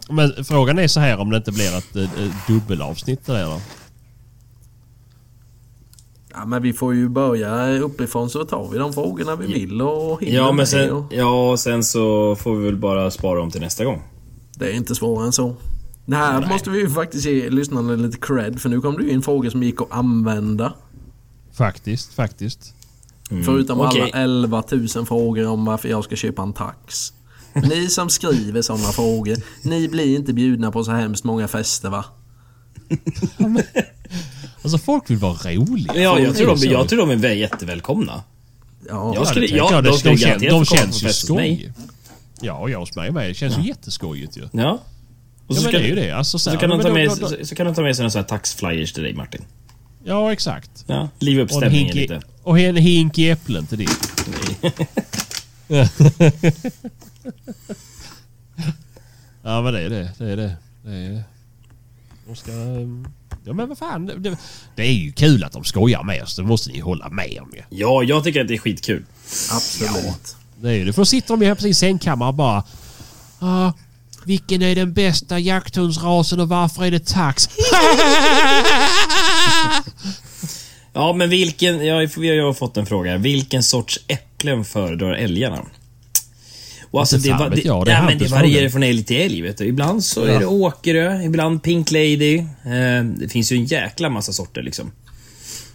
[0.08, 0.14] jag.
[0.14, 3.60] Men frågan är så här om det inte blir ett, ett, ett dubbelavsnitt där då?
[6.34, 10.20] Ja men vi får ju börja uppifrån så tar vi de frågorna vi vill och
[10.20, 13.50] hinner Ja men med sen, och ja, sen så får vi väl bara spara dem
[13.50, 14.02] till nästa gång.
[14.56, 15.56] Det är inte svårare än så.
[16.06, 19.10] Det här måste vi ju faktiskt ge lyssnarna lite cred för nu kom det ju
[19.10, 20.72] in frågor som gick att använda.
[21.52, 22.74] Faktiskt, faktiskt.
[23.44, 24.00] Förutom okej.
[24.00, 27.12] alla 11 000 frågor om varför jag ska köpa en tax.
[27.54, 32.04] Ni som skriver sådana frågor, ni blir inte bjudna på så hemskt många fester va?
[34.62, 35.94] Alltså folk vill vara roliga.
[35.96, 36.66] Ja, jag tror, de, så.
[36.66, 38.22] jag tror de är väl jättevälkomna.
[38.88, 39.84] Ja, Jag skulle- det ja, jag.
[39.84, 40.14] de de, skulle
[40.50, 41.56] de, känns ju fest hos mig.
[41.56, 41.72] skoj.
[42.40, 43.30] Ja, jag hos mig med.
[43.30, 44.48] Det känns ju jätteskojigt ju.
[44.52, 44.72] Ja.
[45.46, 46.10] Och Ja, så, men ska, det är ju det.
[46.10, 47.96] Alltså, så så, kan de ta med, då- då- så, så kan de ta med
[47.96, 49.40] sig några taxflyers till dig Martin.
[50.04, 50.84] Ja, exakt.
[50.86, 52.20] Ja, liva upp Och en, stämningen lite.
[52.42, 53.90] och en hink i äpplen till ditt.
[59.42, 60.10] ja, men det är det.
[60.18, 60.56] Det är det.
[60.84, 61.22] det är...
[62.26, 62.50] De ska...
[63.44, 64.06] Ja, men vad fan.
[64.06, 64.36] Det,
[64.76, 66.36] det är ju kul att de skojar med oss.
[66.36, 67.62] Det måste ni hålla med om ju.
[67.70, 69.04] Ja, jag tycker att det är skitkul.
[69.50, 70.36] absolut.
[70.60, 70.92] Det är ju det.
[70.92, 72.64] För då sitter de ju här på sin sängkammare och bara...
[73.38, 73.72] Ah,
[74.24, 77.48] vilken är den bästa jakthundsrasen och varför är det tax?
[80.94, 81.86] Ja, men vilken...
[81.86, 83.16] Ja, vi har ju fått en fråga.
[83.16, 85.66] Vilken sorts äpplen föredrar älgarna?
[86.92, 89.04] Och alltså, det, fan va- vet det, jag, det ja, men det varierar från älg
[89.04, 89.42] till älg.
[89.42, 89.64] Vet du.
[89.66, 90.26] Ibland så Ja.
[90.32, 92.36] är det Åkerö, ibland Pink Lady.
[92.38, 94.92] Eh, det finns ju en jäkla massa sorter liksom.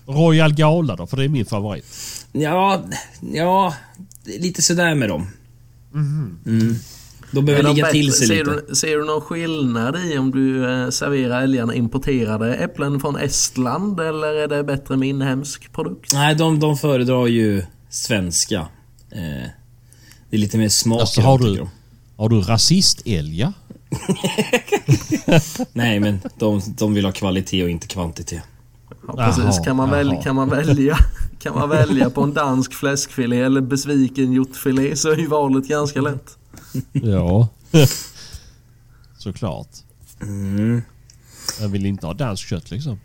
[0.06, 1.86] Royal Gala då, för det är min favorit.
[2.32, 2.84] Ja,
[3.34, 3.74] ja,
[4.40, 5.28] lite sådär med dem.
[5.94, 6.76] Mm.
[7.32, 8.64] De behöver ligga till bättre- sig ser, lite.
[8.70, 14.00] du, ser du någon skillnad i om du eh, serverar älgarna importerade äpplen från Estland
[14.00, 16.14] eller är det bättre med inhemsk produkt?
[16.14, 18.68] Nej, de, de föredrar ju svenska.
[19.12, 19.48] Eh,
[20.38, 21.68] det är lite mer smak Alltså, har du-.
[22.18, 23.54] Har du rasistälgar?
[25.74, 28.44] Nej, men de, de vill ha kvalitet och inte kvantitet.
[29.08, 29.66] Ja, precis.
[29.66, 30.24] Kan, man välja, jaha.
[30.24, 30.98] kan, man välja,
[31.40, 36.02] kan man välja på en dansk fläskfilé eller besviken hjortfilé så är ju valet ganska
[36.02, 36.38] lätt.
[36.92, 37.48] Ja.
[39.18, 39.70] Såklart.
[40.22, 40.82] Mm.
[41.62, 43.00] Jag vill inte ha danskt kött liksom.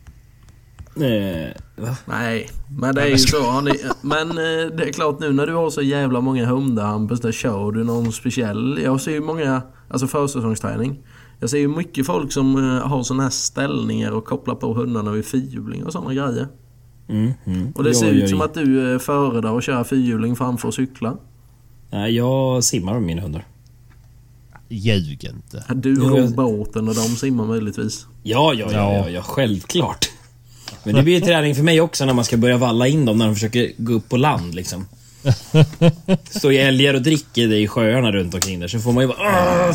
[0.97, 1.97] Eh, va?
[2.07, 3.43] Nej, men det är ju så.
[3.43, 3.73] Har ni,
[4.03, 7.33] men eh, det är klart nu när du har så jävla många hundar Hampus, där
[7.33, 8.81] kör du någon speciell?
[8.85, 10.99] Jag ser ju många, alltså försäsongsträning.
[11.41, 15.11] Jag ser ju mycket folk som eh, har såna här ställningar och kopplar på hundarna
[15.11, 16.49] vid fyrhjuling och såna grejer.
[17.09, 17.73] Mm, mm.
[17.77, 20.37] Och det Jag ser gör ut som i- att du eh, föredrar att köra fyrhjuling
[20.37, 21.17] framför att cykla.
[21.91, 23.45] Nej, jag simmar med mina hundar.
[24.69, 25.65] Ljug inte.
[25.75, 28.07] Du ror jag- båten och de simmar möjligtvis.
[28.23, 28.93] Ja, ja, Ja.
[28.95, 30.11] ja, ja, självklart.
[30.85, 33.19] Men det blir ju träning för mig också när man ska börja valla in dem
[33.19, 34.87] när de försöker gå upp på land liksom.
[36.31, 39.09] Står ju älgar och dricker det i sjöarna runt omkring där så får man ju
[39.09, 39.75] bara...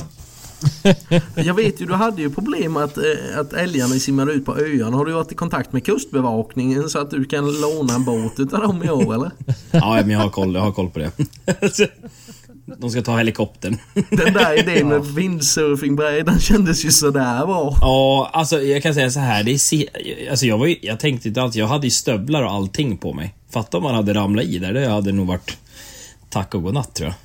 [1.36, 4.97] Jag vet ju, du hade ju problem att, eh, att älgarna simmade ut på öarna.
[4.97, 8.62] Har du varit i kontakt med kustbevakningen så att du kan låna en båt utav
[8.62, 9.32] dem i år eller?
[9.72, 11.12] Ja, men jag har koll, jag har koll på det.
[12.78, 13.78] De ska ta helikoptern.
[13.93, 17.78] Den där idén med windsurfingbrädan kändes ju sådär bra.
[17.82, 19.43] Ja, alltså jag kan säga så här.
[19.43, 22.51] Det är alltså, jag, var ju, jag tänkte inte alls, jag hade ju stövlar och
[22.51, 23.36] allting på mig.
[23.49, 24.74] Fatta om man hade ramlat i där.
[24.74, 25.57] Det hade nog varit
[26.30, 27.15] tack och godnatt tror jag.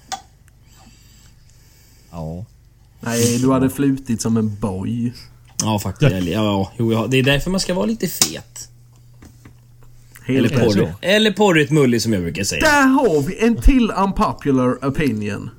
[2.10, 2.44] Ja.
[3.00, 5.12] Nej, du hade flutit som en boj.
[5.62, 6.12] Ja, faktiskt.
[6.12, 8.68] Ja, ja, jo, ja, det är därför man ska vara lite fet.
[10.38, 12.60] Eller, porr, eller porrigt mullig som jag brukar säga.
[12.60, 15.50] Där har vi en till unpopular opinion.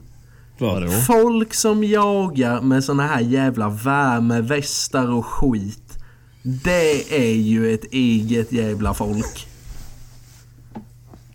[0.58, 0.88] Vadå?
[0.92, 5.98] Folk som jagar med såna här jävla värmevästar och skit.
[6.44, 9.48] Det är ju ett eget jävla folk.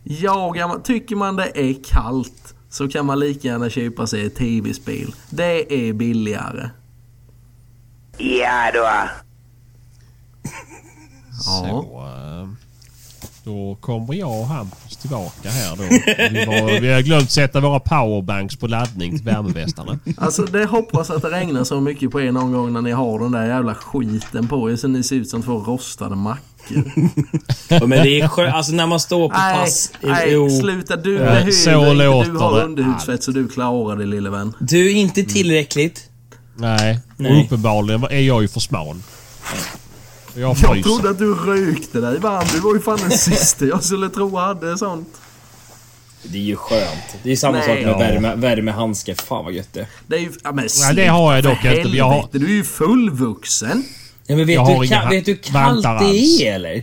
[0.02, 4.34] Jagar man, tycker man det är kallt så kan man lika gärna köpa sig ett
[4.34, 5.14] tv-spel.
[5.30, 6.70] Det är billigare.
[8.18, 8.80] Ja då.
[8.80, 9.08] Ja.
[11.44, 12.48] Så, eh,
[13.48, 15.82] då kommer jag och Hampus tillbaka här då.
[16.32, 19.98] Vi, var, vi har glömt sätta våra powerbanks på laddning till värmevästarna.
[20.16, 23.18] Alltså det hoppas att det regnar så mycket på er någon gång när ni har
[23.18, 26.84] den där jävla skiten på er så ni ser ut som två rostade mackor.
[27.86, 28.54] Men det är skönt.
[28.54, 29.92] Alltså när man står på Nej, pass.
[30.00, 30.50] nej Jo.
[30.50, 30.96] sluta.
[30.96, 34.52] Du Ja, låter Du har det underhudsfett så du klarar det lille vän.
[34.58, 36.10] Du är inte tillräckligt.
[36.56, 37.32] Nej, Nej.
[37.32, 38.96] och uppenbarligen är jag ju för smal.
[40.40, 42.46] Jag Jag trodde att du rökte dig varm.
[42.52, 45.08] Du var ju fan den sista jag skulle tro hade sånt.
[46.22, 47.16] Det är ju skönt.
[47.22, 47.66] Det är samma Nej.
[47.66, 47.98] sak med Ja.
[47.98, 49.14] värme, värmehandskar.
[49.14, 49.86] Fan vad gött det.
[50.06, 50.32] Det är ju...
[50.44, 53.84] Ja, men Ja, det har jag dock inte, jag har- Du är ju fullvuxen.
[54.26, 56.16] Ja, men vet, Jag du, har ka- vet du hur kallt det
[56.46, 56.82] är eller?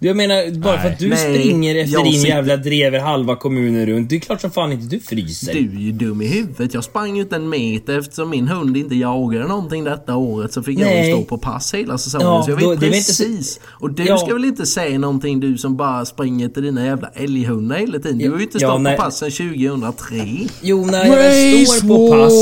[0.00, 0.92] Jag menar, bara för Nej.
[0.92, 4.10] att du Nej, springer efter jag din sitter- jävla drever halva kommunen runt.
[4.10, 5.52] Det är klart som fan inte du fryser.
[5.52, 6.74] Du är ju dum i huvudet.
[6.74, 10.78] Jag sprang ut en meter eftersom min hund inte jagade någonting detta året så fick
[10.78, 11.08] jag Nej.
[11.08, 12.26] ju stå på pass hela säsongen.
[12.26, 13.60] Ja, så jag då- vet det är väl inte så- precis.
[13.66, 14.18] Och du Ja.
[14.18, 18.18] ska väl inte säga någonting du som bara springer till dina jävla älghundar hela tiden.
[18.18, 18.96] Du har ju inte Ja, stått nej.
[18.96, 20.48] på pass sedan 2003.
[20.62, 22.32] Jo, när jag Race står på pass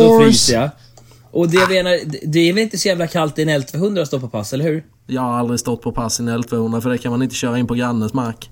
[0.00, 0.70] så fryser jag.
[1.30, 4.00] Och det jag menar, det- det är väl inte så jävla kallt i en L200
[4.02, 4.84] att stå på pass, eller hur?
[5.06, 7.58] Jag har aldrig stått på pass i en L200 för det kan man inte köra
[7.58, 8.50] in på grannens mark.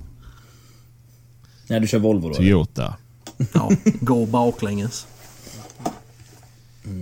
[1.68, 2.28] När du kör Volvo då?
[2.28, 2.36] eller?
[2.36, 2.96] Toyota.
[3.53, 5.07] Ja, gå baklänges.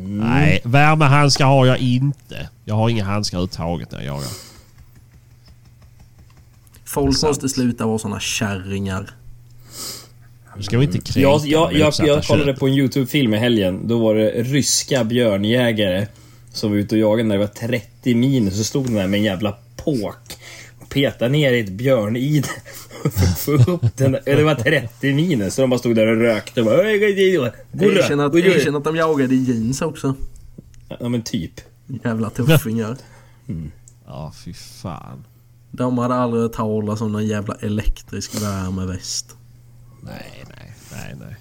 [0.09, 2.49] Nej, värmehandskar har jag inte.
[2.65, 4.31] Jag har inga handskar överhuvudtaget när jag jagar.
[6.85, 9.11] Folk måste sluta vara såna kärringar.
[10.57, 13.89] Nu ska vi inte kränka Jag, jag, jag, jag kollade på en YouTube-film i helgen.
[13.89, 16.07] Då var det ryska björnjägare
[16.53, 18.57] som var ute och jagade när det var 30 minus.
[18.57, 20.37] Så stod de där med en jävla påk
[20.81, 22.47] och petade ner i ett björnid
[23.03, 24.13] för att få upp den.
[24.13, 26.61] där- Det var 30 minus så de bara stod där och rökte.
[26.61, 27.53] Och bara, "Oj, oj, oj, oj.
[27.73, 30.15] Gå nu, Erkänn att, gå nu." erkänn att de jagade i jeans också.
[31.01, 31.53] Ja men typ.
[32.05, 32.97] Jävla tuffingar.
[34.07, 35.25] Ja, fy fan.
[35.71, 39.37] De hade aldrig hört talas om någon jävla elektrisk värmeväst.
[40.03, 41.37] Nej, nej, nej, nej.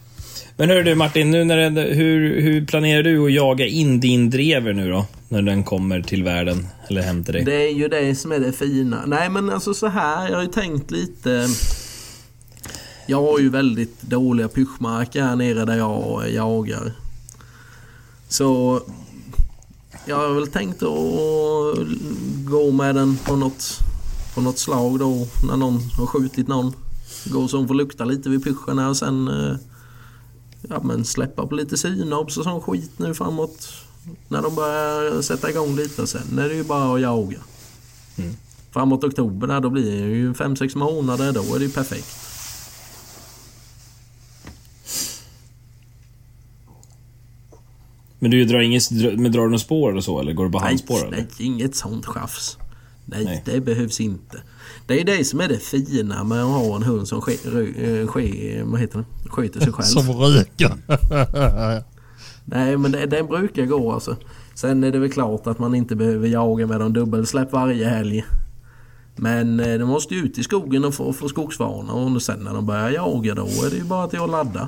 [0.60, 4.30] Men hör du Martin, nu när det, hur, hur planerar du att jaga in din
[4.30, 5.06] drever nu då?
[5.30, 7.44] När den kommer till världen, eller hem till dig?
[7.46, 9.06] Det är ju det som är det fina.
[9.06, 11.48] Nej men alltså så här, jag har ju tänkt lite...
[13.08, 16.92] Jag har ju väldigt dåliga pyschmarker här nere där jag jagar.
[18.30, 18.82] Så...
[20.06, 21.78] Jag har väl tänkt att
[22.50, 23.80] gå med den på något,
[24.36, 26.74] på något slag då när någon har skjutit någon.
[27.26, 29.56] Gå så hon får lukta lite vid pyscherna och sen eh,
[30.62, 33.68] ja, men släppa på lite synobs och sån skit nu framåt.
[34.28, 37.40] När de börjar sätta igång lite sen är det ju bara att jaga.
[38.72, 41.32] Framåt oktober där, då blir det ju 5-6 månader.
[41.34, 42.16] Då är det ju perfekt.
[48.20, 50.62] Men du drar inget, men drar du några spår eller så eller går du Nej,
[50.62, 51.18] handspår eller?
[51.18, 52.58] nej, inget sånt tjafs.
[53.06, 53.42] Nej, Nej.
[53.46, 54.42] det behövs inte.
[54.90, 58.02] Det är det som är det fina med att ha en hund som ske, rö-
[58.02, 59.30] eh, ske, vad heter det?
[59.30, 59.86] sköter sig själv.
[59.88, 60.74] Som röker.
[62.46, 64.16] Nej, men det, den brukar gå alltså.
[64.54, 68.26] Sen är det väl klart att man inte behöver jaga med dem dubbelsläpp varje helg.
[69.16, 72.54] Men eh, de måste ju ut i skogen och få, få skogsvana och sen när
[72.54, 74.68] de börjar jaga då är det ju bara till att ladda.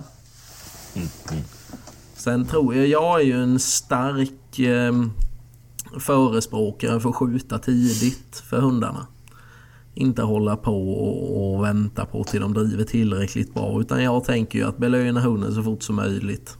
[2.16, 4.94] Sen tror jag, jag är ju en stark eh,
[6.00, 9.08] förespråkare för att skjuta tidigt för hundarna.
[9.94, 13.82] Inte hålla på och, och vänta på till de driver tillräckligt bra.
[13.82, 16.58] Utan jag tänker ju att belöna hunden så fort som möjligt.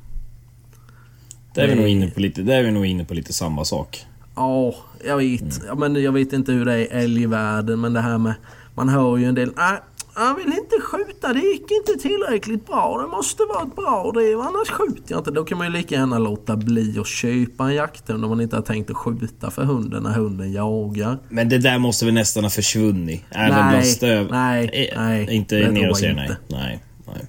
[1.56, 3.66] Där är vi nog inne på lite, där är vi nog inne på lite samma
[3.66, 4.06] sak.
[4.36, 4.76] Ja,
[5.06, 5.62] jag vet.
[5.68, 8.34] Ja, men jag vet inte hur det är i älgvärlden men det här med...
[8.76, 9.52] Man hör ju en del...
[9.56, 9.80] Nej,
[10.16, 11.34] jag vill inte skjuta.
[11.34, 13.02] Det gick inte tillräckligt bra.
[13.02, 14.34] Det måste vara ett bra det.
[14.34, 15.32] Annars skjuter jag inte.
[15.32, 18.56] Då kan man ju lika gärna låta bli att köpa en jakthund om man inte
[18.56, 21.18] har tänkt att skjuta för hunden när hunden jagar.
[21.30, 23.24] Men det där måste väl nästan ha försvunnit?
[23.32, 24.28] Även Nej, bland stöv...
[24.32, 26.26] nej, Eh, nej, Inte ner och jag nej.
[26.26, 26.38] inte.
[26.48, 27.26] Nej, nej.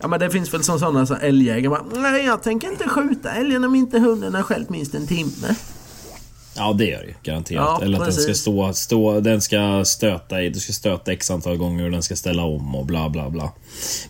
[0.00, 3.64] Ja men det finns väl som sådana så älgjägare Nej jag tänker inte skjuta älgen
[3.64, 5.54] om inte hunden har skällt minst en timme.
[6.56, 7.76] Ja det gör det ju, garanterat.
[7.80, 11.30] Ja, Eller att den ska stå, stå, den ska stöta i, du ska stöta x
[11.30, 13.52] antal gånger och den ska ställa om och bla bla bla.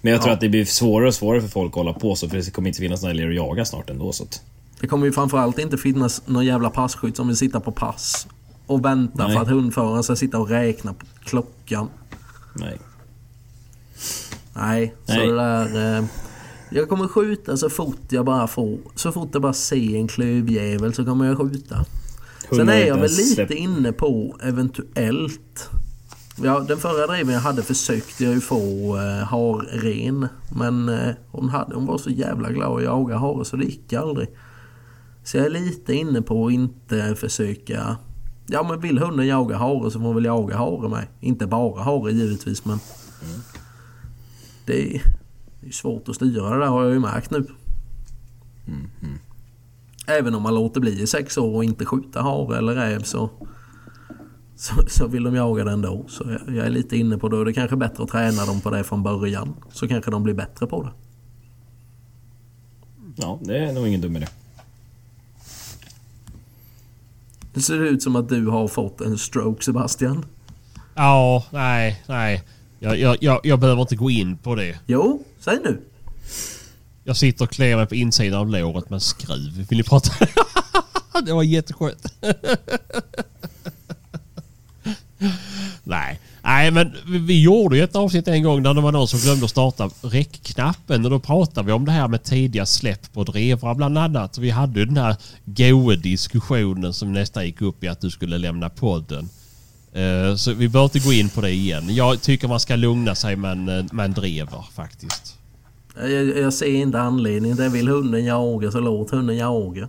[0.03, 0.35] Men jag tror Ja.
[0.35, 2.69] att det blir svårare och svårare för folk att hålla på så för det kommer
[2.69, 4.43] inte finnas några älgar att jaga snart ändå så att...
[4.81, 8.27] Det kommer ju framförallt inte finnas någon jävla passkytt som vill sitta på pass
[8.67, 9.37] och vänta Nej.
[9.37, 11.89] för att hundföraren ska sitta och räkna på klockan.
[12.55, 12.79] Nej.
[14.55, 15.27] Nej, så Nej.
[15.27, 15.99] det där...
[15.99, 16.05] Eh,
[16.71, 18.79] jag kommer skjuta så fort jag bara får.
[18.95, 21.85] Så fort jag bara ser en klövjävel så kommer jag skjuta.
[22.57, 25.71] Sen är jag väl lite inne på eventuellt...
[26.43, 30.29] Ja, den förra driven jag hade försökte jag ju få eh, harren.
[30.57, 33.93] Men eh, hon, hade, hon var så jävla glad att jaga hare så det gick
[33.93, 34.29] aldrig.
[35.25, 37.97] Så jag är lite inne på att inte försöka...
[38.47, 41.07] Ja men vill hunden jaga hare så får hon väl jaga hare med.
[41.21, 42.79] Inte bara hare givetvis men...
[44.67, 45.03] Det är,
[45.61, 47.47] det är svårt att styra det där har jag ju märkt nu.
[50.07, 53.31] Även om man låter bli i sex år och inte skjuta hare eller räv så,
[54.57, 56.05] så, så vill de jaga den ändå.
[56.09, 58.47] Så jag, jag är lite inne på det och det är kanske bättre att träna
[58.47, 59.55] dem på det från början.
[59.73, 60.91] Så kanske de blir bättre på det.
[63.17, 64.27] Ja, det är nog ingen dum idé.
[67.55, 70.25] Det ser ut som att du har fått en stroke Sebastian.
[70.95, 72.43] Ja, nej, nej.
[72.79, 74.79] Jag, jag, jag, jag behöver inte gå in på det.
[74.87, 75.81] Jo, säg nu.
[77.05, 79.67] Jag sitter och kliar mig på insidan av låret med en skruv.
[79.69, 80.27] Vill ni prata?
[81.27, 82.15] det var jätteskönt.
[85.85, 86.21] Nej.
[86.45, 89.45] Nej, men vi, gjorde ju ett avsnitt en gång där det var någon som glömde
[89.45, 93.75] att starta räckknappen och då pratade vi om det här med tidiga släpp på drevrar
[93.75, 94.39] bland annat.
[94.39, 98.39] Vi hade ju den här goa diskussionen som nästan gick upp i att du skulle
[98.39, 99.29] lämna podden.
[99.93, 101.95] Eh, så vi behöver inte gå in på det igen.
[101.95, 105.37] Jag tycker man ska lugna sig med en, eh, med en drever faktiskt.
[105.95, 107.57] Jag, jag ser inte anledningen.
[107.57, 109.89] Det vill hunden jaga så låt hunden jaga.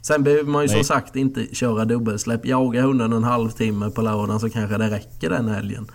[0.00, 0.84] Sen behöver man ju som Nej.
[0.84, 2.46] sagt inte köra dubbelsläpp.
[2.46, 5.86] Jaga hunden en halvtimme på lördagen så kanske det räcker den helgen.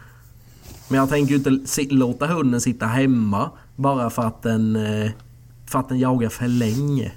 [0.88, 5.12] Men jag tänker ju inte låta hunden sitta hemma bara för att den, eh,
[5.66, 7.12] för att den jagar för länge.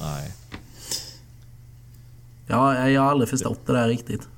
[0.00, 0.32] Nej.
[2.46, 4.28] Ja, jag har aldrig förstått det där riktigt.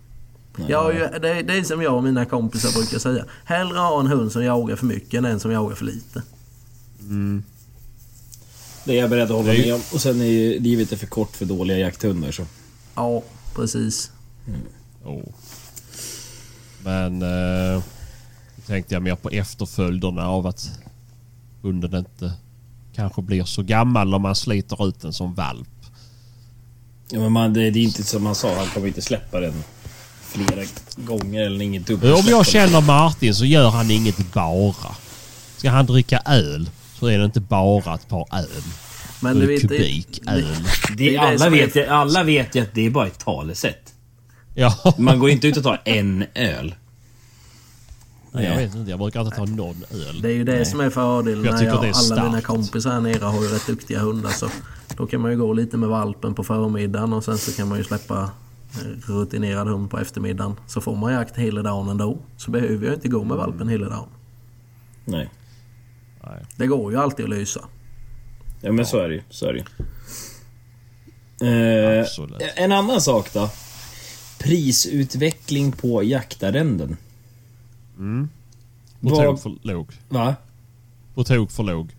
[0.68, 3.24] Jag har ju, det, det är som jag och mina kompisar brukar säga.
[3.44, 6.22] Hellre ha en hund som jagar för mycket än en som jagar för lite.
[8.84, 9.80] Det är jag beredd att hålla med om.
[9.92, 12.46] Och sen är ju livet är för kort för dåliga jakthundar så.
[12.94, 13.22] Ja,
[13.54, 14.10] precis.
[15.04, 15.24] Oh.
[16.84, 17.82] Men eh,
[18.66, 20.70] tänkte jag mer på efterföljderna av att
[21.62, 22.32] hunden inte
[22.94, 25.68] kanske blir så gammal om man sliter ut den som valp.
[27.10, 29.54] Ja, men man, det, det är inte som han sa, han kommer inte släppa den
[30.30, 30.64] flera
[30.96, 32.30] gånger eller inget Om dubbelsläpp.
[32.30, 34.94] jag känner Martin så gör han inget bara.
[35.56, 38.62] Ska han dricka öl så är det inte bara ett par öl.
[39.20, 40.44] Men du vet, kubik det, öl.
[40.88, 43.92] Det, Det alla, är- vet alla vet ju att det är bara ett talesätt.
[44.54, 46.74] Ja, Man går inte ut och tar en öl.
[48.32, 48.90] Nej, jag vet inte.
[48.90, 50.20] Jag brukar inte ta någon öl.
[50.22, 51.44] Det är ju det som är fördelen.
[51.44, 53.98] Jag när tycker jag, det är alla mina kompisar här nere har ju rätt duktiga
[54.00, 54.30] hundar.
[54.30, 54.48] Så
[54.96, 57.78] då kan man ju gå lite med valpen på förmiddagen och sen så kan man
[57.78, 58.30] ju släppa
[59.06, 60.56] rutinerad hund på eftermiddagen.
[60.66, 62.18] Så får man jakt hela dagen ändå.
[62.36, 64.08] Så behöver jag inte gå med valpen hela dagen.
[65.04, 65.30] Nej.
[66.24, 66.44] Nej.
[66.56, 67.60] Det går ju alltid att lösa.
[68.60, 69.22] Ja men så är det ju.
[69.30, 69.64] Så är det ju.
[72.00, 72.06] Eh,
[72.56, 73.50] en annan sak då.
[74.38, 76.96] Prisutveckling på jaktarrenden.
[79.00, 79.86] På Vad- tok för låg.
[80.08, 80.34] Va?
[81.14, 81.90] På tok för låg.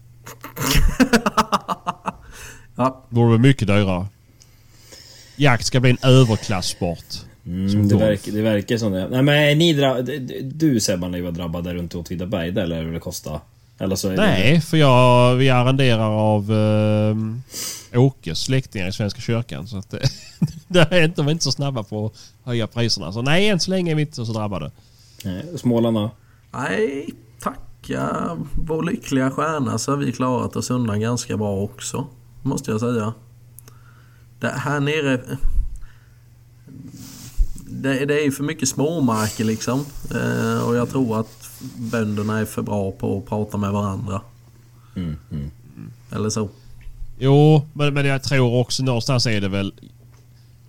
[2.75, 4.07] Ja, Borde vara mycket dyrare.
[5.41, 7.05] Jakt ska bli en överklasssport.
[7.45, 9.07] Mm, det, verkar, det verkar som det.
[9.09, 9.73] Nej men är ni
[10.43, 13.39] Du Sebban är var drabbad där runt Åtvidaberg där eller vad det kostar?
[13.79, 14.21] Eller så är det...
[14.21, 16.51] Nej, för jag, vi arrenderar av
[17.93, 19.67] äh, Åkes släktingar i Svenska kyrkan.
[19.67, 19.89] Så att
[20.67, 22.13] det, är inte, de är inte så snabba på att
[22.43, 23.11] höja priserna.
[23.11, 24.71] Så nej, än så länge är vi inte så drabbade.
[25.25, 26.11] Nej, Småland då?
[26.53, 28.09] nej, tacka
[28.53, 32.07] vår lyckliga stjärna så har vi klarat oss undan ganska bra också.
[32.41, 33.13] Måste jag säga.
[34.49, 35.21] Här nere...
[37.65, 39.85] Det, det är ju för mycket småmarker liksom.
[40.15, 44.21] Eh, och jag tror att bönderna är för bra på att prata med varandra.
[44.95, 45.51] Mm, mm.
[46.11, 46.49] Eller så.
[47.19, 49.73] Jo, men, men jag tror också någonstans är det väl...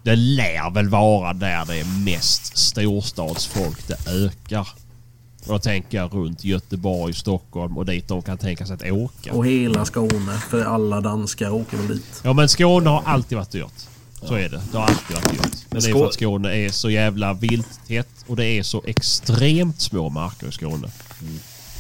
[0.02, 4.68] Det lär väl vara där det är mest storstadsfolk det ökar.
[5.43, 9.32] Och då tänker jag runt Göteborg, Stockholm och dit de kan tänka sig att åka.
[9.32, 10.38] Och hela Skåne.
[10.51, 12.20] För alla danskar åker väl dit.
[12.24, 13.88] Ja men Skåne har alltid varit dyrt.
[14.22, 14.61] Så är det.
[14.72, 15.66] Det har alltid varit dyrt.
[15.70, 19.80] Men det är för att Skåne är så jävla vilttätt och det är så extremt
[19.80, 20.88] små marker i Skåne.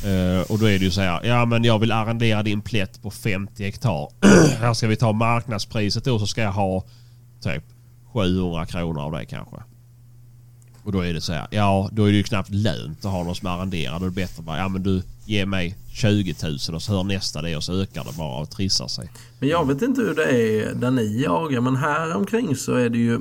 [0.04, 3.02] Eh, och då är det ju så här, ja men jag vill arrendera din plätt
[3.02, 4.08] på 50 hektar.
[4.60, 6.84] här ska vi ta marknadspriset då så ska jag ha
[7.42, 7.64] typ
[8.12, 9.56] 700 kronor av det kanske.
[10.84, 13.24] Och då är det så här, ja då är det ju knappt lönt att ha
[13.24, 13.98] någon som arrenderar.
[13.98, 16.92] Då är det bättre att bara, ja men du ger mig 20 000 och så
[16.92, 19.10] hör nästa det och så ökar det bara och trissar sig.
[19.38, 22.88] Men jag vet inte hur det är där ni jagar men här omkring så är
[22.88, 23.20] det ju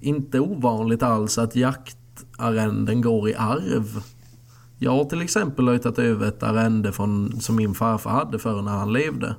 [0.00, 4.02] inte ovanligt alls att jaktarrenden går i arv.
[4.78, 8.72] Jag har till exempel löjtat över ett arrende från, som min farfar hade förr när
[8.72, 9.34] han levde.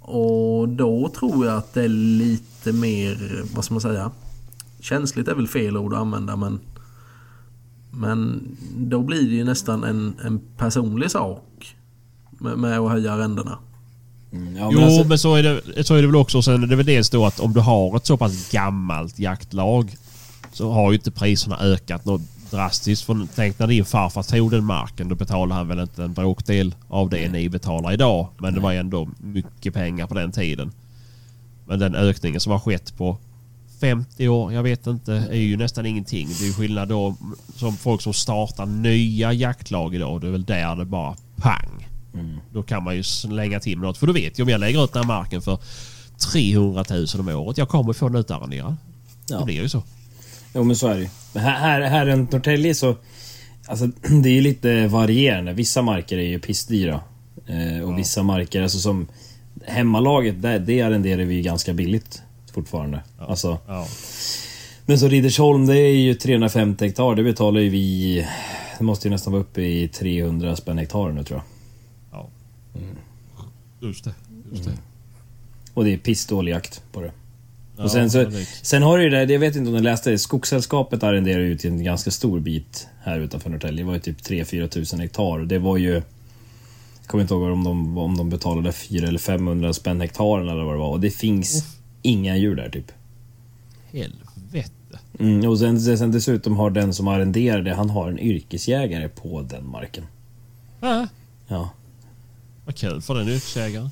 [0.00, 4.10] Och då tror jag att det är lite mer, vad ska man säga?
[4.82, 6.60] Känsligt är väl fel ord att använda men
[7.90, 11.76] men då blir det ju nästan en, en personlig sak
[12.30, 13.58] med, med att höja arrendena.
[14.32, 15.08] Mm, ja, men jo, alltså...
[15.08, 16.42] men så är, det, så är det väl också.
[16.42, 19.96] Sen är det väl dels då att om du har ett så pass gammalt jaktlag
[20.52, 23.04] så har ju inte priserna ökat något drastiskt.
[23.04, 25.08] För tänk när din farfar tog den marken.
[25.08, 28.28] Då betalade han väl inte en bråkdel av det ni betalar idag.
[28.38, 30.72] Men det var ändå mycket pengar på den tiden.
[31.66, 33.18] Men den ökningen som har skett på
[33.82, 36.28] 50 år, jag vet inte, är ju nästan ingenting.
[36.38, 37.16] Det är ju skillnad då
[37.56, 40.20] som folk som startar nya jaktlag idag.
[40.20, 41.88] Det är väl där det bara pang.
[42.14, 42.38] Mm.
[42.52, 43.98] Då kan man ju slänga till med något.
[43.98, 45.58] För då vet jag om jag lägger ut den här marken för
[46.32, 47.58] 300 000 om året.
[47.58, 48.76] Jag kommer få den utarrenderad.
[49.28, 49.38] Ja.
[49.38, 49.82] Det blir ju så.
[50.54, 51.08] Jo men så är det ju.
[51.40, 52.96] Här, här, här runt Norrtälje så...
[53.66, 53.86] Alltså
[54.22, 55.52] det är ju lite varierande.
[55.52, 57.00] Vissa marker är ju pissdyra.
[57.46, 57.96] Eh, och ja.
[57.96, 59.08] vissa marker, alltså som...
[59.66, 62.22] Hemmalaget, det, det arrenderar vi ju ganska billigt
[62.52, 63.02] fortfarande.
[63.18, 63.26] Ja.
[63.26, 63.86] Alltså, ja.
[64.86, 67.14] Men så Riddersholm, det är ju 350 hektar.
[67.14, 68.26] Det betalar ju vi...
[68.78, 71.46] Det måste ju nästan vara uppe i 300 spänn hektar nu tror jag.
[72.18, 72.28] Ja.
[72.74, 72.96] Mm.
[73.80, 74.14] Just det.
[74.50, 74.70] Just det.
[74.70, 74.82] Mm.
[75.74, 77.12] Och det är pissdålig jakt på det.
[77.76, 78.30] Ja, och sen, så,
[78.62, 81.64] sen har du ju det, jag vet inte om du läste det, Skogssällskapet arrenderar ut
[81.64, 83.82] en ganska stor bit här utanför Norrtälje.
[83.82, 85.38] Det var ju typ 3-4 tusen hektar.
[85.38, 85.92] Det var ju...
[85.92, 86.02] Jag
[87.06, 90.74] kommer inte ihåg om de, om de betalade 400 eller 500 spänn hektaren eller vad
[90.74, 90.90] det var.
[90.90, 92.92] Och det finns inga djur där typ.
[93.92, 94.98] Helvete.
[95.18, 99.42] Mm, och sen, sen dessutom har den som arrenderar det, han har en yrkesjägare på
[99.42, 100.06] den marken.
[100.82, 101.04] Äh.
[101.48, 101.70] Ja.
[102.64, 103.90] Vad kul för den yrkesjägaren.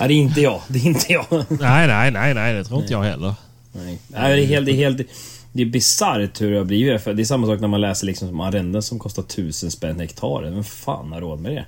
[0.00, 0.60] ja, det är inte jag.
[0.68, 1.26] Det är inte jag.
[1.48, 3.34] nej, nej, nej, nej, det tror inte jag heller.
[3.72, 4.66] Nej, nej det är helt...
[4.66, 5.08] Det är helt
[5.52, 7.04] det är bisarrt hur det har blivit.
[7.04, 10.42] det är samma sak när man läser liksom som arrenden som kostar tusen spänn hektar.
[10.42, 11.66] Vem fan har råd med det?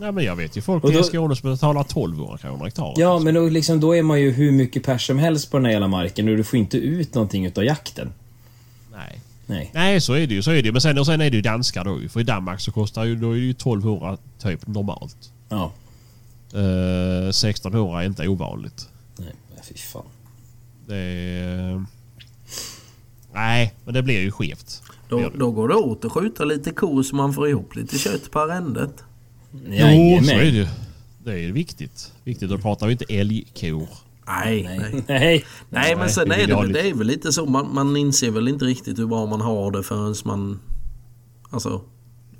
[0.00, 2.94] Ja, men jag vet ju folk i Skåne som betalar 1200 kronor hektar.
[2.96, 5.64] Ja, men då, liksom, då är man ju hur mycket pers som helst på den
[5.64, 8.12] här jävla marken och du får inte ut någonting utav jakten.
[8.92, 9.20] Nej.
[9.46, 9.70] Nej.
[9.74, 10.42] Nej, så är det ju.
[10.42, 10.72] Så är det.
[10.72, 13.16] Men sen, och sen är det ju danska då För i Danmark så kostar ju,
[13.16, 15.32] då är ju 1200 typ normalt.
[15.48, 15.72] Ja.
[16.54, 18.88] Uh, 1600 är inte ovanligt.
[19.16, 19.32] Nej,
[19.62, 20.02] fy fan.
[20.86, 21.84] Det är...
[23.32, 24.82] Nej, men det blir ju skevt.
[25.08, 28.30] Då, då går det åt att skjuta lite kor så man får ihop lite kött
[28.30, 29.04] på arrendet.
[29.52, 30.66] Jo, så är det ju.
[31.24, 32.12] Det är viktigt.
[32.24, 32.50] Viktigt.
[32.50, 33.88] Då pratar vi inte älgkor.
[34.26, 35.04] Nej, nej.
[35.08, 37.46] Nej, nej men sen är det, det är väl lite så.
[37.46, 40.60] Man, man inser väl inte riktigt hur bra man har det förrän man...
[41.50, 41.80] Alltså...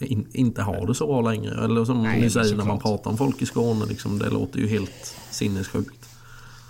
[0.01, 1.65] In, inte har det så bra längre.
[1.65, 3.87] Eller som nej, ni säger när man pratar om folk i Skåne.
[3.87, 6.09] Liksom, det låter ju helt sinnessjukt.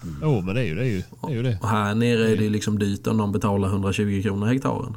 [0.03, 0.17] Mm.
[0.23, 0.39] Jo, mm.
[0.39, 0.83] oh, men det är ju det.
[0.83, 1.59] Är ju, det, är ju det.
[1.63, 4.97] Och här nere är det liksom dyrt om de betalar 120 kronor hektaren.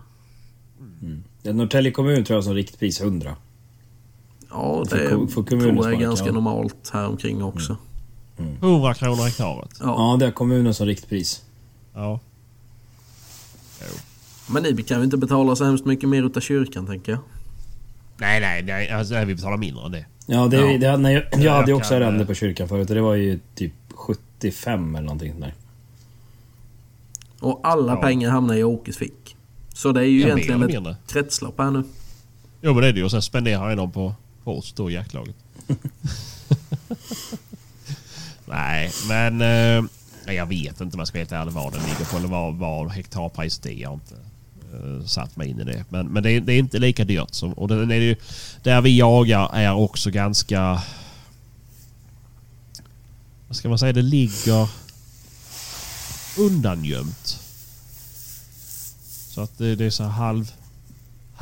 [1.02, 1.24] Mm.
[1.58, 3.36] Norrtälje kommun tror jag som riktpris 100.
[4.52, 6.34] Ja, det för, för tror jag är ganska ja.
[6.34, 7.78] normalt här omkring också.
[8.38, 8.56] Mm.
[8.62, 9.70] 100 kronor hektaret?
[9.80, 9.86] Ja.
[9.86, 11.44] ja, det är kommunen som riktpris.
[11.94, 12.20] Ja.
[13.80, 13.98] Jo.
[14.54, 17.22] Men ni kan ju inte betala så hemskt mycket mer utav kyrkan tänker jag.
[18.18, 18.90] Nej, nej, nej.
[18.90, 20.06] Alltså, vi betalar mindre än det.
[20.26, 20.78] Ja, det, ja.
[20.78, 23.40] det, nej, jag, jag hade ju också arrende på kyrkan förut och det var ju
[23.56, 25.54] typ 75 eller någonting där.
[27.40, 28.02] Och alla ja.
[28.02, 29.36] pengar hamnar i Åkes fick.
[29.74, 31.84] Så det är ju ja, egentligen ett kretslopp här nu.
[32.62, 33.06] Jo men det är det ju.
[33.06, 35.36] Och sen spenderar jag dem på på oss då, jaktlaget.
[38.46, 39.84] Nej, men eh,
[40.36, 42.56] jag vet inte om jag ska vara helt ärlig vad den ligger på eller vad,
[42.56, 43.72] vad hektarpriset är.
[43.72, 44.16] Jag har inte
[44.74, 45.86] eh, satt mig in i det.
[45.90, 47.34] Men, men det, är, det är inte lika dyrt.
[47.34, 48.16] Som, och den är ju,
[48.64, 50.82] där vi jagar är också ganska...
[53.48, 53.94] Vad ska man säga?
[53.94, 54.70] Det ligger
[56.38, 57.40] undangömt.
[59.30, 60.52] Så att det, det är så halv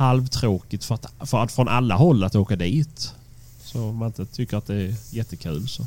[0.00, 3.14] halvtråkigt för att, för att från alla håll att åka dit.
[3.62, 5.86] Så om man inte tycker att det är jättekul så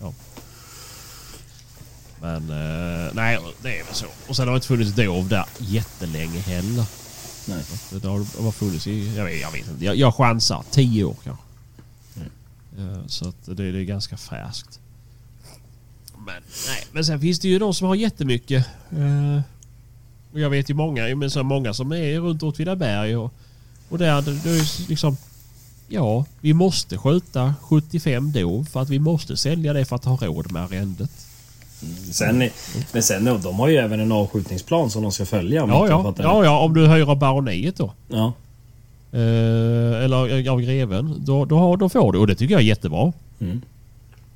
[0.00, 0.12] ja.
[2.20, 4.06] Men eh, nej, det är väl så.
[4.28, 6.84] Och sen har det inte funnits dov där jättelänge heller.
[7.48, 7.62] Nej.
[7.90, 11.16] Det har bara funnits i, jag vet, jag vet inte, jag, jag chansar tio år
[11.24, 11.44] kanske.
[12.78, 13.08] Mm.
[13.08, 14.80] Så att det, det är ganska färskt.
[16.16, 16.86] Men, nej.
[16.92, 18.66] men sen finns det ju de som har jättemycket.
[18.90, 19.40] Eh,
[20.32, 23.32] och jag vet ju många, men så många som är runt Åtvidaberg och,
[23.88, 25.16] och där, det, det är liksom...
[25.88, 30.16] Ja, vi måste skjuta 75 dov för att vi måste sälja det för att ha
[30.16, 31.10] råd med arrendet.
[31.82, 32.12] Mm.
[32.12, 32.50] Sen,
[32.92, 35.64] men sen, de har ju även en avskjutningsplan som de ska följa.
[35.64, 36.14] Om ja, ja.
[36.18, 37.92] ja, ja, om du höjer av baroniet då.
[38.08, 38.32] Ja.
[39.12, 41.14] Eh, eller av greven.
[41.18, 43.12] Då, då, har, då får du och det tycker jag är jättebra.
[43.40, 43.62] Mm.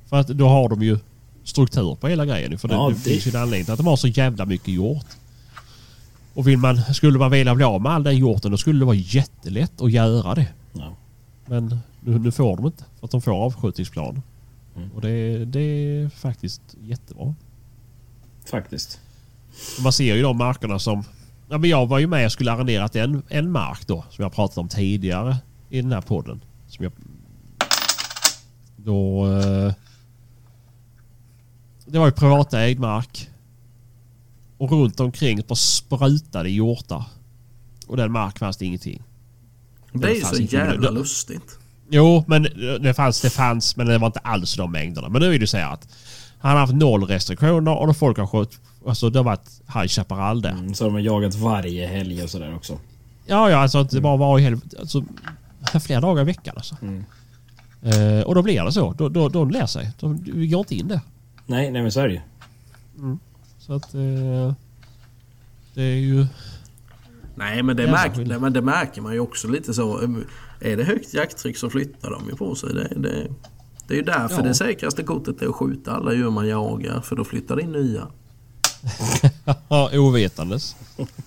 [0.09, 0.97] För att då har de ju
[1.43, 2.59] struktur på hela grejen.
[2.59, 4.45] För det, ja, det, det finns ju en anledning till att de har så jävla
[4.45, 5.05] mycket gjort.
[6.37, 8.85] Och vill man, skulle man vilja bli av med all den hjorten då skulle det
[8.85, 10.47] vara jättelätt att göra det.
[10.73, 10.95] Ja.
[11.45, 14.21] Men nu, nu får de inte för att de får avskjutningsplan.
[14.75, 14.91] Mm.
[14.91, 17.35] Och det, det är faktiskt jättebra.
[18.51, 18.99] Faktiskt.
[19.83, 21.03] Man ser ju de markerna som...
[21.49, 24.33] Ja, men jag var ju med och skulle arrenderat en, en mark då som jag
[24.33, 25.37] pratat om tidigare
[25.69, 26.41] i den här podden.
[26.67, 26.93] Som jag,
[28.75, 29.27] då...
[29.27, 29.73] Eh,
[31.85, 33.29] det var ju privatägd mark.
[34.57, 37.03] Och runt omkring bara sprutade hjortar.
[37.87, 39.03] Och den mark fanns det ingenting.
[39.93, 41.59] Det är ju så inte- jävla det- lustigt.
[41.89, 42.43] Jo, men
[42.81, 45.09] det fanns, det fanns, men det var inte alls de mängderna.
[45.09, 45.87] Men nu är det så här att
[46.39, 48.59] han har haft noll restriktioner och då folk har skjutit...
[48.87, 50.49] Alltså det har varit High Chaparral där.
[50.51, 52.79] Mm, så har de jagat varje helg och sådär också.
[53.25, 54.59] Ja, ja, alltså att det bara var i hel...
[54.79, 55.03] Alltså,
[55.81, 56.75] flera dagar i veckan alltså.
[57.81, 58.93] Eh, och då blir det så.
[58.93, 59.91] Då, då, de lär sig.
[59.99, 60.99] De, vi går inte in där.
[61.45, 62.21] Nej, nej men så är det ju.
[63.67, 63.93] Så att...
[63.93, 64.53] Eh,
[65.73, 66.25] det är ju...
[67.35, 69.99] Nej men det, märk, det, men det märker man ju också lite så.
[70.59, 72.73] Är det högt jakttryck så flyttar de ju på sig.
[72.73, 73.27] Det, det,
[73.87, 74.41] det är ju därför Ja.
[74.41, 77.01] det säkraste kortet är att skjuta alla djur man jagar.
[77.01, 78.07] För då flyttar det in nya.
[79.69, 80.75] Ja, ovetandes.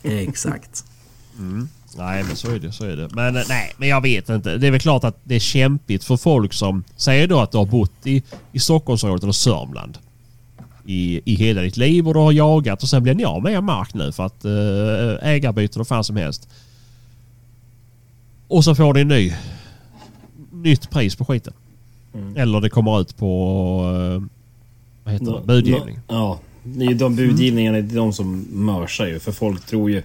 [0.03, 0.85] Exakt.
[1.97, 2.73] Nej, men så är det.
[2.73, 3.09] Så är det.
[3.15, 4.57] Men eh, nej, men jag vet inte.
[4.57, 7.59] Det är väl klart att det är kämpigt för folk som säger då att du
[7.59, 8.23] har bott i,
[8.53, 9.99] i Stockholmsområdet eller Sörmland
[10.91, 13.53] i, i hela ditt liv och du har jagat och sen blir ni av med
[13.53, 16.49] er mark nu för att äh, ägarbyte och fan som helst.
[18.49, 19.33] Och så får ni en ny
[20.53, 21.53] nytt pris på skiten.
[22.37, 23.33] Eller det kommer ut på
[24.17, 24.23] äh,
[25.05, 25.47] vad heter det?
[25.47, 25.99] budgivning.
[26.09, 26.39] Ja.
[26.65, 29.19] Det är ju de budgivningarna, det är de som mörsar ju.
[29.19, 30.03] För folk tror ju...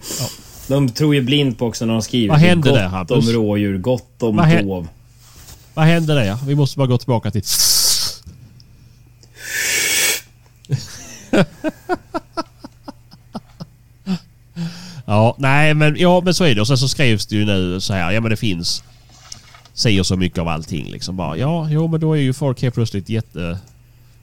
[0.67, 2.29] De tror ju blind på också när de skriver.
[2.29, 3.27] Vad hände gott där, Hampus?
[3.27, 4.87] om rådjur, gott om Vad dov.
[5.73, 6.37] Vad hände där?
[6.47, 7.43] Vi måste bara gå tillbaka till...
[15.05, 16.61] ja, nej men, ja, men så är det.
[16.61, 18.11] Och sen så skrivs det ju nu så här.
[18.11, 18.83] Ja men det finns
[19.75, 21.15] säger så mycket av allting liksom.
[21.15, 23.59] Bara, ja, jo men då är ju folk helt plötsligt jätte...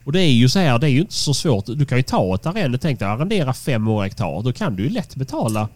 [0.04, 1.66] Och det är ju så här, det är ju inte så svårt.
[1.66, 2.78] Du kan ju ta ett arrende.
[2.78, 4.42] Tänk dig arrendera 500 hektar.
[4.42, 5.68] Då kan du ju lätt betala...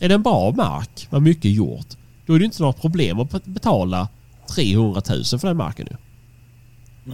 [0.00, 1.86] Är det en bra mark med mycket gjort.
[2.26, 4.08] Då är det inte några problem att betala
[4.48, 5.96] 300 000 för den marken nu.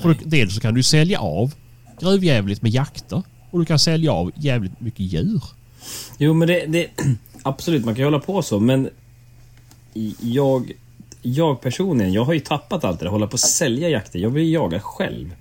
[0.00, 1.54] För dels så kan du sälja av
[2.00, 3.22] gruvjävligt med jakter.
[3.50, 5.42] Och du kan sälja av jävligt mycket djur.
[6.18, 6.86] Jo men det, det...
[7.42, 8.88] Absolut, man kan ju hålla på så men...
[10.20, 10.72] Jag...
[11.22, 13.10] Jag personligen, jag har ju tappat allt det där.
[13.10, 14.18] Hålla på att sälja jakter.
[14.18, 15.34] Jag vill jaga själv.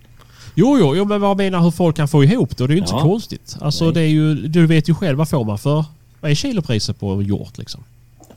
[0.56, 2.64] Jo, jo, jo, men vad menar hur folk kan få ihop det?
[2.64, 2.99] Och det är ju inte Ja.
[2.99, 3.58] så konstigt.
[3.62, 3.93] Alltså Nej.
[3.93, 4.36] det är ju...
[4.36, 5.86] Du vet ju själv vad får man för...
[6.22, 7.84] Vad är kilopriset på en hjort liksom?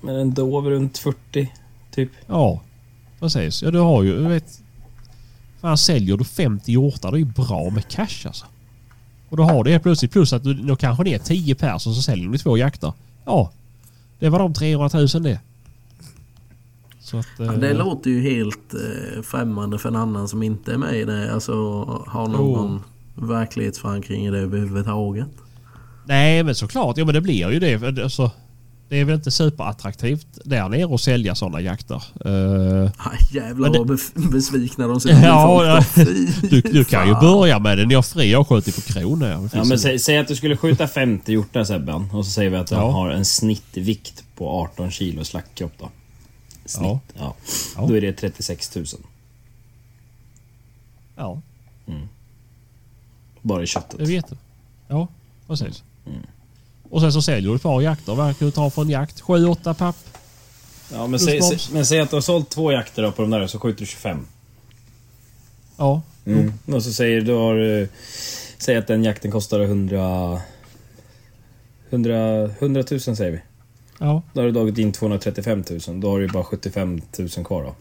[0.01, 1.53] Men en dov runt 40,
[1.91, 2.11] typ.
[2.27, 2.61] Ja,
[3.21, 3.63] precis.
[3.63, 4.17] Ja, du har ju...
[4.23, 4.61] Du vet...
[5.61, 8.47] Fan, säljer du 50 hjortar, det är ju bra med cash alltså.
[9.29, 11.95] Och då har du helt plötsligt plus att du, då kanske det är 10 personer
[11.95, 12.93] så säljer du två jakter.
[13.25, 13.53] Ja,
[14.19, 15.41] det var de 300 000 det.
[17.13, 17.27] Att...
[17.39, 20.95] Ja, eh, det låter ju helt eh, främmande för en annan som inte är med
[20.95, 21.35] i det.
[21.35, 21.55] Alltså
[22.07, 22.83] har någon
[23.15, 25.29] verklighetsförankring i det överhuvudtaget.
[26.05, 26.97] Nej, men såklart.
[26.97, 28.03] Ja, men det blir ju det.
[28.03, 28.31] Alltså,
[28.89, 32.03] det är väl inte superattraktivt där nere att sälja sådana jakter.
[32.25, 34.01] Eh, Aj, jävlar det- vad
[34.33, 35.11] besvikna de ser.
[35.27, 36.05] Ja, ja.
[36.51, 37.87] du, du kan ju börja med det.
[37.87, 39.27] Ni har fri avskjutning på Kronor.
[39.27, 42.31] Det Ja, men en- säg, säg att du skulle skjuta 50 hjortar Sebban och så
[42.31, 42.91] säger vi att de Ja.
[42.91, 45.91] har en snittvikt på 18 kilo slaktkropp då.
[46.65, 46.83] Snitt.
[46.87, 47.01] Ja.
[47.19, 47.35] Ja.
[47.77, 47.87] Ja.
[47.89, 48.85] Då är det 36 000.
[51.17, 51.41] Ja,
[53.43, 53.99] Bara i köttet.
[53.99, 54.37] det vet du.
[54.89, 55.09] Ja,
[55.47, 55.83] precis.
[56.07, 56.19] Mm.
[56.91, 58.15] Och sen så säljer du ett par jakter.
[58.15, 59.21] Vad kan du ta för en jakt?
[59.23, 59.97] 7-8 papp?
[60.93, 61.41] Ja, men, säg,
[61.73, 63.87] men säg att du har sålt två jakter då på de där så skjuter du
[63.87, 64.27] 25.
[65.77, 66.03] Ja.
[66.27, 66.53] Mm.
[66.67, 67.81] Och så säger du har...
[67.83, 67.89] eh,
[68.59, 70.41] Säg att den jakten kostar 100...
[71.91, 73.41] 100, 100 000 säger vi.
[73.99, 74.23] Ja.
[74.33, 76.01] Då har du dragit in 235 000.
[76.01, 77.75] Då har du ju bara 75 000 kvar då.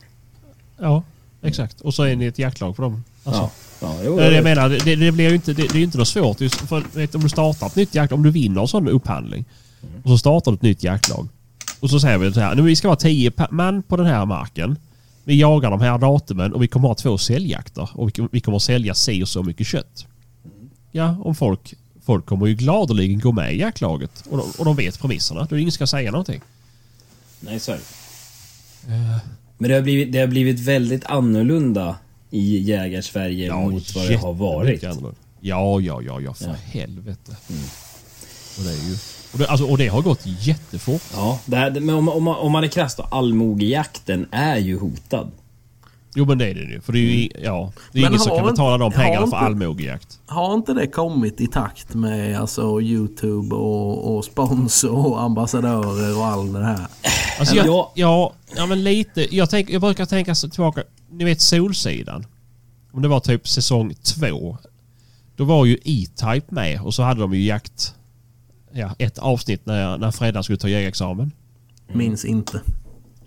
[0.79, 1.03] Ja,
[1.41, 1.81] exakt.
[1.81, 3.03] Och så är ni ett jaktlag på dem.
[3.23, 3.51] Alltså, Ja.
[3.79, 5.97] Ja, jo, det jag menar, det, det blir ju inte, det, det är ju inte
[5.97, 6.41] något svårt.
[6.41, 9.45] Just för, vet, om du startar ett nytt jaktlag, om du vinner en sån upphandling
[10.03, 11.27] och så startar du ett nytt jaktlag.
[11.79, 14.25] Och så säger vi så här, nu vi ska vara tio man på den här
[14.25, 14.77] marken.
[15.23, 18.59] Vi jagar de här datumen och vi kommer ha två säljjakter och vi, vi kommer
[18.59, 20.05] sälja si och så mycket kött.
[20.91, 21.73] Ja, om folk,
[22.05, 25.39] folk kommer ju gladeligen gå med i jaktlaget och de, och de vet premisserna.
[25.39, 26.41] Då är det ingen som ska säga någonting.
[27.39, 27.83] Nej, så är det.
[29.57, 31.95] Men det har, blivit, det har blivit väldigt annorlunda
[32.31, 34.83] i Jägarsverige mot vad det har varit.
[34.83, 36.53] Ja, ja, ja, ja, för Ja.
[36.65, 37.35] helvete.
[38.57, 38.95] Och det är ju...
[39.33, 41.01] Och det, alltså, och det har gått jättefort.
[41.13, 43.03] Ja, det här, men om, om, man- om man är krass då.
[43.03, 45.31] Allmogejakten är ju hotad.
[46.15, 46.81] Jo men det är det ju.
[46.81, 48.91] För det är ju ja, det är Men ingen som har kan inte- betala de
[48.91, 50.19] pengarna inte- för allmogejakt.
[50.25, 56.25] Har inte det kommit i takt med alltså Youtube och, och sponsor och ambassadörer och
[56.25, 56.87] allt det här?
[57.39, 59.35] Alltså jag, ja, ja men lite.
[59.35, 60.83] Jag, tänk, jag brukar tänka så tillbaka.
[61.09, 62.25] Ni vet Solsidan.
[62.91, 64.57] Om det var typ säsong två.
[65.35, 67.95] Då var ju E-Type med och så hade de ju jakt...
[68.71, 71.31] Ja, ett avsnitt när, när Freddan skulle ta jägarexamen.
[71.87, 72.61] Minns inte.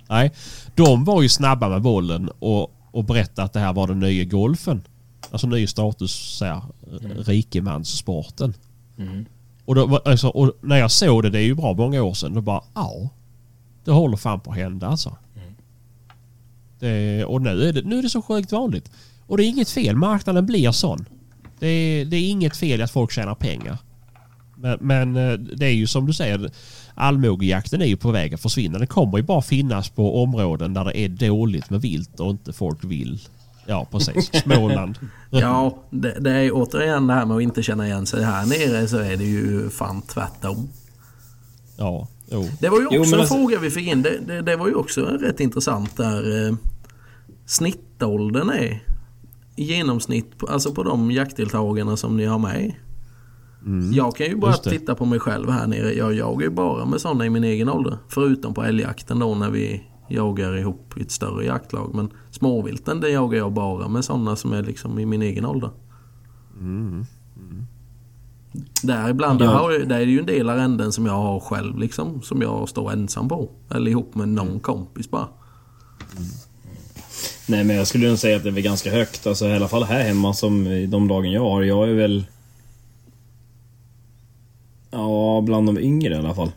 [0.09, 0.33] Nej,
[0.75, 4.25] de var ju snabba med bollen och, och berättade att det här var den nya
[4.25, 4.83] golfen.
[5.31, 6.63] Alltså ny status, så här,
[7.25, 8.55] rikemanssporten.
[9.65, 12.35] Och, då, alltså, och när jag såg det, det är ju bra många år sedan,
[12.35, 13.09] då bara ja.
[13.85, 15.17] Det håller fan på att hända alltså.
[16.81, 18.91] Det, och nu är, det, nu är det så sjukt vanligt.
[19.27, 21.05] Och det är inget fel, marknaden blir sån.
[21.59, 23.79] Det är, det är inget fel att folk tjänar pengar.
[24.57, 26.51] Men, men eh, det är ju som du säger,
[26.95, 28.79] allmogejakten är ju på väg att försvinna.
[28.79, 32.53] Den kommer ju bara finnas på områden där det är dåligt med vilt och inte
[32.53, 33.21] folk vill.
[33.67, 34.31] Ja, precis.
[34.43, 34.99] Småland.
[35.31, 38.25] Ja, det, det är återigen det här med att inte känna igen sig.
[38.25, 40.69] Här nere så är det ju fan tvärtom.
[41.77, 42.45] Ja, jo.
[42.61, 44.03] Det var ju också Jo, en alltså- fråga vi fick in.
[44.03, 46.55] Det, det, det var ju också rätt intressant där eh,
[47.47, 48.83] snittåldern är
[49.57, 52.75] i genomsnitt, på, alltså på de jaktdeltagarna som ni har med.
[53.93, 54.79] jag kan ju bara Mm.
[54.79, 55.93] titta på mig själv här nere.
[55.95, 57.99] Jag jagar ju bara med sådana i min egen ålder.
[58.09, 61.91] Förutom på älgjakten då när vi jagar ihop i ett större jaktlag.
[61.95, 65.71] Men småvilten det jagar jag bara med sådana som är liksom i min egen ålder.
[68.83, 69.47] Däribland, Ja.
[69.47, 72.23] där, har där är det ju en del arrenden som jag har själv liksom.
[72.23, 73.49] Som jag står ensam på.
[73.75, 75.29] Eller ihop med någon kompis bara.
[77.47, 79.27] Nej men jag skulle nog säga att det är ganska högt.
[79.27, 81.63] Alltså i alla fall här hemma som de dagen jag har.
[81.63, 82.25] Jag är väl...
[84.91, 86.51] Ja, bland de yngre i alla fall.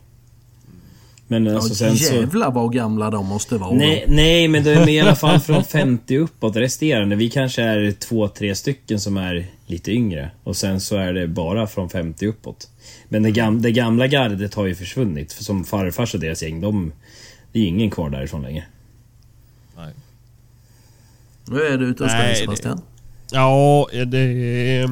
[1.28, 2.16] Men alltså Ja, sen så...
[2.16, 5.64] jävlar vad gamla de måste vara Nej, nej, men det är i alla fall från
[5.64, 6.56] 50 uppåt.
[6.56, 10.32] Resterande, vi kanske är två, tre stycken som är lite yngre.
[10.44, 12.70] Och sen så är det bara från 50 uppåt.
[13.10, 15.34] Men det, gam, det gamla gardet har ju försvunnit.
[15.34, 16.92] För som farfars och deras gäng, de...
[17.52, 18.64] Det är ingen kvar därifrån längre.
[19.78, 19.94] Nej.
[21.46, 22.82] Nu är du ute hos Nej, det- Sebastian.
[23.32, 24.24] Ja, det...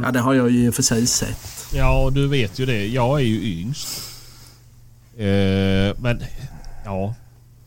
[0.04, 1.68] Ja, det har jag ju i och för sig sett.
[1.74, 2.88] Ja, du vet ju det.
[2.88, 4.02] Jag är ju yngst.
[5.18, 6.24] Eh, men
[6.86, 7.16] ja.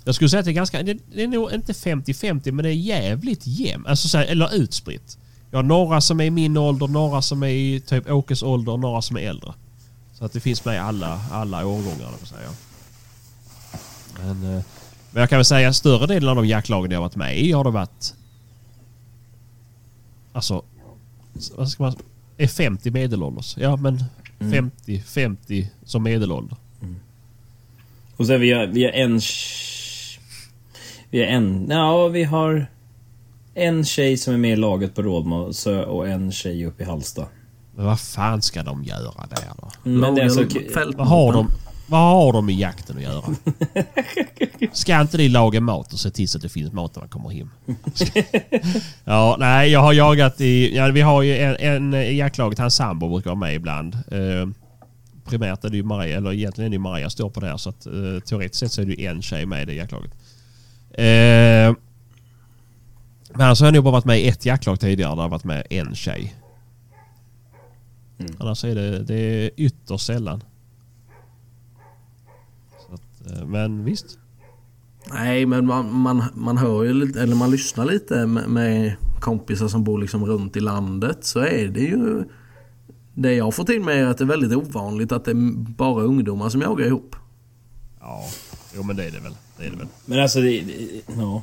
[0.05, 0.83] Jag skulle säga att det är ganska...
[0.83, 3.87] Det, det är nog inte 50-50 men det är jävligt jämnt.
[3.87, 5.19] Alltså så här, eller utspritt.
[5.55, 8.73] Jag har några som är i min ålder, några som är i typ Åkes ålder
[8.73, 9.55] och några som är äldre.
[10.13, 12.49] Så att det finns med i alla, alla årgångar, säga.
[14.19, 14.65] Men, eh,
[15.11, 17.53] men jag kan väl säga att större delen av de jaktlagen jag varit med i
[17.53, 18.15] har det varit...
[20.33, 20.63] Alltså...
[21.57, 21.97] Vad ska man...
[22.37, 23.57] Är 50 medelålders?
[23.59, 24.05] Ja men
[24.39, 26.57] 50, 50 som medelålder.
[28.17, 29.21] Och sen vi har, vi har en...
[31.11, 31.67] Vi har en...
[31.71, 32.67] Ja, vi har...
[33.55, 37.27] En tjej som är med i laget på Rådmansö och en tjej uppe i Halsta.
[37.75, 39.91] Men vad fan ska de göra där då?
[39.91, 40.45] Men det är alltså...
[40.97, 41.51] Vad har de,
[41.87, 43.23] vad har de i jakten att göra?
[44.73, 47.09] Ska inte de laga mat och se till så att det finns mat när man
[47.09, 47.51] kommer hem?
[49.05, 50.77] ja, nej, jag har jagat i...
[50.77, 53.95] Ja, vi har ju en, en i jaktlaget, hans sambo brukar vara med ibland.
[53.95, 54.49] Eh,
[55.25, 57.57] primärt är det ju Maria, eller egentligen är det ju Maria står på det här
[57.57, 57.93] så att eh,
[58.27, 60.13] teoretiskt sett så är det ju en tjej med i det jaktlaget.
[60.91, 61.77] Eh,
[63.35, 65.45] men annars har jag nog bara varit med i ett jaktlag tidigare där har varit
[65.45, 66.35] med en tjej.
[68.39, 70.45] Annars är det, det är ytterst sällan.
[72.87, 74.19] Så att, eh, men visst.
[75.13, 79.69] Nej, men man, man, man hör ju lite, eller man lyssnar lite med, med kompisar
[79.69, 82.25] som bor liksom runt i landet så är det ju...
[83.17, 86.03] Det jag får till mig är att det är väldigt ovanligt att det är bara
[86.03, 87.17] ungdomar som jagar ihop.
[88.01, 88.25] Ja,
[88.77, 89.35] jo men det är det väl.
[89.59, 89.87] Det är det väl.
[90.05, 91.43] Men alltså, det, det, ja.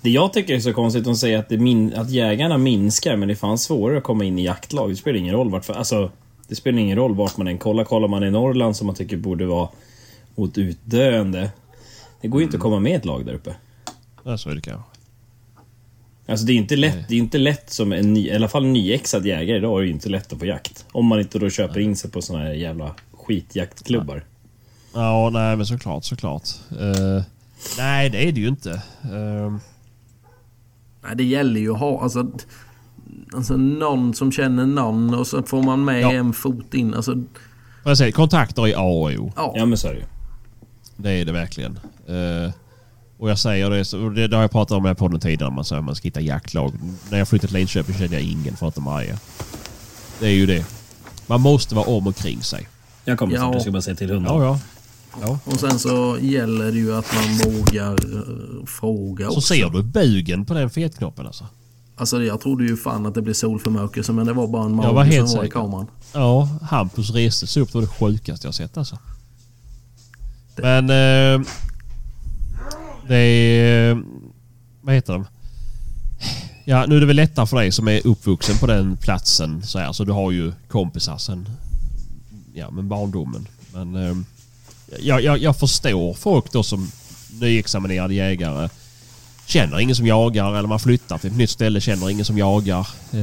[0.00, 3.34] Det jag tycker är så konstigt, de säger att, min, att jägarna minskar, men det
[3.34, 4.90] är fan svårare att komma in i jaktlag.
[4.90, 6.10] Det spelar ingen roll vart, alltså,
[6.48, 7.84] det spelar ingen roll vart man än kollar.
[7.84, 9.68] Kollar man i Norrland som man tycker borde vara
[10.34, 11.50] mot utdöende.
[12.20, 13.54] Det går ju inte att komma med i ett lag där uppe.
[14.24, 14.96] Ja, så är det kanske.
[16.28, 18.66] Alltså det är inte lätt, det är inte lätt som en ny, i alla fall
[18.66, 20.86] nyexad jägare idag är det inte lätt att få jakt.
[20.92, 24.24] Om man inte då köper in sig på såna här jävla skitjaktklubbar.
[24.94, 26.48] Ja, nej men såklart, såklart.
[26.70, 27.22] Eh,
[27.78, 28.70] nej, det är det ju inte.
[29.12, 29.56] Uh,
[31.06, 32.30] Nej, det gäller ju att ha alltså,
[33.34, 36.12] alltså någon som känner någon och så får man med Ja.
[36.12, 36.94] en fot in.
[36.94, 37.14] Alltså,
[37.82, 39.32] vad jag säger, kontakter är A och O.
[39.36, 39.52] ja.
[39.56, 40.04] Ja men så är det ju.
[40.96, 41.78] Det är det verkligen.
[42.08, 42.50] Eh,
[43.18, 45.50] och jag säger det, så- det, det har jag pratat om här på den tidigare,
[45.50, 46.72] man säger att man ska hitta jaktlag.
[47.10, 49.18] När jag flyttade till Linköping kände jag ingen förutom Maria.
[50.20, 50.66] Det är ju det.
[51.26, 52.68] Man måste vara om och kring sig.
[53.04, 53.40] Jag kommer Ja.
[53.40, 54.34] snart, jag ska bara säga till hunden.
[54.34, 54.58] Ja, ja.
[55.22, 55.38] Ja.
[55.44, 59.40] Och sen så gäller det ju att man vågar eh, fråga Så också.
[59.54, 61.46] ser du bugen på den fetknoppen alltså.
[61.98, 65.04] Alltså jag trodde ju fan att det blev solförmörkelse men det var bara en var
[65.04, 65.60] helt som var i säker.
[65.60, 65.86] kameran.
[66.12, 67.72] Ja, Hampus reste sig upp.
[67.72, 68.98] Det var det sjukaste jag sett alltså.
[70.56, 70.84] Men...
[70.90, 71.46] Eh,
[73.08, 74.02] det är...
[74.82, 75.26] Vad heter de?
[76.64, 79.62] Ja, nu är det väl lättare för dig som är uppvuxen på den platsen.
[79.62, 81.48] Så, här, så du har ju kompisar sen...
[82.54, 83.48] Ja, men barndomen.
[83.74, 83.94] Men...
[83.96, 84.16] Eh,
[85.00, 86.90] jag, jag, jag förstår folk då som
[87.40, 88.68] nyexaminerade jägare.
[89.46, 92.88] Känner ingen som jagar eller man flyttar till ett nytt ställe känner ingen som jagar.
[93.12, 93.20] Eh,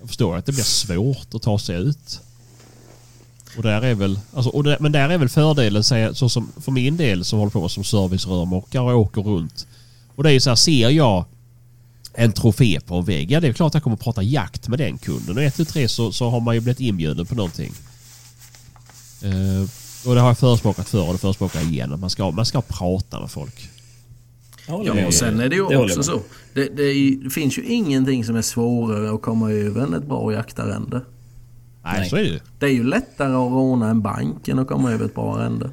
[0.00, 2.20] jag förstår att det blir svårt att ta sig ut.
[3.56, 6.72] Och där är väl, alltså, och det, men där är väl fördelen, så som för
[6.72, 9.66] min del som håller på som servicerörmokare och åker runt.
[10.14, 11.24] Och det är ju så här, ser jag
[12.14, 14.98] en trofé på en vägg, ja det är klart jag kommer prata jakt med den
[14.98, 15.36] kunden.
[15.36, 17.72] Och ett, till tre så, så har man ju blivit inbjuden på någonting.
[19.22, 19.68] Eh,
[20.06, 21.92] och det har jag förespråkat förr och det förespråkar jag igen.
[21.92, 23.68] Att man ska, man ska prata med folk.
[24.66, 26.20] Ja, och sen är det ju Det också så.
[26.54, 30.32] Det, det, det finns ju ingenting som är svårare att komma över än ett bra
[30.32, 31.00] jaktarrende.
[31.84, 32.10] Nej, Nej.
[32.10, 32.40] så är det ju.
[32.58, 35.70] Det är ju lättare att råna en bank än att komma över ett bra arrende.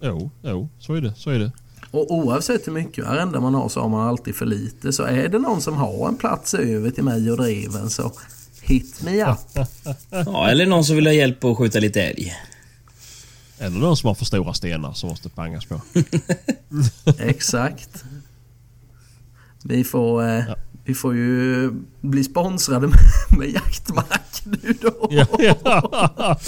[0.00, 1.14] Jo, jo, så är det.
[1.16, 1.52] Så är det.
[1.90, 4.92] Och oavsett hur mycket arrende man har så har man alltid för lite.
[4.92, 8.12] Så är det någon som har en plats över till mig och dreven så
[8.62, 9.66] hit me up.
[10.10, 12.32] Ja, eller någon som vill ha hjälp att skjuta lite älg.
[13.62, 15.80] Eller någon som har för stora stenar som måste pangas på.
[17.18, 18.04] Exakt.
[19.64, 20.56] Vi får, eh, Ja.
[20.84, 21.70] vi får ju
[22.00, 22.98] bli sponsrade med,
[23.38, 25.08] med jaktmark nu då.
[25.10, 26.38] Ja, ja.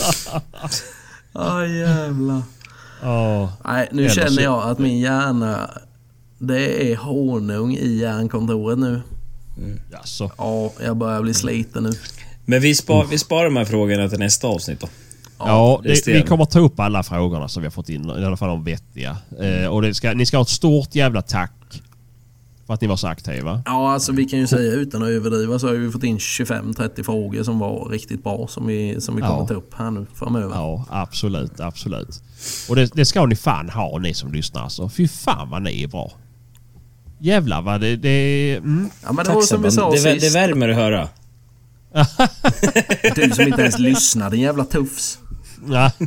[1.32, 2.42] Aj jävlar.
[3.02, 3.52] Ja.
[3.64, 5.70] Nej, nu känner jag att min hjärna...
[6.38, 9.02] Det är honung i järnkontoret nu.
[9.92, 10.30] Jaså.
[10.38, 11.92] Ja, jag börjar bli sliten nu.
[12.44, 14.88] Men vi, spar, vi sparar de här frågorna till nästa avsnitt då.
[15.38, 16.22] Ja, det, resterande.
[16.22, 18.04] vi kommer ta upp alla frågorna som vi har fått in.
[18.10, 19.16] I alla fall de vettiga.
[19.40, 21.52] Eh, och det ska, ni ska ha ett stort jävla tack
[22.66, 23.62] för att ni var så aktiva.
[23.66, 27.02] Ja, alltså vi kan ju säga utan att överdriva så har vi fått in 25-30
[27.02, 29.28] frågor som var riktigt bra som vi, som vi Ja.
[29.28, 30.54] kommer ta upp här nu framöver.
[30.54, 32.22] Ja, absolut, absolut.
[32.68, 34.88] Och det, det ska ni fan ha ni som lyssnar alltså.
[34.88, 36.12] Fy fan vad ni är bra.
[37.18, 37.96] Jävlar vad det...
[37.96, 38.90] det mm.
[39.02, 40.36] Ja, men det Tack var som vi sa det, vä- det sist.
[40.36, 41.08] värmer att höra.
[43.14, 45.18] Du som inte ens lyssnar, din jävla tufs.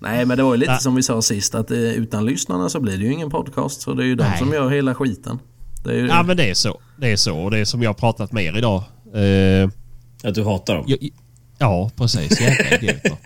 [0.00, 0.78] Nej, men det var ju lite Ja.
[0.78, 3.80] som vi sa sist att eh, utan lyssnarna så blir det ju ingen podcast.
[3.80, 4.38] Så det är ju de Nej.
[4.38, 5.38] som gör hela skiten.
[5.84, 6.80] Det är ju, ja men det är så.
[6.96, 7.38] Det är så.
[7.38, 8.82] Och det är som jag har pratat med er idag.
[9.14, 9.68] Eh,
[10.28, 10.84] Att du hatar dem.
[10.88, 10.96] Ja,
[11.58, 12.40] ja precis.
[12.40, 13.16] Jävla idioter.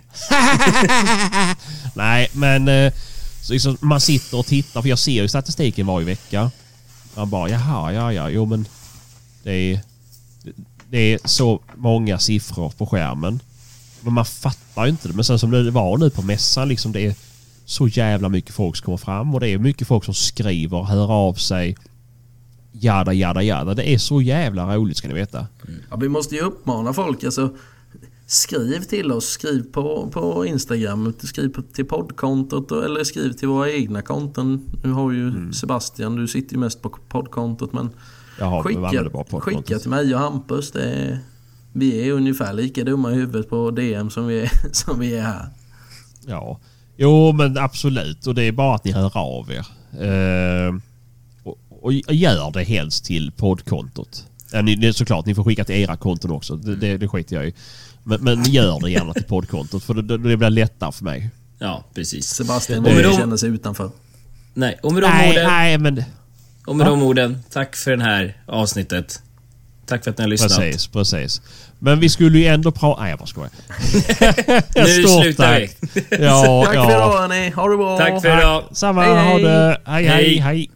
[1.93, 2.93] Nej, men eh,
[3.41, 4.81] så liksom, man sitter och tittar.
[4.81, 6.51] För jag ser ju statistiken varje vecka.
[7.15, 8.67] Man bara, jaha, ja, ja, jo men
[9.43, 9.79] det är,
[10.89, 13.39] det är så många siffror på skärmen.
[14.05, 15.13] Men man fattar ju inte det.
[15.13, 17.15] Men sen som det var nu på mässan, liksom det är
[17.65, 21.11] så jävla mycket folk som kommer fram och det är mycket folk som skriver, hör
[21.11, 21.77] av sig.
[22.71, 23.73] Jada, jada, jada.
[23.73, 25.47] Det är så jävla roligt ska ni veta.
[25.89, 27.23] Ja, vi måste ju uppmana folk.
[27.23, 27.55] Alltså,
[28.27, 29.25] skriv till oss.
[29.25, 31.13] Skriv på, på Instagram.
[31.23, 34.69] Skriv på, till poddkontot eller skriv till våra egna konton.
[34.83, 35.53] Nu har ju Mm.
[35.53, 37.73] Sebastian, du sitter ju mest på poddkontot.
[37.73, 37.89] Men
[38.39, 40.71] Jag har skicka, skicka till mig och Hampus.
[40.71, 41.19] Det är,
[41.75, 45.21] vi är ungefär lika dumma i huvudet på DM som vi är, som vi är
[45.21, 45.45] här.
[46.27, 46.59] Ja.
[46.97, 48.27] Jo, men absolut.
[48.27, 49.67] Och det är bara att ni hör av er.
[50.01, 50.75] Eh,
[51.43, 54.25] och, och gör det helst till poddkontot.
[54.51, 56.55] Ja, ni, det är såklart, ni får skicka till era konton också.
[56.55, 57.53] Det, det, det skiter jag i.
[58.03, 61.29] Men, men gör det gärna till poddkontot för det, det, blir lättare för mig.
[61.59, 62.27] Ja, precis.
[62.27, 63.91] Sebastian borde de- känna sig utanför.
[64.53, 66.03] Nej, och med de Nej, orden, nej, men
[66.65, 69.21] och med de orden, tack för det här avsnittet.
[69.85, 70.57] Tack för att ni har lyssnat.
[70.57, 71.41] precis, precis.
[71.79, 73.01] Men vi skulle ju ändå prata...
[73.01, 73.49] Nej, jag bara skojar.
[74.75, 75.67] Nu slutar vi.
[75.67, 76.05] tack.
[76.21, 77.17] Ja, Tack för idag ja.
[77.19, 77.49] hörni.
[77.49, 77.97] Ha det bra.
[77.97, 78.63] Tack för idag.
[78.71, 79.43] Samma, Hej, ha hej.
[79.43, 79.81] det.
[79.85, 80.37] Hej, hej, Hej.
[80.39, 80.69] hej.